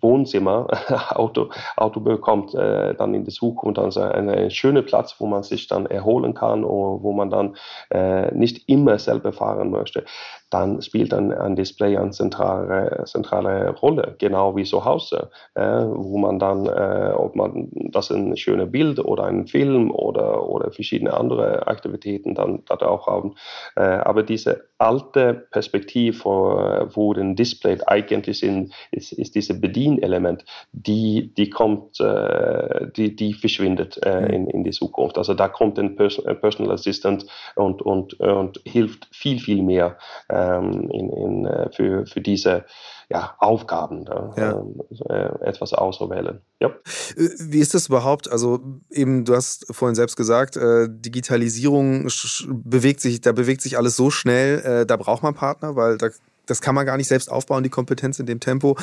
Wohnzimmer, 0.00 0.68
Auto, 1.10 1.50
Auto 1.76 2.00
bekommt 2.00 2.54
äh, 2.54 2.94
dann 2.94 3.14
in 3.14 3.24
der 3.24 3.32
Zukunft 3.32 3.78
also 3.78 4.00
einen 4.00 4.50
schönen 4.50 4.84
Platz, 4.84 5.16
wo 5.18 5.26
man 5.26 5.42
sich 5.42 5.66
dann 5.66 5.86
erholen 5.86 6.34
kann 6.34 6.62
oder 6.62 7.02
wo 7.02 7.12
man 7.12 7.30
dann 7.30 7.56
äh, 7.90 8.32
nicht 8.34 8.68
immer 8.68 8.98
selber 8.98 9.32
fahren 9.32 9.70
möchte 9.70 10.04
dann 10.50 10.82
spielt 10.82 11.14
ein, 11.14 11.32
ein 11.32 11.56
Display 11.56 11.96
eine 11.96 12.10
zentrale, 12.10 13.04
zentrale 13.06 13.70
Rolle, 13.70 14.16
genau 14.18 14.56
wie 14.56 14.64
zu 14.64 14.84
Hause, 14.84 15.30
äh, 15.54 15.62
wo 15.62 16.18
man 16.18 16.38
dann, 16.38 16.66
äh, 16.66 17.12
ob 17.14 17.36
man 17.36 17.68
das 17.72 18.10
ein 18.10 18.36
schönes 18.36 18.70
Bild 18.70 18.98
oder 18.98 19.24
ein 19.24 19.46
Film 19.46 19.90
oder, 19.92 20.48
oder 20.48 20.72
verschiedene 20.72 21.14
andere 21.14 21.66
Aktivitäten 21.68 22.34
dann, 22.34 22.64
dann 22.66 22.80
auch 22.80 23.06
haben. 23.06 23.34
Äh, 23.76 23.82
aber 23.82 24.22
diese 24.24 24.64
alte 24.78 25.34
Perspektive, 25.50 26.90
wo 26.94 27.12
ein 27.12 27.36
Display 27.36 27.78
eigentlich 27.86 28.40
sind, 28.40 28.72
ist, 28.90 29.12
ist 29.12 29.34
dieses 29.34 29.60
Bedienelement, 29.60 30.44
die, 30.72 31.32
die 31.34 31.50
kommt, 31.50 32.00
äh, 32.00 32.88
die, 32.96 33.14
die 33.14 33.34
verschwindet 33.34 34.00
äh, 34.04 34.20
mhm. 34.20 34.26
in, 34.26 34.46
in 34.48 34.64
die 34.64 34.70
Zukunft. 34.70 35.16
Also 35.18 35.34
da 35.34 35.48
kommt 35.48 35.78
ein 35.78 35.96
Personal 35.96 36.72
Assistant 36.72 37.26
und, 37.54 37.82
und, 37.82 38.18
und 38.20 38.60
hilft 38.64 39.08
viel, 39.12 39.38
viel 39.38 39.62
mehr 39.62 39.96
ähm, 40.40 40.90
in, 40.90 41.10
in, 41.10 41.46
äh, 41.46 41.70
für, 41.72 42.06
für 42.06 42.20
diese 42.20 42.64
ja, 43.08 43.34
Aufgaben 43.38 44.04
ja. 44.36 44.64
Äh, 45.08 45.44
etwas 45.44 45.74
auszuwählen. 45.74 46.40
Ja. 46.60 46.68
Äh, 46.68 47.28
wie 47.38 47.58
ist 47.58 47.74
das 47.74 47.88
überhaupt? 47.88 48.30
Also 48.30 48.60
eben, 48.90 49.24
du 49.24 49.34
hast 49.34 49.66
vorhin 49.74 49.96
selbst 49.96 50.16
gesagt, 50.16 50.56
äh, 50.56 50.86
Digitalisierung 50.88 52.08
bewegt 52.48 53.00
sich, 53.00 53.20
da 53.20 53.32
bewegt 53.32 53.62
sich 53.62 53.76
alles 53.76 53.96
so 53.96 54.10
schnell, 54.10 54.60
äh, 54.60 54.86
da 54.86 54.96
braucht 54.96 55.22
man 55.22 55.34
Partner, 55.34 55.74
weil 55.74 55.98
da 55.98 56.10
das 56.50 56.60
kann 56.60 56.74
man 56.74 56.84
gar 56.84 56.96
nicht 56.96 57.08
selbst 57.08 57.30
aufbauen, 57.30 57.62
die 57.62 57.70
Kompetenz 57.70 58.18
in 58.18 58.26
dem 58.26 58.40
Tempo. 58.40 58.76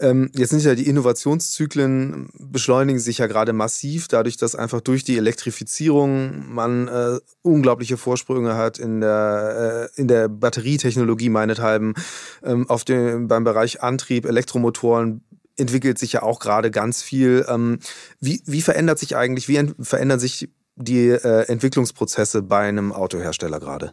Ähm, 0.00 0.30
jetzt 0.34 0.50
sind 0.50 0.62
ja 0.62 0.74
die 0.74 0.88
Innovationszyklen 0.88 2.30
beschleunigen 2.38 3.00
sich 3.00 3.18
ja 3.18 3.26
gerade 3.26 3.52
massiv, 3.52 4.08
dadurch, 4.08 4.36
dass 4.36 4.54
einfach 4.54 4.80
durch 4.80 5.04
die 5.04 5.16
Elektrifizierung 5.16 6.52
man 6.52 6.88
äh, 6.88 7.18
unglaubliche 7.42 7.96
Vorsprünge 7.96 8.56
hat 8.56 8.78
in 8.78 9.00
der, 9.00 9.90
äh, 9.96 10.00
in 10.00 10.08
der 10.08 10.28
Batterietechnologie 10.28 11.28
meinethalben, 11.28 11.94
ähm, 12.42 12.68
auf 12.70 12.84
dem, 12.84 13.28
beim 13.28 13.44
Bereich 13.44 13.82
Antrieb, 13.82 14.24
Elektromotoren 14.24 15.22
entwickelt 15.56 15.98
sich 15.98 16.12
ja 16.12 16.22
auch 16.22 16.38
gerade 16.38 16.70
ganz 16.70 17.02
viel. 17.02 17.44
Ähm, 17.48 17.80
wie, 18.20 18.40
wie 18.46 18.62
verändert 18.62 18.98
sich 18.98 19.16
eigentlich, 19.16 19.48
wie 19.48 19.74
verändern 19.80 20.20
sich 20.20 20.48
die 20.76 21.08
äh, 21.08 21.48
Entwicklungsprozesse 21.48 22.42
bei 22.42 22.68
einem 22.68 22.92
Autohersteller 22.92 23.58
gerade? 23.58 23.92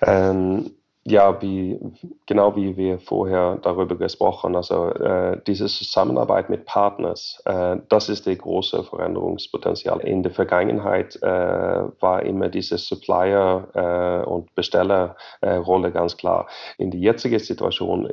Ähm, 0.00 0.70
ja, 1.10 1.40
wie, 1.40 1.78
genau 2.26 2.54
wie 2.56 2.76
wir 2.76 2.98
vorher 2.98 3.56
darüber 3.62 3.96
gesprochen, 3.96 4.54
also 4.54 4.90
äh, 4.90 5.40
diese 5.46 5.66
Zusammenarbeit 5.66 6.50
mit 6.50 6.64
Partners, 6.66 7.42
äh, 7.46 7.76
das 7.88 8.08
ist 8.08 8.26
der 8.26 8.36
große 8.36 8.84
Veränderungspotenzial. 8.84 10.00
In 10.00 10.22
der 10.22 10.32
Vergangenheit 10.32 11.16
äh, 11.22 11.26
war 11.26 12.22
immer 12.22 12.48
diese 12.48 12.78
Supplier- 12.78 13.68
äh, 13.74 14.28
und 14.28 14.54
Bestellerrolle 14.54 15.92
ganz 15.92 16.16
klar. 16.16 16.48
In 16.76 16.90
der 16.90 17.00
jetzigen 17.00 17.38
Situation 17.38 18.08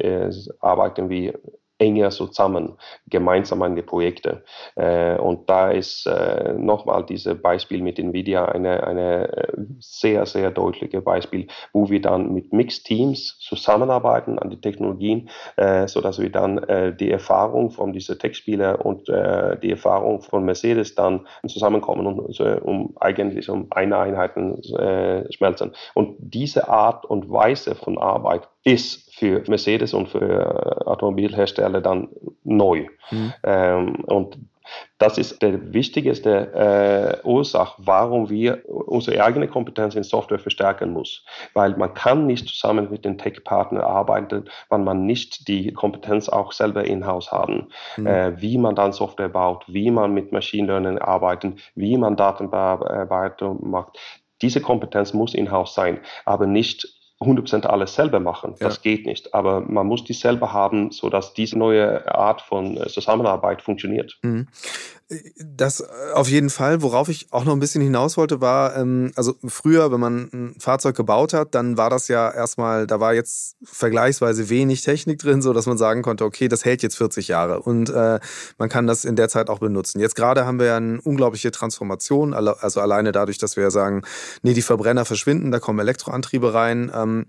arbeiten 0.59 1.09
wir 1.09 1.39
enger 1.77 2.09
zusammen, 2.09 2.77
gemeinsam 3.07 3.61
an 3.61 3.75
die 3.75 3.81
Projekte. 3.81 4.43
Äh, 4.75 5.17
und 5.17 5.49
da 5.49 5.71
ist 5.71 6.05
äh, 6.05 6.53
nochmal 6.53 7.05
dieses 7.05 7.41
Beispiel 7.41 7.81
mit 7.81 7.99
NVIDIA 7.99 8.45
eine, 8.45 8.85
eine 8.85 9.27
äh, 9.37 9.53
sehr, 9.79 10.25
sehr 10.25 10.51
deutliche 10.51 11.01
Beispiel, 11.01 11.47
wo 11.73 11.89
wir 11.89 12.01
dann 12.01 12.33
mit 12.33 12.53
Mixed 12.53 12.85
Teams 12.85 13.37
zusammenarbeiten 13.39 14.39
an 14.39 14.49
die 14.49 14.61
Technologien, 14.61 15.29
äh, 15.57 15.87
sodass 15.87 16.19
wir 16.19 16.31
dann 16.31 16.55
die 16.99 17.11
Erfahrung 17.11 17.71
von 17.71 17.93
diesen 17.93 18.17
Tech-Spieler 18.17 18.85
und 18.85 19.07
die 19.07 19.71
Erfahrung 19.71 20.21
von 20.21 20.45
Mercedes 20.45 20.95
dann 20.95 21.27
zusammenkommen, 21.47 22.07
und, 22.07 22.39
um 22.61 22.95
eigentlich 22.99 23.49
um 23.49 23.67
eine 23.71 23.97
Einheit 23.97 24.33
schmelzen. 25.33 25.73
Und 25.93 26.15
diese 26.19 26.69
Art 26.69 27.05
und 27.05 27.29
Weise 27.31 27.75
von 27.75 27.97
Arbeit 27.97 28.47
ist 28.63 29.04
für 29.15 29.43
Mercedes 29.47 29.93
und 29.93 30.09
für 30.09 30.85
Automobilhersteller 30.85 31.81
dann 31.81 32.09
neu. 32.43 32.87
Mhm. 33.11 33.33
Ähm, 33.43 33.95
und 34.05 34.37
das 34.97 35.17
ist 35.17 35.41
der 35.41 35.73
wichtigste 35.73 37.21
äh, 37.23 37.27
Ursache, 37.27 37.81
warum 37.85 38.29
wir 38.29 38.63
unsere 38.67 39.23
eigene 39.23 39.47
Kompetenz 39.47 39.95
in 39.95 40.03
Software 40.03 40.39
verstärken 40.39 40.91
muss. 40.91 41.23
Weil 41.53 41.77
man 41.77 41.93
kann 41.93 42.25
nicht 42.25 42.47
zusammen 42.47 42.89
mit 42.89 43.05
den 43.05 43.17
Tech-Partnern 43.17 43.83
arbeiten, 43.83 44.45
wenn 44.69 44.83
man 44.83 45.05
nicht 45.05 45.47
die 45.47 45.71
Kompetenz 45.71 46.27
auch 46.29 46.51
selber 46.51 46.83
in-house 46.85 47.31
haben. 47.31 47.69
Mhm. 47.97 48.07
Äh, 48.07 48.41
wie 48.41 48.57
man 48.57 48.75
dann 48.75 48.91
Software 48.91 49.29
baut, 49.29 49.63
wie 49.67 49.91
man 49.91 50.13
mit 50.13 50.31
Machine 50.31 50.67
Learning 50.67 50.97
arbeitet, 50.97 51.59
wie 51.75 51.97
man 51.97 52.15
Datenbearbeitung 52.15 53.69
macht. 53.69 53.97
Diese 54.41 54.61
Kompetenz 54.61 55.13
muss 55.13 55.33
in-house 55.33 55.73
sein, 55.73 55.99
aber 56.25 56.47
nicht 56.47 56.87
100% 57.21 57.65
alles 57.65 57.95
selber 57.95 58.19
machen. 58.19 58.55
Das 58.59 58.75
ja. 58.75 58.81
geht 58.81 59.05
nicht. 59.05 59.33
Aber 59.33 59.61
man 59.61 59.87
muss 59.87 60.03
die 60.03 60.13
selber 60.13 60.51
haben, 60.51 60.91
sodass 60.91 61.33
diese 61.33 61.57
neue 61.57 62.13
Art 62.13 62.41
von 62.41 62.77
äh, 62.77 62.87
Zusammenarbeit 62.87 63.61
funktioniert. 63.61 64.17
Mhm. 64.21 64.47
Das 65.37 65.81
äh, 65.81 65.85
auf 66.13 66.27
jeden 66.29 66.49
Fall. 66.49 66.81
Worauf 66.81 67.09
ich 67.09 67.31
auch 67.31 67.45
noch 67.45 67.53
ein 67.53 67.59
bisschen 67.59 67.81
hinaus 67.81 68.17
wollte, 68.17 68.41
war, 68.41 68.75
ähm, 68.75 69.11
also 69.15 69.35
früher, 69.45 69.91
wenn 69.91 69.99
man 69.99 70.29
ein 70.33 70.55
Fahrzeug 70.59 70.95
gebaut 70.95 71.33
hat, 71.33 71.53
dann 71.53 71.77
war 71.77 71.91
das 71.91 72.07
ja 72.07 72.31
erstmal, 72.31 72.87
da 72.87 72.99
war 72.99 73.13
jetzt 73.13 73.55
vergleichsweise 73.63 74.49
wenig 74.49 74.81
Technik 74.81 75.19
drin, 75.19 75.43
so 75.43 75.53
dass 75.53 75.67
man 75.67 75.77
sagen 75.77 76.01
konnte, 76.01 76.25
okay, 76.25 76.47
das 76.47 76.65
hält 76.65 76.81
jetzt 76.81 76.97
40 76.97 77.27
Jahre 77.27 77.61
und 77.61 77.91
äh, 77.91 78.19
man 78.57 78.69
kann 78.69 78.87
das 78.87 79.05
in 79.05 79.15
der 79.15 79.29
Zeit 79.29 79.51
auch 79.51 79.59
benutzen. 79.59 79.99
Jetzt 79.99 80.15
gerade 80.15 80.45
haben 80.45 80.57
wir 80.57 80.65
ja 80.65 80.77
eine 80.77 80.99
unglaubliche 81.01 81.51
Transformation, 81.51 82.33
also 82.33 82.79
alleine 82.81 83.11
dadurch, 83.11 83.37
dass 83.37 83.55
wir 83.57 83.63
ja 83.63 83.71
sagen, 83.71 84.01
nee, 84.41 84.55
die 84.55 84.63
Verbrenner 84.63 85.05
verschwinden, 85.05 85.51
da 85.51 85.59
kommen 85.59 85.79
Elektroantriebe 85.79 86.53
rein. 86.55 86.91
Ähm, 86.95 87.27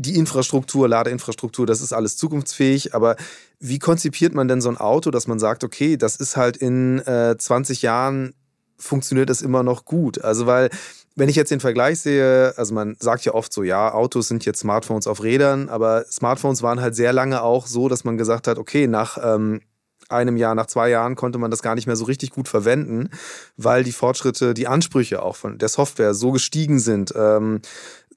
die 0.00 0.16
Infrastruktur, 0.16 0.88
Ladeinfrastruktur, 0.88 1.66
das 1.66 1.82
ist 1.82 1.92
alles 1.92 2.16
zukunftsfähig, 2.16 2.94
aber 2.94 3.16
wie 3.58 3.78
konzipiert 3.78 4.34
man 4.34 4.48
denn 4.48 4.62
so 4.62 4.70
ein 4.70 4.78
Auto, 4.78 5.10
dass 5.10 5.26
man 5.26 5.38
sagt, 5.38 5.62
okay, 5.62 5.98
das 5.98 6.16
ist 6.16 6.36
halt 6.36 6.56
in 6.56 7.00
äh, 7.00 7.36
20 7.36 7.82
Jahren 7.82 8.34
funktioniert 8.78 9.28
das 9.28 9.42
immer 9.42 9.62
noch 9.62 9.84
gut? 9.84 10.24
Also, 10.24 10.46
weil, 10.46 10.70
wenn 11.16 11.28
ich 11.28 11.36
jetzt 11.36 11.50
den 11.50 11.60
Vergleich 11.60 12.00
sehe, 12.00 12.54
also 12.56 12.72
man 12.72 12.96
sagt 12.98 13.26
ja 13.26 13.34
oft 13.34 13.52
so, 13.52 13.62
ja, 13.62 13.92
Autos 13.92 14.28
sind 14.28 14.46
jetzt 14.46 14.60
Smartphones 14.60 15.06
auf 15.06 15.22
Rädern, 15.22 15.68
aber 15.68 16.06
Smartphones 16.10 16.62
waren 16.62 16.80
halt 16.80 16.94
sehr 16.94 17.12
lange 17.12 17.42
auch 17.42 17.66
so, 17.66 17.88
dass 17.88 18.04
man 18.04 18.16
gesagt 18.16 18.48
hat, 18.48 18.56
okay, 18.56 18.86
nach 18.86 19.18
ähm, 19.22 19.60
einem 20.08 20.36
Jahr, 20.36 20.54
nach 20.54 20.66
zwei 20.66 20.88
Jahren 20.90 21.14
konnte 21.14 21.38
man 21.38 21.50
das 21.50 21.62
gar 21.62 21.74
nicht 21.74 21.86
mehr 21.86 21.96
so 21.96 22.04
richtig 22.04 22.30
gut 22.30 22.48
verwenden, 22.48 23.10
weil 23.56 23.84
die 23.84 23.92
Fortschritte, 23.92 24.54
die 24.54 24.66
Ansprüche 24.66 25.22
auch 25.22 25.36
von 25.36 25.58
der 25.58 25.68
Software 25.68 26.14
so 26.14 26.32
gestiegen 26.32 26.78
sind. 26.78 27.12
Ähm, 27.16 27.60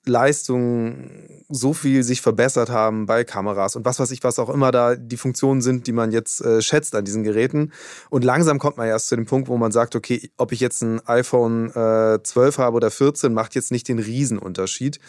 Leistungen 0.05 1.43
so 1.49 1.73
viel 1.73 2.03
sich 2.03 2.21
verbessert 2.21 2.69
haben 2.69 3.05
bei 3.05 3.23
Kameras 3.23 3.75
und 3.75 3.85
was 3.85 3.99
weiß 3.99 4.11
ich, 4.11 4.23
was 4.23 4.39
auch 4.39 4.49
immer 4.49 4.71
da 4.71 4.95
die 4.95 5.17
Funktionen 5.17 5.61
sind, 5.61 5.87
die 5.87 5.91
man 5.93 6.11
jetzt 6.11 6.41
äh, 6.41 6.61
schätzt 6.61 6.95
an 6.95 7.05
diesen 7.05 7.23
Geräten. 7.23 7.71
Und 8.09 8.23
langsam 8.23 8.59
kommt 8.59 8.77
man 8.77 8.87
erst 8.87 9.07
zu 9.07 9.15
dem 9.15 9.25
Punkt, 9.25 9.47
wo 9.47 9.57
man 9.57 9.71
sagt, 9.71 9.95
okay, 9.95 10.31
ob 10.37 10.51
ich 10.51 10.59
jetzt 10.59 10.81
ein 10.81 11.05
iPhone 11.07 11.69
äh, 11.69 12.21
12 12.21 12.57
habe 12.57 12.75
oder 12.75 12.91
14, 12.91 13.33
macht 13.33 13.55
jetzt 13.55 13.71
nicht 13.71 13.87
den 13.87 13.99
Riesenunterschied. 13.99 14.99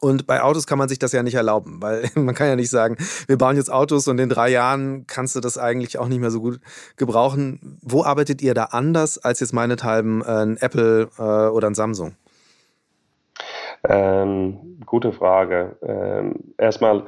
Und 0.00 0.26
bei 0.26 0.42
Autos 0.42 0.66
kann 0.66 0.78
man 0.78 0.88
sich 0.88 0.98
das 0.98 1.12
ja 1.12 1.22
nicht 1.22 1.34
erlauben, 1.34 1.82
weil 1.82 2.10
man 2.14 2.34
kann 2.34 2.48
ja 2.48 2.56
nicht 2.56 2.70
sagen, 2.70 2.96
wir 3.26 3.36
bauen 3.36 3.56
jetzt 3.56 3.70
Autos 3.70 4.08
und 4.08 4.18
in 4.18 4.30
drei 4.30 4.50
Jahren 4.50 5.06
kannst 5.06 5.36
du 5.36 5.40
das 5.40 5.58
eigentlich 5.58 5.98
auch 5.98 6.08
nicht 6.08 6.20
mehr 6.20 6.30
so 6.30 6.40
gut 6.40 6.60
gebrauchen. 6.96 7.78
Wo 7.82 8.02
arbeitet 8.02 8.40
ihr 8.40 8.54
da 8.54 8.64
anders 8.64 9.18
als 9.18 9.40
jetzt 9.40 9.52
meinethalben 9.52 10.22
ein 10.22 10.56
Apple 10.56 11.10
äh, 11.18 11.22
oder 11.22 11.66
ein 11.66 11.74
Samsung? 11.74 12.16
Ähm, 13.88 14.80
gute 14.84 15.12
Frage. 15.12 15.76
Ähm, 15.82 16.54
erstmal, 16.58 17.06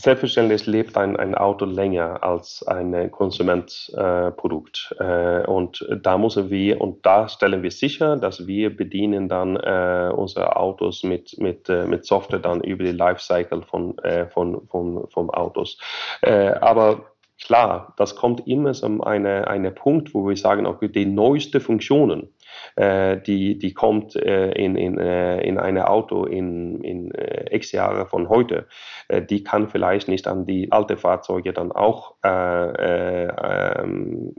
selbstverständlich 0.00 0.66
lebt 0.66 0.96
ein, 0.96 1.16
ein 1.16 1.34
Auto 1.34 1.64
länger 1.64 2.22
als 2.22 2.64
ein 2.66 3.10
Konsumentprodukt. 3.10 4.94
Äh, 4.98 5.40
äh, 5.40 5.46
und 5.46 5.86
da 6.02 6.18
müssen 6.18 6.50
wir, 6.50 6.80
und 6.80 7.04
da 7.04 7.28
stellen 7.28 7.62
wir 7.62 7.70
sicher, 7.70 8.16
dass 8.16 8.46
wir 8.46 8.74
bedienen 8.74 9.28
dann 9.28 9.56
äh, 9.56 10.10
unsere 10.14 10.56
Autos 10.56 11.02
mit, 11.02 11.36
mit, 11.38 11.68
äh, 11.68 11.84
mit 11.84 12.06
Software 12.06 12.38
dann 12.38 12.62
über 12.62 12.84
die 12.84 12.92
Lifecycle 12.92 13.62
von, 13.62 13.98
äh, 13.98 14.26
von, 14.28 14.66
von, 14.68 15.06
vom 15.10 15.30
Autos. 15.30 15.78
Äh, 16.22 16.52
aber 16.60 17.09
klar, 17.40 17.94
das 17.96 18.16
kommt 18.16 18.46
immer 18.46 18.74
so 18.74 18.86
eine, 19.02 19.48
eine 19.48 19.70
Punkt, 19.70 20.14
wo 20.14 20.28
wir 20.28 20.36
sagen, 20.36 20.66
okay, 20.66 20.88
die 20.88 21.06
neueste 21.06 21.60
Funktionen, 21.60 22.28
äh, 22.76 23.18
die, 23.20 23.58
die 23.58 23.74
kommt 23.74 24.16
äh, 24.16 24.52
in, 24.52 24.76
in, 24.76 24.98
äh, 24.98 25.40
in 25.40 25.58
ein 25.58 25.78
Auto 25.78 26.24
in, 26.24 26.80
in 26.82 27.12
äh, 27.12 27.54
x 27.54 27.72
Jahre 27.72 28.06
von 28.06 28.28
heute, 28.28 28.66
äh, 29.08 29.22
die 29.22 29.42
kann 29.42 29.68
vielleicht 29.68 30.08
nicht 30.08 30.26
an 30.26 30.46
die 30.46 30.70
alte 30.70 30.96
Fahrzeuge 30.96 31.52
dann 31.52 31.72
auch 31.72 32.14
äh, 32.24 33.26
ähm, 33.26 34.34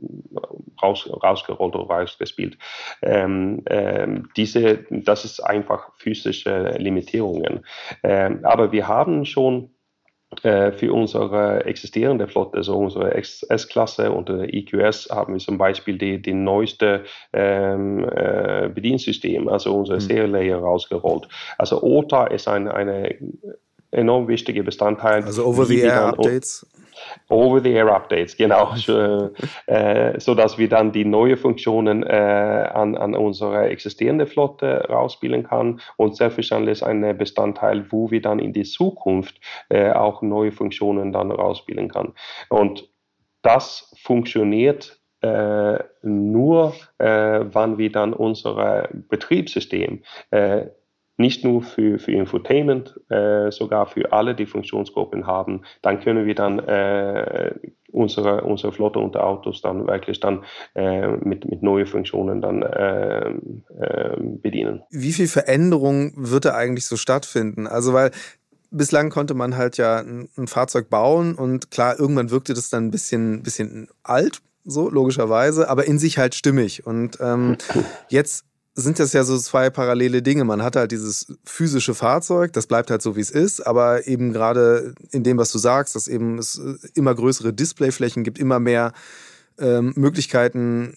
raus, 0.82 1.10
rausgerollt 1.24 1.76
oder 1.76 1.93
rausgespielt. 1.93 2.58
Ähm, 3.02 3.64
ähm, 3.68 4.30
diese, 4.38 4.86
das 4.89 5.26
ist 5.26 5.39
einfach 5.39 5.91
physische 5.97 6.76
Limitierungen. 6.78 7.66
Ähm, 8.04 8.39
aber 8.43 8.72
wir 8.72 8.88
haben 8.88 9.26
schon 9.26 9.72
für 10.41 10.93
unsere 10.93 11.65
existierende 11.65 12.27
Flotte, 12.27 12.57
also 12.57 12.77
unsere 12.77 13.13
S-Klasse 13.15 14.11
und 14.11 14.29
der 14.29 14.53
EQS, 14.53 15.09
haben 15.11 15.34
wir 15.34 15.39
zum 15.39 15.57
Beispiel 15.57 15.97
die, 15.97 16.21
die 16.21 16.34
neueste 16.34 17.03
ähm, 17.34 18.07
äh, 18.09 18.69
Bediensystem, 18.73 19.49
also 19.49 19.75
unser 19.75 19.99
mhm. 19.99 20.32
Layer 20.32 20.59
rausgerollt. 20.59 21.27
Also 21.57 21.84
OTA 21.84 22.27
ist 22.27 22.47
ein, 22.47 22.69
eine 22.69 23.15
enorm 23.91 24.27
wichtige 24.29 24.63
Bestandteil. 24.63 25.23
Also 25.23 25.45
Over-the-Air-Updates? 25.45 26.65
Over-the-Air-Updates, 27.30 28.38
genau. 28.38 28.74
äh, 29.68 30.20
so 30.20 30.36
dass 30.36 30.58
wir 30.58 30.70
dann 30.70 30.91
die 30.91 31.06
neuen 31.06 31.38
Funktionen 31.38 32.04
äh, 32.04 32.70
an, 32.74 32.95
an 32.95 33.16
unsere 33.16 33.70
existierende 33.70 34.26
Flotte 34.26 34.88
rausspielen 34.89 35.43
kann 35.43 35.82
und 35.97 36.16
selbstverständlich 36.16 36.72
ist 36.74 36.84
ein 36.84 37.18
Bestandteil, 37.18 37.91
wo 37.91 38.12
wir 38.12 38.22
dann 38.22 38.39
in 38.39 38.54
die 38.54 38.64
Zukunft 38.64 39.39
äh, 39.70 39.91
auch 39.91 40.22
neue 40.22 40.52
Funktionen 40.52 41.12
dann 41.12 41.32
rausspielen 41.32 41.89
kann. 41.89 42.14
Und 42.49 42.89
das 43.41 43.93
funktioniert 44.02 44.99
äh, 45.22 45.80
nur, 46.02 46.74
äh, 46.97 47.41
wann 47.43 47.78
wir 47.78 47.91
dann 47.91 48.14
unser 48.14 48.89
Betriebssystem 48.91 50.02
äh, 50.32 50.66
nicht 51.22 51.43
nur 51.43 51.61
für, 51.61 51.99
für 51.99 52.11
Infotainment, 52.11 52.99
äh, 53.09 53.51
sogar 53.51 53.86
für 53.86 54.11
alle 54.11 54.36
die 54.36 54.45
Funktionsgruppen 54.45 55.28
haben, 55.28 55.61
dann 55.82 55.99
können 56.01 56.26
wir 56.26 56.36
dann 56.36 56.59
äh, 56.59 57.55
unsere, 57.91 58.41
unsere 58.41 58.72
Flotte 58.72 58.99
unter 58.99 59.24
Autos 59.24 59.61
dann 59.61 59.88
wirklich 59.88 60.19
dann 60.19 60.43
äh, 60.76 61.07
mit, 61.07 61.49
mit 61.49 61.61
neuen 61.61 61.86
Funktionen 61.86 62.41
dann 62.41 62.61
äh, 62.61 63.30
äh, 63.30 64.17
bedienen. 64.17 64.84
Wie 64.89 65.13
viel 65.13 65.28
Veränderung 65.28 66.13
wird 66.15 66.45
da 66.45 66.55
eigentlich 66.55 66.88
so 66.88 66.97
stattfinden? 66.97 67.67
Also 67.67 67.93
weil 67.93 68.11
bislang 68.72 69.09
konnte 69.09 69.34
man 69.34 69.57
halt 69.57 69.78
ja 69.78 69.99
ein, 69.99 70.30
ein, 70.38 70.47
Fahrzeug 70.47 70.89
bauen 70.89 71.36
und 71.36 71.72
klar, 71.72 71.99
irgendwann 71.99 72.32
wirkte 72.32 72.53
das 72.53 72.69
dann 72.69 72.88
ein 72.88 72.91
bisschen, 72.91 73.43
bisschen 73.43 73.89
alt, 74.03 74.41
so 74.63 74.89
logischerweise, 74.89 75.69
aber 75.69 75.86
in 75.86 75.99
sich 75.99 76.17
halt 76.17 76.36
stimmig. 76.36 76.86
Und 76.86 77.17
ähm, 77.22 77.57
jetzt 78.09 78.45
sind 78.74 78.99
das 78.99 79.13
ja 79.13 79.24
so 79.24 79.38
zwei 79.38 79.69
parallele 79.69 80.22
Dinge. 80.22 80.45
Man 80.45 80.63
hat 80.63 80.76
halt 80.76 80.91
dieses 80.91 81.28
physische 81.43 81.93
Fahrzeug, 81.93 82.53
das 82.53 82.67
bleibt 82.67 82.89
halt 82.89 83.01
so, 83.01 83.15
wie 83.15 83.22
es 83.22 83.32
ist, 83.32 83.65
aber 83.65 84.07
eben 84.07 84.32
gerade 84.32 84.93
in 85.11 85.24
dem, 85.24 85.38
was 85.38 85.51
du 85.51 85.57
sagst, 85.57 85.95
dass 85.95 86.07
eben 86.07 86.38
es 86.38 86.61
immer 86.93 87.13
größere 87.13 87.53
Displayflächen 87.53 88.24
gibt, 88.24 88.39
immer 88.39 88.59
mehr 88.59 88.93
ähm, 89.59 89.93
Möglichkeiten, 89.95 90.95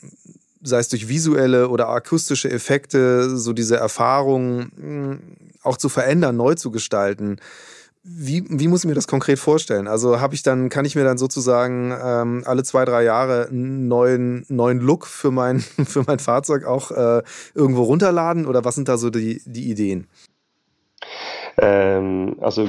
sei 0.62 0.78
es 0.78 0.88
durch 0.88 1.08
visuelle 1.08 1.68
oder 1.68 1.88
akustische 1.88 2.50
Effekte, 2.50 3.36
so 3.36 3.52
diese 3.52 3.76
Erfahrung 3.76 4.70
hm, 4.76 5.18
auch 5.62 5.76
zu 5.76 5.88
verändern, 5.88 6.36
neu 6.36 6.54
zu 6.54 6.70
gestalten. 6.70 7.38
Wie, 8.06 8.44
wie 8.50 8.68
muss 8.68 8.84
ich 8.84 8.88
mir 8.88 8.94
das 8.94 9.08
konkret 9.08 9.38
vorstellen? 9.38 9.88
Also 9.88 10.20
habe 10.20 10.34
ich 10.34 10.42
dann, 10.42 10.68
kann 10.68 10.84
ich 10.84 10.94
mir 10.94 11.04
dann 11.04 11.16
sozusagen 11.16 11.90
ähm, 11.90 12.42
alle 12.44 12.62
zwei, 12.62 12.84
drei 12.84 13.02
Jahre 13.02 13.48
einen 13.48 13.88
neuen, 13.88 14.44
neuen 14.48 14.78
Look 14.80 15.06
für 15.06 15.30
mein, 15.30 15.60
für 15.86 16.04
mein 16.06 16.18
Fahrzeug 16.18 16.64
auch 16.66 16.90
äh, 16.90 17.22
irgendwo 17.54 17.82
runterladen 17.84 18.44
oder 18.44 18.62
was 18.62 18.74
sind 18.74 18.88
da 18.88 18.98
so 18.98 19.08
die, 19.08 19.40
die 19.46 19.70
Ideen? 19.70 20.06
Ähm, 21.56 22.36
also 22.40 22.68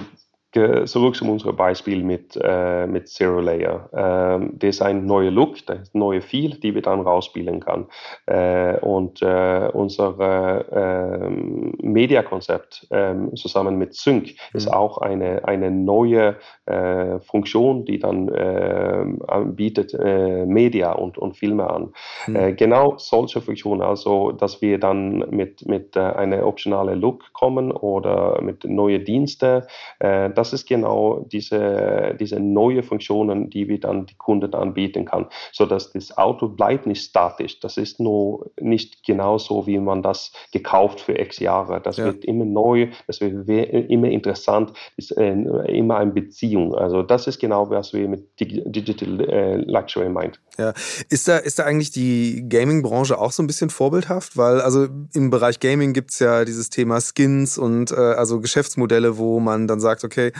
zurück 0.55 1.15
zu 1.15 1.29
unserem 1.29 1.55
Beispiel 1.55 2.03
mit, 2.03 2.39
äh, 2.41 2.87
mit 2.87 3.09
Zero 3.09 3.39
Layer. 3.39 3.89
Ähm, 3.93 4.53
das 4.57 4.75
ist 4.75 4.81
ein 4.81 5.05
neuer 5.05 5.31
Look, 5.31 5.65
das 5.65 5.81
ist 5.81 5.95
ein 5.95 5.99
neuer 5.99 6.21
Feel, 6.21 6.57
die 6.57 6.73
wir 6.73 6.81
dann 6.81 7.01
rausspielen 7.01 7.59
kann. 7.59 7.87
Äh, 8.25 8.77
und 8.79 9.21
äh, 9.21 9.69
unser 9.73 10.65
ähm, 10.71 11.73
Media-Konzept 11.81 12.87
ähm, 12.91 13.35
zusammen 13.35 13.77
mit 13.77 13.93
Sync 13.93 14.27
mhm. 14.27 14.31
ist 14.53 14.71
auch 14.71 14.97
eine, 14.99 15.45
eine 15.45 15.71
neue 15.71 16.37
äh, 16.65 17.19
Funktion, 17.19 17.85
die 17.85 17.99
dann 17.99 18.31
ähm, 18.35 19.55
bietet 19.55 19.93
äh, 19.93 20.45
Media 20.45 20.93
und, 20.93 21.17
und 21.17 21.35
Filme 21.37 21.69
an. 21.69 21.93
Mhm. 22.27 22.35
Äh, 22.35 22.53
genau 22.53 22.95
solche 22.97 23.41
Funktionen, 23.41 23.81
also 23.81 24.31
dass 24.31 24.61
wir 24.61 24.79
dann 24.79 25.25
mit, 25.29 25.65
mit 25.67 25.95
äh, 25.95 25.99
einer 25.99 26.45
optionalen 26.45 26.99
Look 26.99 27.33
kommen 27.33 27.71
oder 27.71 28.41
mit 28.41 28.63
neuen 28.63 29.03
Diensten, 29.03 29.63
das 29.99 30.44
das 30.45 30.53
ist 30.53 30.67
genau 30.67 31.25
diese, 31.31 32.15
diese 32.19 32.39
neue 32.39 32.83
Funktionen, 32.83 33.49
die 33.49 33.67
wir 33.67 33.79
dann 33.79 34.05
die 34.05 34.15
Kunden 34.15 34.53
anbieten 34.53 35.05
kann, 35.05 35.27
sodass 35.51 35.91
das 35.91 36.15
Auto 36.17 36.49
bleibt 36.49 36.85
nicht 36.85 37.01
statisch. 37.01 37.59
Das 37.59 37.77
ist 37.77 37.99
nur 37.99 38.51
nicht 38.61 39.03
genauso, 39.03 39.65
wie 39.65 39.79
man 39.79 40.03
das 40.03 40.31
gekauft 40.51 41.01
für 41.01 41.17
x 41.17 41.39
Jahre. 41.39 41.81
Das 41.81 41.97
ja. 41.97 42.05
wird 42.05 42.25
immer 42.25 42.45
neu, 42.45 42.89
das 43.07 43.21
wird 43.21 43.49
immer 43.49 44.07
interessant, 44.07 44.73
ist 44.97 45.17
äh, 45.17 45.31
immer 45.31 45.97
eine 45.97 46.11
Beziehung. 46.11 46.75
Also 46.75 47.01
das 47.01 47.25
ist 47.25 47.39
genau, 47.39 47.71
was 47.71 47.93
wir 47.93 48.07
mit 48.07 48.39
Digital 48.39 49.21
äh, 49.21 49.55
Luxury 49.55 50.09
meint. 50.09 50.39
Ja, 50.59 50.73
ist 51.09 51.27
da, 51.27 51.37
ist 51.37 51.59
da 51.59 51.63
eigentlich 51.63 51.91
die 51.91 52.45
Gaming-Branche 52.47 53.17
auch 53.17 53.31
so 53.31 53.41
ein 53.43 53.47
bisschen 53.47 53.69
vorbildhaft? 53.69 54.37
Weil 54.37 54.61
also 54.61 54.87
im 55.13 55.29
Bereich 55.31 55.59
Gaming 55.59 55.93
gibt 55.93 56.11
es 56.11 56.19
ja 56.19 56.45
dieses 56.45 56.69
Thema 56.69 57.01
Skins 57.01 57.57
und 57.57 57.91
äh, 57.91 57.95
also 57.95 58.39
Geschäftsmodelle, 58.39 59.17
wo 59.17 59.39
man 59.39 59.67
dann 59.67 59.79
sagt, 59.79 60.03
okay, 60.03 60.31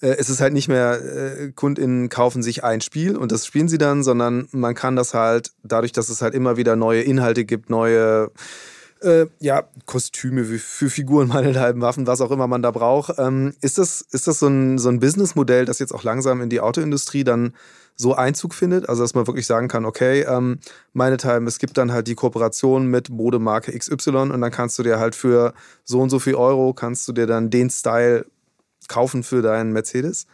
äh, 0.00 0.16
es 0.18 0.30
ist 0.30 0.40
halt 0.40 0.52
nicht 0.52 0.68
mehr, 0.68 1.00
äh, 1.02 1.52
KundInnen 1.54 2.08
kaufen 2.08 2.42
sich 2.42 2.64
ein 2.64 2.80
Spiel 2.80 3.16
und 3.16 3.32
das 3.32 3.46
spielen 3.46 3.68
sie 3.68 3.78
dann, 3.78 4.02
sondern 4.02 4.48
man 4.52 4.74
kann 4.74 4.96
das 4.96 5.14
halt, 5.14 5.52
dadurch, 5.62 5.92
dass 5.92 6.08
es 6.08 6.22
halt 6.22 6.34
immer 6.34 6.56
wieder 6.56 6.76
neue 6.76 7.02
Inhalte 7.02 7.44
gibt, 7.44 7.70
neue 7.70 8.30
äh, 9.00 9.26
ja, 9.38 9.64
Kostüme 9.86 10.44
für, 10.44 10.90
Figuren, 10.90 11.28
meinethalben 11.28 11.82
Waffen, 11.82 12.06
was 12.06 12.20
auch 12.20 12.30
immer 12.30 12.46
man 12.46 12.62
da 12.62 12.70
braucht. 12.70 13.18
Ähm, 13.18 13.54
ist 13.60 13.78
das, 13.78 14.00
ist 14.12 14.26
das 14.26 14.38
so 14.38 14.48
ein, 14.48 14.78
so 14.78 14.88
ein 14.88 15.00
Businessmodell, 15.00 15.64
das 15.64 15.78
jetzt 15.78 15.94
auch 15.94 16.04
langsam 16.04 16.40
in 16.40 16.50
die 16.50 16.60
Autoindustrie 16.60 17.24
dann 17.24 17.54
so 17.94 18.14
Einzug 18.14 18.54
findet? 18.54 18.88
Also, 18.88 19.02
dass 19.02 19.14
man 19.14 19.26
wirklich 19.26 19.46
sagen 19.46 19.68
kann, 19.68 19.84
okay, 19.84 20.22
ähm, 20.22 20.58
meinethalben, 20.92 21.48
es 21.48 21.58
gibt 21.58 21.76
dann 21.78 21.92
halt 21.92 22.06
die 22.06 22.14
Kooperation 22.14 22.86
mit 22.86 23.10
Modemarke 23.10 23.76
XY 23.76 24.10
und 24.10 24.40
dann 24.40 24.50
kannst 24.50 24.78
du 24.78 24.82
dir 24.82 24.98
halt 24.98 25.14
für 25.14 25.54
so 25.84 26.00
und 26.00 26.10
so 26.10 26.18
viel 26.18 26.34
Euro, 26.34 26.72
kannst 26.72 27.06
du 27.08 27.12
dir 27.12 27.26
dann 27.26 27.50
den 27.50 27.70
Style 27.70 28.26
kaufen 28.86 29.22
für 29.22 29.42
deinen 29.42 29.72
Mercedes? 29.72 30.26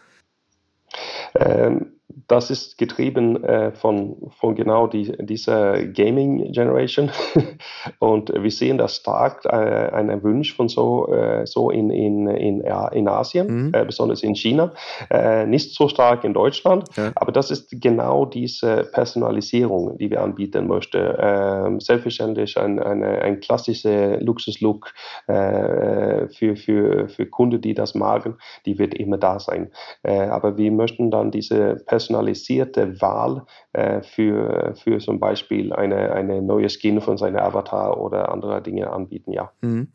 Ähm, 1.35 1.94
das 2.27 2.49
ist 2.49 2.77
getrieben 2.77 3.43
äh, 3.43 3.71
von, 3.71 4.31
von 4.39 4.55
genau 4.55 4.87
die, 4.87 5.11
dieser 5.19 5.85
Gaming 5.85 6.51
Generation. 6.51 7.11
und 7.99 8.33
wir 8.33 8.51
sehen 8.51 8.77
das 8.77 8.95
stark, 8.95 9.45
äh, 9.45 9.49
einen 9.49 10.23
Wunsch 10.23 10.55
von 10.55 10.67
so, 10.67 11.07
äh, 11.13 11.45
so 11.45 11.69
in, 11.69 11.91
in, 11.91 12.27
in, 12.27 12.61
in 12.61 13.07
Asien, 13.07 13.67
mhm. 13.67 13.73
Äh, 13.73 13.85
besonders 13.85 14.23
in 14.23 14.35
China. 14.35 14.73
Äh, 15.11 15.45
nicht 15.45 15.75
so 15.75 15.87
stark 15.87 16.23
in 16.23 16.33
Deutschland, 16.33 16.87
ja. 16.97 17.11
aber 17.15 17.31
das 17.31 17.51
ist 17.51 17.69
genau 17.81 18.25
diese 18.25 18.89
Personalisierung, 18.91 19.97
die 19.97 20.09
wir 20.09 20.21
anbieten 20.21 20.67
möchten. 20.67 21.15
Ähm, 21.19 21.79
selbstverständlich 21.79 22.57
ein, 22.57 22.79
eine, 22.79 23.21
ein 23.21 23.39
klassischer 23.39 24.19
Luxuslook 24.19 24.93
äh, 25.27 26.27
für, 26.29 26.55
für, 26.55 27.07
für 27.07 27.25
Kunden, 27.27 27.61
die 27.61 27.75
das 27.75 27.93
magen, 27.93 28.37
die 28.65 28.79
wird 28.79 28.95
immer 28.95 29.17
da 29.17 29.39
sein. 29.39 29.71
aber 30.03 30.57
wir 30.57 30.71
möchten 30.71 31.11
dann 31.11 31.31
diese 31.31 31.75
Personalisierung 31.85 32.14
personalisierte 32.15 33.01
Wahl 33.01 33.45
äh, 33.73 34.01
für, 34.01 34.73
für 34.81 34.99
zum 34.99 35.19
Beispiel 35.19 35.73
eine, 35.73 36.11
eine 36.13 36.41
neue 36.41 36.69
Skin 36.69 37.01
von 37.01 37.17
seinem 37.17 37.37
Avatar 37.37 37.99
oder 37.99 38.31
andere 38.31 38.61
Dinge 38.61 38.89
anbieten, 38.89 39.31
ja. 39.31 39.51
Mhm. 39.61 39.89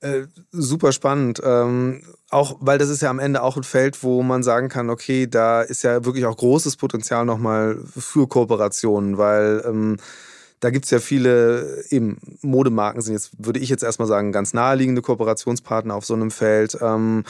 Äh, 0.00 0.26
super 0.52 0.92
spannend. 0.92 1.40
Ähm, 1.44 2.02
auch, 2.30 2.56
weil 2.60 2.78
das 2.78 2.88
ist 2.88 3.02
ja 3.02 3.10
am 3.10 3.18
Ende 3.18 3.42
auch 3.42 3.56
ein 3.56 3.62
Feld, 3.62 4.02
wo 4.02 4.22
man 4.22 4.42
sagen 4.42 4.68
kann, 4.68 4.90
okay, 4.90 5.26
da 5.26 5.62
ist 5.62 5.82
ja 5.82 6.04
wirklich 6.04 6.26
auch 6.26 6.36
großes 6.36 6.76
Potenzial 6.76 7.24
nochmal 7.24 7.78
für 7.84 8.28
Kooperationen, 8.28 9.18
weil 9.18 9.62
ähm, 9.66 9.96
da 10.60 10.70
gibt 10.70 10.86
es 10.86 10.90
ja 10.90 11.00
viele 11.00 11.84
eben 11.90 12.18
Modemarken 12.40 13.02
sind 13.02 13.12
jetzt, 13.12 13.32
würde 13.38 13.60
ich 13.60 13.68
jetzt 13.68 13.82
erstmal 13.82 14.08
sagen, 14.08 14.32
ganz 14.32 14.54
naheliegende 14.54 15.02
Kooperationspartner 15.02 15.94
auf 15.94 16.06
so 16.06 16.14
einem 16.14 16.30
Feld. 16.30 16.78
Ähm, 16.80 17.24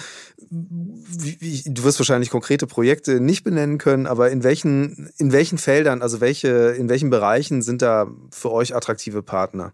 du 0.49 1.83
wirst 1.83 1.99
wahrscheinlich 1.99 2.31
konkrete 2.31 2.67
Projekte 2.67 3.21
nicht 3.21 3.43
benennen 3.43 3.79
können, 3.79 4.07
aber 4.07 4.31
in 4.31 4.45
welchen, 4.45 5.11
in 5.19 5.33
welchen 5.33 5.59
Feldern, 5.59 6.03
also 6.03 6.21
welche, 6.21 6.49
in 6.79 6.89
welchen 6.89 7.11
Bereichen 7.11 7.63
sind 7.63 7.83
da 7.83 8.09
für 8.31 8.53
euch 8.53 8.77
attraktive 8.77 9.23
Partner? 9.23 9.73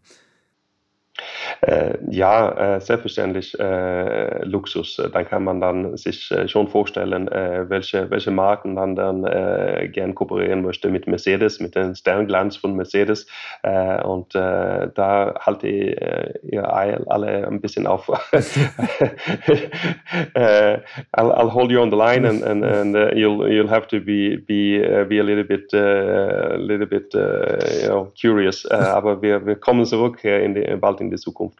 Äh, 1.61 1.99
ja, 2.11 2.77
äh, 2.77 2.81
selbstverständlich 2.81 3.59
äh, 3.59 4.45
Luxus. 4.45 4.97
Dann 5.13 5.27
kann 5.27 5.45
man 5.45 5.61
dann 5.61 5.97
sich 5.97 6.31
äh, 6.31 6.49
schon 6.49 6.69
vorstellen, 6.69 7.29
äh, 7.29 7.69
welche, 7.69 8.11
welche 8.11 8.31
Marken 8.31 8.75
man 8.75 8.97
dann 8.97 9.25
äh, 9.25 9.89
gern 9.93 10.15
kooperieren 10.15 10.63
möchte 10.63 10.89
mit 10.89 11.07
Mercedes, 11.07 11.61
mit 11.61 11.75
dem 11.77 11.95
Sternglanz 11.95 12.57
von 12.57 12.75
Mercedes. 12.75 13.27
und 14.05 14.35
da 14.35 15.35
halte 15.39 15.69
ich 15.69 15.97
ihr 16.43 16.73
alle 16.73 17.47
ein 17.47 17.61
bisschen 17.61 17.87
auf. 17.87 18.09
I'll, 21.15 21.33
I'll, 21.33 21.51
hold 21.51 21.71
you 21.71 21.81
on 21.81 21.91
the 21.91 21.97
line 21.97 22.25
and, 22.25 22.43
and, 22.43 22.65
and 22.65 22.95
you'll, 23.17 23.49
you'll 23.49 23.69
have 23.69 23.87
to 23.89 24.01
be, 24.01 24.37
be, 24.37 24.81
be 25.09 25.19
a 25.19 25.23
little 25.23 25.45
bit, 25.45 25.73
uh, 25.75 26.57
little 26.59 26.87
bit 26.87 27.13
you 27.15 27.89
know, 27.89 28.13
curious. 28.19 28.67
aber 28.67 29.23
wir, 29.23 29.47
wir 29.47 29.57
kommen 29.57 29.85
zurück 29.85 30.25
in 30.25 30.55
die, 30.55 30.77
bald 30.77 31.01
in 31.01 31.11
Zukunft. 31.19 31.43
Zukunft. 31.43 31.59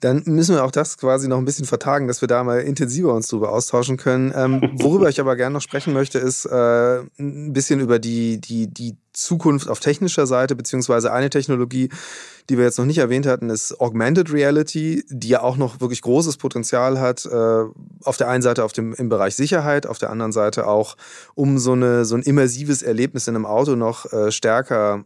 Dann 0.00 0.22
müssen 0.26 0.54
wir 0.54 0.64
auch 0.64 0.70
das 0.70 0.96
quasi 0.96 1.28
noch 1.28 1.38
ein 1.38 1.44
bisschen 1.44 1.66
vertagen, 1.66 2.08
dass 2.08 2.20
wir 2.20 2.28
da 2.28 2.42
mal 2.44 2.60
intensiver 2.60 3.12
uns 3.12 3.28
drüber 3.28 3.52
austauschen 3.52 3.96
können. 3.96 4.32
Ähm, 4.34 4.70
worüber 4.74 5.08
ich 5.08 5.20
aber 5.20 5.36
gerne 5.36 5.54
noch 5.54 5.62
sprechen 5.62 5.92
möchte, 5.92 6.18
ist 6.18 6.46
äh, 6.46 7.00
ein 7.18 7.52
bisschen 7.52 7.80
über 7.80 7.98
die, 7.98 8.40
die, 8.40 8.68
die 8.68 8.96
Zukunft 9.12 9.68
auf 9.68 9.80
technischer 9.80 10.26
Seite, 10.26 10.54
beziehungsweise 10.54 11.12
eine 11.12 11.30
Technologie, 11.30 11.90
die 12.48 12.56
wir 12.56 12.64
jetzt 12.64 12.78
noch 12.78 12.86
nicht 12.86 12.98
erwähnt 12.98 13.26
hatten, 13.26 13.50
ist 13.50 13.80
Augmented 13.80 14.32
Reality, 14.32 15.04
die 15.08 15.28
ja 15.28 15.42
auch 15.42 15.56
noch 15.56 15.80
wirklich 15.80 16.00
großes 16.00 16.36
Potenzial 16.36 17.00
hat. 17.00 17.26
Äh, 17.26 17.64
auf 18.04 18.16
der 18.16 18.28
einen 18.28 18.42
Seite 18.42 18.64
auf 18.64 18.72
dem, 18.72 18.94
im 18.94 19.08
Bereich 19.08 19.34
Sicherheit, 19.34 19.86
auf 19.86 19.98
der 19.98 20.10
anderen 20.10 20.32
Seite 20.32 20.66
auch, 20.66 20.96
um 21.34 21.58
so, 21.58 21.72
eine, 21.72 22.04
so 22.04 22.14
ein 22.14 22.22
immersives 22.22 22.82
Erlebnis 22.82 23.28
in 23.28 23.36
einem 23.36 23.46
Auto 23.46 23.76
noch 23.76 24.10
äh, 24.12 24.30
stärker 24.30 25.04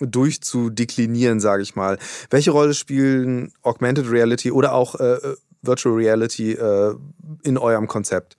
durchzudeklinieren, 0.00 1.40
sage 1.40 1.62
ich 1.62 1.76
mal. 1.76 1.98
Welche 2.30 2.50
Rolle 2.50 2.74
spielen 2.74 3.52
Augmented 3.62 4.10
Reality 4.10 4.50
oder 4.50 4.72
auch 4.72 4.96
äh, 4.96 5.18
Virtual 5.62 5.94
Reality 5.94 6.52
äh, 6.52 6.94
in 7.42 7.58
eurem 7.58 7.86
Konzept? 7.86 8.36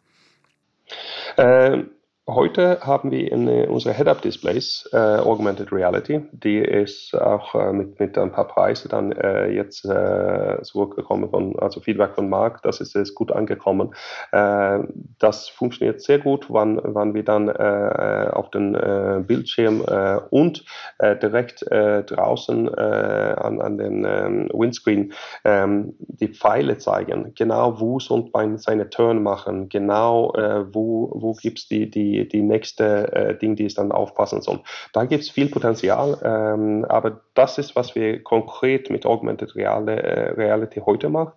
Ähm, 1.37 1.89
Heute 2.27 2.79
haben 2.81 3.11
wir 3.11 3.31
in 3.31 3.47
unsere 3.67 3.93
Head-Up-Displays 3.93 4.89
äh, 4.91 4.97
Augmented 4.97 5.71
Reality. 5.71 6.21
Die 6.31 6.57
ist 6.57 7.13
auch 7.13 7.53
äh, 7.53 7.71
mit, 7.71 7.99
mit 7.99 8.17
ein 8.17 8.31
paar 8.31 8.47
Preisen 8.47 8.89
dann 8.89 9.11
äh, 9.11 9.51
jetzt 9.51 9.85
äh, 9.85 10.59
zurückgekommen, 10.63 11.29
von, 11.29 11.59
also 11.59 11.81
Feedback 11.81 12.15
von 12.15 12.27
Marc, 12.27 12.63
das 12.63 12.81
ist, 12.81 12.95
ist 12.95 13.13
gut 13.13 13.31
angekommen. 13.31 13.93
Äh, 14.31 14.79
das 15.19 15.49
funktioniert 15.49 16.01
sehr 16.01 16.17
gut, 16.17 16.47
wann, 16.49 16.81
wann 16.83 17.13
wir 17.13 17.23
dann 17.23 17.49
auf 17.49 18.49
den 18.51 18.73
Bildschirm 19.25 19.81
und 20.29 20.65
direkt 20.99 21.65
draußen 21.69 22.73
an, 22.75 23.61
an 23.61 23.77
den 23.77 24.05
ähm, 24.05 24.49
Windscreen 24.53 25.13
ähm, 25.43 25.93
die 25.99 26.27
Pfeile 26.27 26.77
zeigen. 26.77 27.33
Genau 27.35 27.79
wo 27.79 27.99
soll 27.99 28.29
man 28.33 28.57
seine 28.57 28.89
Turn 28.89 29.23
machen, 29.23 29.69
genau 29.69 30.33
wo, 30.71 31.11
wo 31.13 31.33
gibt 31.33 31.59
es 31.59 31.67
die, 31.67 31.89
die 31.89 32.14
die, 32.23 32.41
nächste 32.41 33.11
äh, 33.13 33.37
Ding, 33.37 33.55
die 33.55 33.65
es 33.65 33.75
dann 33.75 33.91
aufpassen 33.91 34.41
soll. 34.41 34.61
Da 34.93 35.05
gibt 35.05 35.23
es 35.23 35.29
viel 35.29 35.49
Potenzial, 35.49 36.17
ähm, 36.23 36.85
aber 36.87 37.21
das 37.33 37.57
ist, 37.57 37.75
was 37.75 37.95
wir 37.95 38.23
konkret 38.23 38.89
mit 38.89 39.05
Augmented 39.05 39.55
Reality 39.55 40.81
heute 40.85 41.09
machen. 41.09 41.33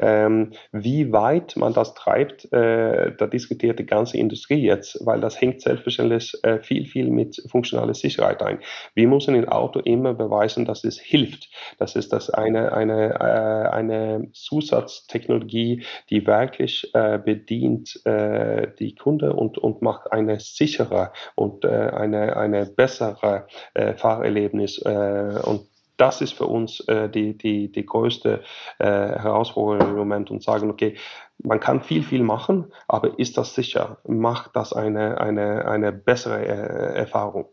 Ähm, 0.00 0.52
wie 0.72 1.12
weit 1.12 1.56
man 1.56 1.74
das 1.74 1.94
treibt, 1.94 2.50
äh, 2.52 3.12
da 3.16 3.26
diskutiert 3.26 3.78
die 3.78 3.86
ganze 3.86 4.16
Industrie 4.16 4.62
jetzt, 4.62 5.04
weil 5.04 5.20
das 5.20 5.40
hängt 5.40 5.60
selbstverständlich 5.60 6.34
äh, 6.42 6.60
viel, 6.60 6.86
viel 6.86 7.10
mit 7.10 7.42
funktionaler 7.50 7.94
Sicherheit 7.94 8.42
ein. 8.42 8.60
Wir 8.94 9.08
müssen 9.08 9.34
im 9.34 9.48
Auto 9.48 9.80
immer 9.80 10.14
beweisen, 10.14 10.64
dass 10.64 10.84
es 10.84 10.98
hilft. 10.98 11.50
Das 11.78 11.96
ist 11.96 12.12
das 12.12 12.30
eine, 12.30 12.72
eine, 12.72 13.14
äh, 13.14 13.68
eine 13.70 14.28
Zusatztechnologie, 14.32 15.84
die 16.10 16.26
wirklich 16.26 16.90
äh, 16.94 17.18
bedient 17.18 18.00
äh, 18.04 18.68
die 18.78 18.94
Kunde 18.94 19.32
und, 19.32 19.58
und 19.58 19.82
macht 19.82 20.12
eine 20.22 20.40
sichere 20.40 21.12
und 21.34 21.64
äh, 21.64 21.68
eine, 21.68 22.36
eine 22.36 22.66
bessere 22.66 23.46
äh, 23.74 23.94
Fahrerlebnis. 23.94 24.78
Äh, 24.78 25.40
und 25.44 25.68
das 25.96 26.20
ist 26.20 26.32
für 26.32 26.46
uns 26.46 26.80
äh, 26.88 27.08
die, 27.08 27.36
die, 27.36 27.70
die 27.70 27.86
größte 27.86 28.42
äh, 28.78 28.84
Herausforderung 28.86 29.90
im 29.90 29.96
Moment 29.96 30.30
und 30.30 30.42
sagen, 30.42 30.70
okay, 30.70 30.96
man 31.38 31.60
kann 31.60 31.82
viel, 31.82 32.02
viel 32.02 32.22
machen, 32.22 32.72
aber 32.88 33.18
ist 33.18 33.36
das 33.36 33.54
sicher? 33.54 33.98
Macht 34.04 34.56
das 34.56 34.72
eine, 34.72 35.20
eine, 35.20 35.66
eine 35.66 35.92
bessere 35.92 36.44
äh, 36.44 36.98
Erfahrung? 36.98 37.48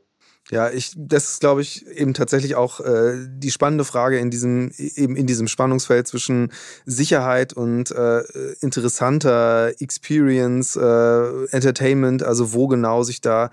Ja, 0.52 0.72
ich, 0.72 0.94
das 0.96 1.34
ist, 1.34 1.42
glaube 1.42 1.62
ich, 1.62 1.86
eben 1.88 2.16
tatsächlich 2.16 2.56
auch 2.56 2.80
äh, 2.80 3.28
die 3.28 3.52
spannende 3.52 3.86
Frage 3.86 4.18
in 4.18 4.32
diesem, 4.32 4.72
eben 4.78 5.16
in 5.16 5.28
diesem 5.28 5.48
Spannungsfeld 5.48 6.08
zwischen 6.08 6.52
Sicherheit 6.86 7.54
und 7.54 7.92
äh, 7.92 8.22
interessanter 8.60 9.74
Experience, 9.80 10.76
äh, 10.76 11.46
Entertainment, 11.52 12.24
also 12.24 12.54
wo 12.54 12.68
genau 12.68 13.04
sich 13.04 13.22
da 13.22 13.52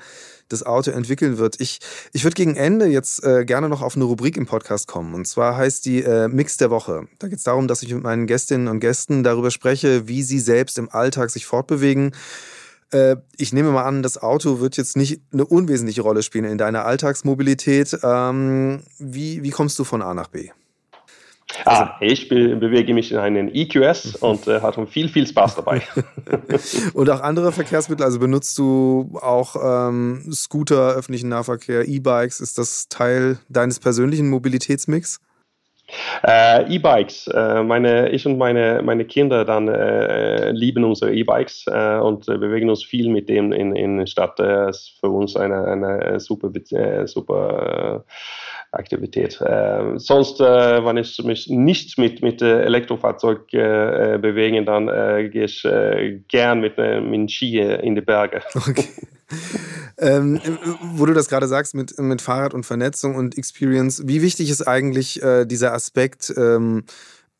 das 0.48 0.62
Auto 0.64 0.90
entwickeln 0.90 1.38
wird. 1.38 1.60
Ich, 1.60 1.80
ich 2.12 2.24
würde 2.24 2.34
gegen 2.34 2.56
Ende 2.56 2.86
jetzt 2.86 3.22
äh, 3.24 3.44
gerne 3.44 3.68
noch 3.68 3.82
auf 3.82 3.96
eine 3.96 4.04
Rubrik 4.04 4.36
im 4.36 4.46
Podcast 4.46 4.86
kommen. 4.86 5.12
Und 5.14 5.26
zwar 5.26 5.56
heißt 5.56 5.84
die 5.84 6.02
äh, 6.02 6.28
Mix 6.28 6.56
der 6.56 6.70
Woche. 6.70 7.08
Da 7.18 7.28
geht 7.28 7.38
es 7.38 7.44
darum, 7.44 7.68
dass 7.68 7.82
ich 7.82 7.92
mit 7.92 8.04
meinen 8.04 8.26
Gästinnen 8.26 8.68
und 8.68 8.80
Gästen 8.80 9.22
darüber 9.22 9.50
spreche, 9.50 10.08
wie 10.08 10.22
sie 10.22 10.38
selbst 10.38 10.78
im 10.78 10.88
Alltag 10.88 11.30
sich 11.30 11.46
fortbewegen 11.46 12.12
ich 13.36 13.52
nehme 13.52 13.70
mal 13.72 13.84
an, 13.84 14.02
das 14.02 14.22
Auto 14.22 14.60
wird 14.60 14.76
jetzt 14.76 14.96
nicht 14.96 15.20
eine 15.32 15.44
unwesentliche 15.44 16.02
Rolle 16.02 16.22
spielen 16.22 16.44
in 16.44 16.58
deiner 16.58 16.84
Alltagsmobilität. 16.84 17.98
Ähm, 18.02 18.82
wie, 18.98 19.42
wie 19.42 19.50
kommst 19.50 19.78
du 19.78 19.84
von 19.84 20.02
A 20.02 20.14
nach 20.14 20.28
B? 20.28 20.50
Also, 21.64 21.82
ah, 21.82 21.96
ich 22.00 22.28
be 22.28 22.56
bewege 22.56 22.92
mich 22.92 23.12
in 23.12 23.18
einen 23.18 23.48
EQS 23.54 24.16
und 24.16 24.48
äh, 24.48 24.60
hatte 24.60 24.84
viel, 24.86 25.08
viel 25.08 25.26
Spaß 25.26 25.56
dabei. 25.56 25.82
und 26.94 27.08
auch 27.08 27.20
andere 27.20 27.52
Verkehrsmittel, 27.52 28.04
also 28.04 28.18
benutzt 28.18 28.58
du 28.58 29.16
auch 29.20 29.56
ähm, 29.88 30.28
Scooter, 30.32 30.94
öffentlichen 30.94 31.28
Nahverkehr, 31.28 31.86
E-Bikes, 31.86 32.40
ist 32.40 32.58
das 32.58 32.88
Teil 32.88 33.38
deines 33.48 33.78
persönlichen 33.78 34.28
Mobilitätsmix? 34.28 35.20
Äh, 36.26 36.74
E-Bikes. 36.74 37.28
Äh, 37.28 37.62
meine, 37.62 38.10
ich 38.10 38.26
und 38.26 38.38
meine, 38.38 38.82
meine 38.82 39.04
Kinder 39.04 39.44
dann 39.44 39.68
äh, 39.68 40.50
lieben 40.50 40.84
unsere 40.84 41.14
E-Bikes 41.14 41.66
äh, 41.68 41.98
und 41.98 42.26
bewegen 42.26 42.68
uns 42.70 42.84
viel 42.84 43.08
mit 43.08 43.28
dem 43.28 43.52
in, 43.52 43.76
in 43.76 43.98
der 43.98 44.06
Stadt. 44.06 44.38
Das 44.38 44.78
ist 44.78 45.00
für 45.00 45.10
uns 45.10 45.36
eine, 45.36 45.64
eine 45.64 46.20
super, 46.20 46.50
äh, 46.72 47.06
super 47.06 48.04
Aktivität. 48.72 49.40
Äh, 49.40 49.98
sonst, 49.98 50.40
äh, 50.40 50.84
wenn 50.84 50.96
ich 50.96 51.22
mich 51.24 51.48
nicht 51.48 51.98
mit, 51.98 52.22
mit 52.22 52.42
äh, 52.42 52.62
Elektrofahrzeug 52.62 53.52
äh, 53.54 54.18
bewege, 54.20 54.64
dann 54.64 54.86
gehe 55.30 55.44
ich 55.44 55.62
gern 56.28 56.60
mit, 56.60 56.78
mit 56.78 57.30
Ski 57.30 57.58
in 57.60 57.94
die 57.94 58.00
Berge. 58.00 58.42
Okay. 58.54 58.84
ähm, 59.98 60.40
wo 60.94 61.06
du 61.06 61.14
das 61.14 61.28
gerade 61.28 61.48
sagst 61.48 61.74
mit, 61.74 61.98
mit 61.98 62.22
Fahrrad 62.22 62.54
und 62.54 62.64
Vernetzung 62.64 63.14
und 63.14 63.36
Experience, 63.38 64.06
wie 64.06 64.22
wichtig 64.22 64.50
ist 64.50 64.66
eigentlich 64.66 65.22
äh, 65.22 65.44
dieser 65.46 65.72
Aspekt 65.72 66.32
ähm, 66.36 66.84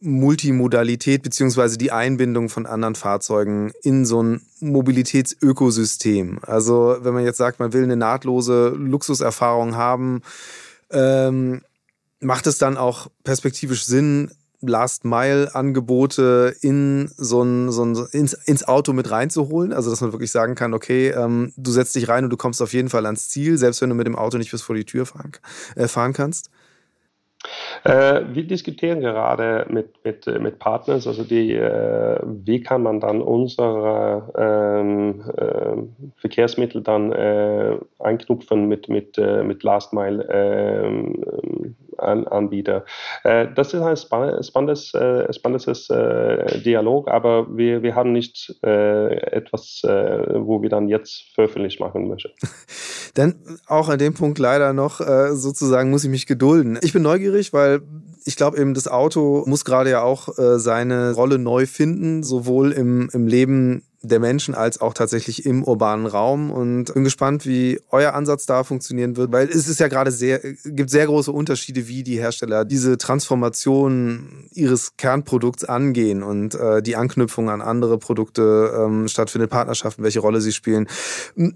Multimodalität 0.01 1.23
beziehungsweise 1.23 1.79
die 1.79 1.91
Einbindung 1.91 2.49
von 2.49 2.67
anderen 2.67 2.95
Fahrzeugen 2.95 3.73
in 3.83 4.05
so 4.05 4.23
ein 4.23 4.43
Mobilitätsökosystem? 4.61 6.41
Also 6.43 6.99
wenn 7.01 7.15
man 7.15 7.25
jetzt 7.25 7.39
sagt, 7.39 7.61
man 7.61 7.73
will 7.73 7.85
eine 7.85 7.97
nahtlose 7.97 8.69
Luxuserfahrung 8.77 9.77
haben, 9.77 10.23
ähm, 10.91 11.63
macht 12.21 12.47
es 12.47 12.59
dann 12.59 12.77
auch 12.77 13.09
perspektivisch 13.25 13.85
Sinn, 13.85 14.31
Last-Mile-Angebote 14.69 16.55
in 16.61 17.11
so 17.17 17.43
ein, 17.43 17.71
so 17.71 17.85
ein 17.85 17.97
ins, 18.13 18.35
ins, 18.35 18.67
Auto 18.67 18.93
mit 18.93 19.11
reinzuholen. 19.11 19.73
Also, 19.73 19.91
dass 19.91 20.01
man 20.01 20.13
wirklich 20.13 20.31
sagen 20.31 20.55
kann, 20.55 20.75
okay, 20.75 21.09
ähm, 21.11 21.53
du 21.57 21.71
setzt 21.71 21.95
dich 21.95 22.09
rein 22.09 22.25
und 22.25 22.31
du 22.31 22.37
kommst 22.37 22.63
auf 22.63 22.73
jeden 22.73 22.89
Fall 22.89 23.07
ans 23.07 23.29
Ziel, 23.29 23.59
selbst 23.59 23.83
wenn 23.83 23.91
du 23.91 23.95
mit 23.95 24.07
dem 24.07 24.17
Auto 24.17 24.39
nicht 24.39 24.51
bis 24.51 24.63
vor 24.63 24.75
die 24.77 24.85
Tür 24.85 25.07
fahren, 25.07 25.33
äh, 25.77 25.89
fahren 25.89 26.13
kannst. 26.13 26.51
Äh, 27.85 28.23
wir 28.33 28.45
diskutieren 28.45 29.01
gerade 29.01 29.67
mit, 29.69 30.05
mit, 30.05 30.27
mit 30.41 30.59
Partners, 30.59 31.07
also 31.07 31.23
die, 31.23 31.53
äh, 31.53 32.19
wie 32.25 32.61
kann 32.61 32.83
man 32.83 33.01
dann 33.01 33.21
unsere 33.21 34.33
ähm, 34.37 35.23
äh, 35.37 36.21
Verkehrsmittel 36.21 36.83
dann 36.83 37.13
äh, 37.13 37.77
einknüpfen 37.99 38.67
mit, 38.69 38.89
mit, 38.89 39.19
äh, 39.19 39.43
mit 39.43 39.63
Last 39.63 39.93
Mile 39.93 40.27
ähm, 40.31 41.77
an, 41.99 42.27
Anbieter. 42.27 42.85
Äh, 43.25 43.49
das 43.55 43.75
ist 43.75 43.83
ein 43.83 43.97
spannendes, 43.97 44.95
äh, 44.95 45.33
spannendes 45.33 45.91
äh, 45.91 46.61
Dialog, 46.63 47.09
aber 47.09 47.47
wir, 47.57 47.83
wir 47.83 47.95
haben 47.95 48.13
nicht 48.13 48.55
etwas, 48.63 49.83
wo 49.85 50.63
wir 50.63 50.69
dann 50.69 50.89
jetzt 50.89 51.25
veröffentlicht 51.35 51.81
machen 51.81 52.09
möchten. 52.09 52.31
Denn 53.17 53.37
auch 53.67 53.89
an 53.89 53.99
dem 53.99 54.15
Punkt 54.15 54.39
leider 54.39 54.73
noch 54.73 55.01
sozusagen 55.01 55.91
muss 55.91 56.05
ich 56.05 56.11
mich 56.11 56.27
gedulden. 56.27 56.79
Ich 56.83 56.93
bin 56.93 57.03
neugierig, 57.03 57.53
weil 57.53 57.83
ich 58.25 58.37
glaube 58.37 58.59
eben, 58.59 58.75
das 58.75 58.89
Auto 58.89 59.45
muss 59.47 59.65
gerade 59.65 59.91
ja 59.91 60.03
auch 60.03 60.29
seine 60.37 61.13
Rolle 61.13 61.39
neu 61.39 61.67
finden, 61.67 62.23
sowohl 62.23 62.73
im, 62.73 63.09
im 63.13 63.27
Leben 63.27 63.83
der 64.07 64.21
Menschen 64.21 64.55
als 64.55 64.81
auch 64.81 64.95
tatsächlich 64.95 65.47
im 65.47 65.65
urbanen 65.65 66.07
Raum 66.07 66.51
und 66.51 66.93
bin 66.95 67.05
gespannt, 67.05 67.47
wie 67.47 67.81
euer 67.91 68.15
Ansatz 68.15 68.47
da 68.47 68.65
funktionieren 68.65 69.17
wird, 69.17 69.33
weil 69.33 69.49
es 69.49 69.69
ist 69.69 69.81
ja 69.81 69.89
gerade 69.89 70.11
sehr, 70.11 70.41
gibt 70.65 70.91
sehr 70.91 71.07
große 71.07 71.33
Unterschiede, 71.33 71.89
wie 71.89 72.03
die 72.03 72.19
Hersteller 72.19 72.65
diese 72.65 72.99
Transformation 72.99 74.49
ihres 74.53 74.97
Kernprodukts 74.97 75.65
angehen 75.65 76.23
und 76.23 76.55
äh, 76.55 76.83
die 76.83 76.97
Anknüpfung 76.97 77.51
an 77.51 77.61
andere 77.63 77.99
Produkte 77.99 78.73
ähm, 78.77 79.09
stattfindet, 79.09 79.51
Partnerschaften, 79.51 80.03
welche 80.03 80.21
Rolle 80.21 80.41
sie 80.41 80.53
spielen. 80.53 80.89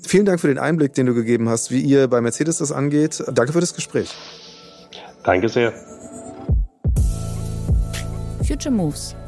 Vielen 0.03 0.25
Dank 0.25 0.41
für 0.41 0.49
den 0.49 0.59
Einblick, 0.59 0.95
den 0.95 1.07
du 1.07 1.15
gegeben 1.15 1.49
hast, 1.49 1.71
wie 1.71 1.81
ihr 1.81 2.09
bei 2.09 2.21
Mercedes 2.21 2.59
das 2.59 2.73
angeht. 2.73 3.23
Danke 3.33 3.53
für 3.53 3.61
das 3.61 3.75
Gespräch. 3.75 4.15
Danke 5.23 5.49
sehr. 5.49 5.73
Future 8.47 8.75
Moves 8.75 9.15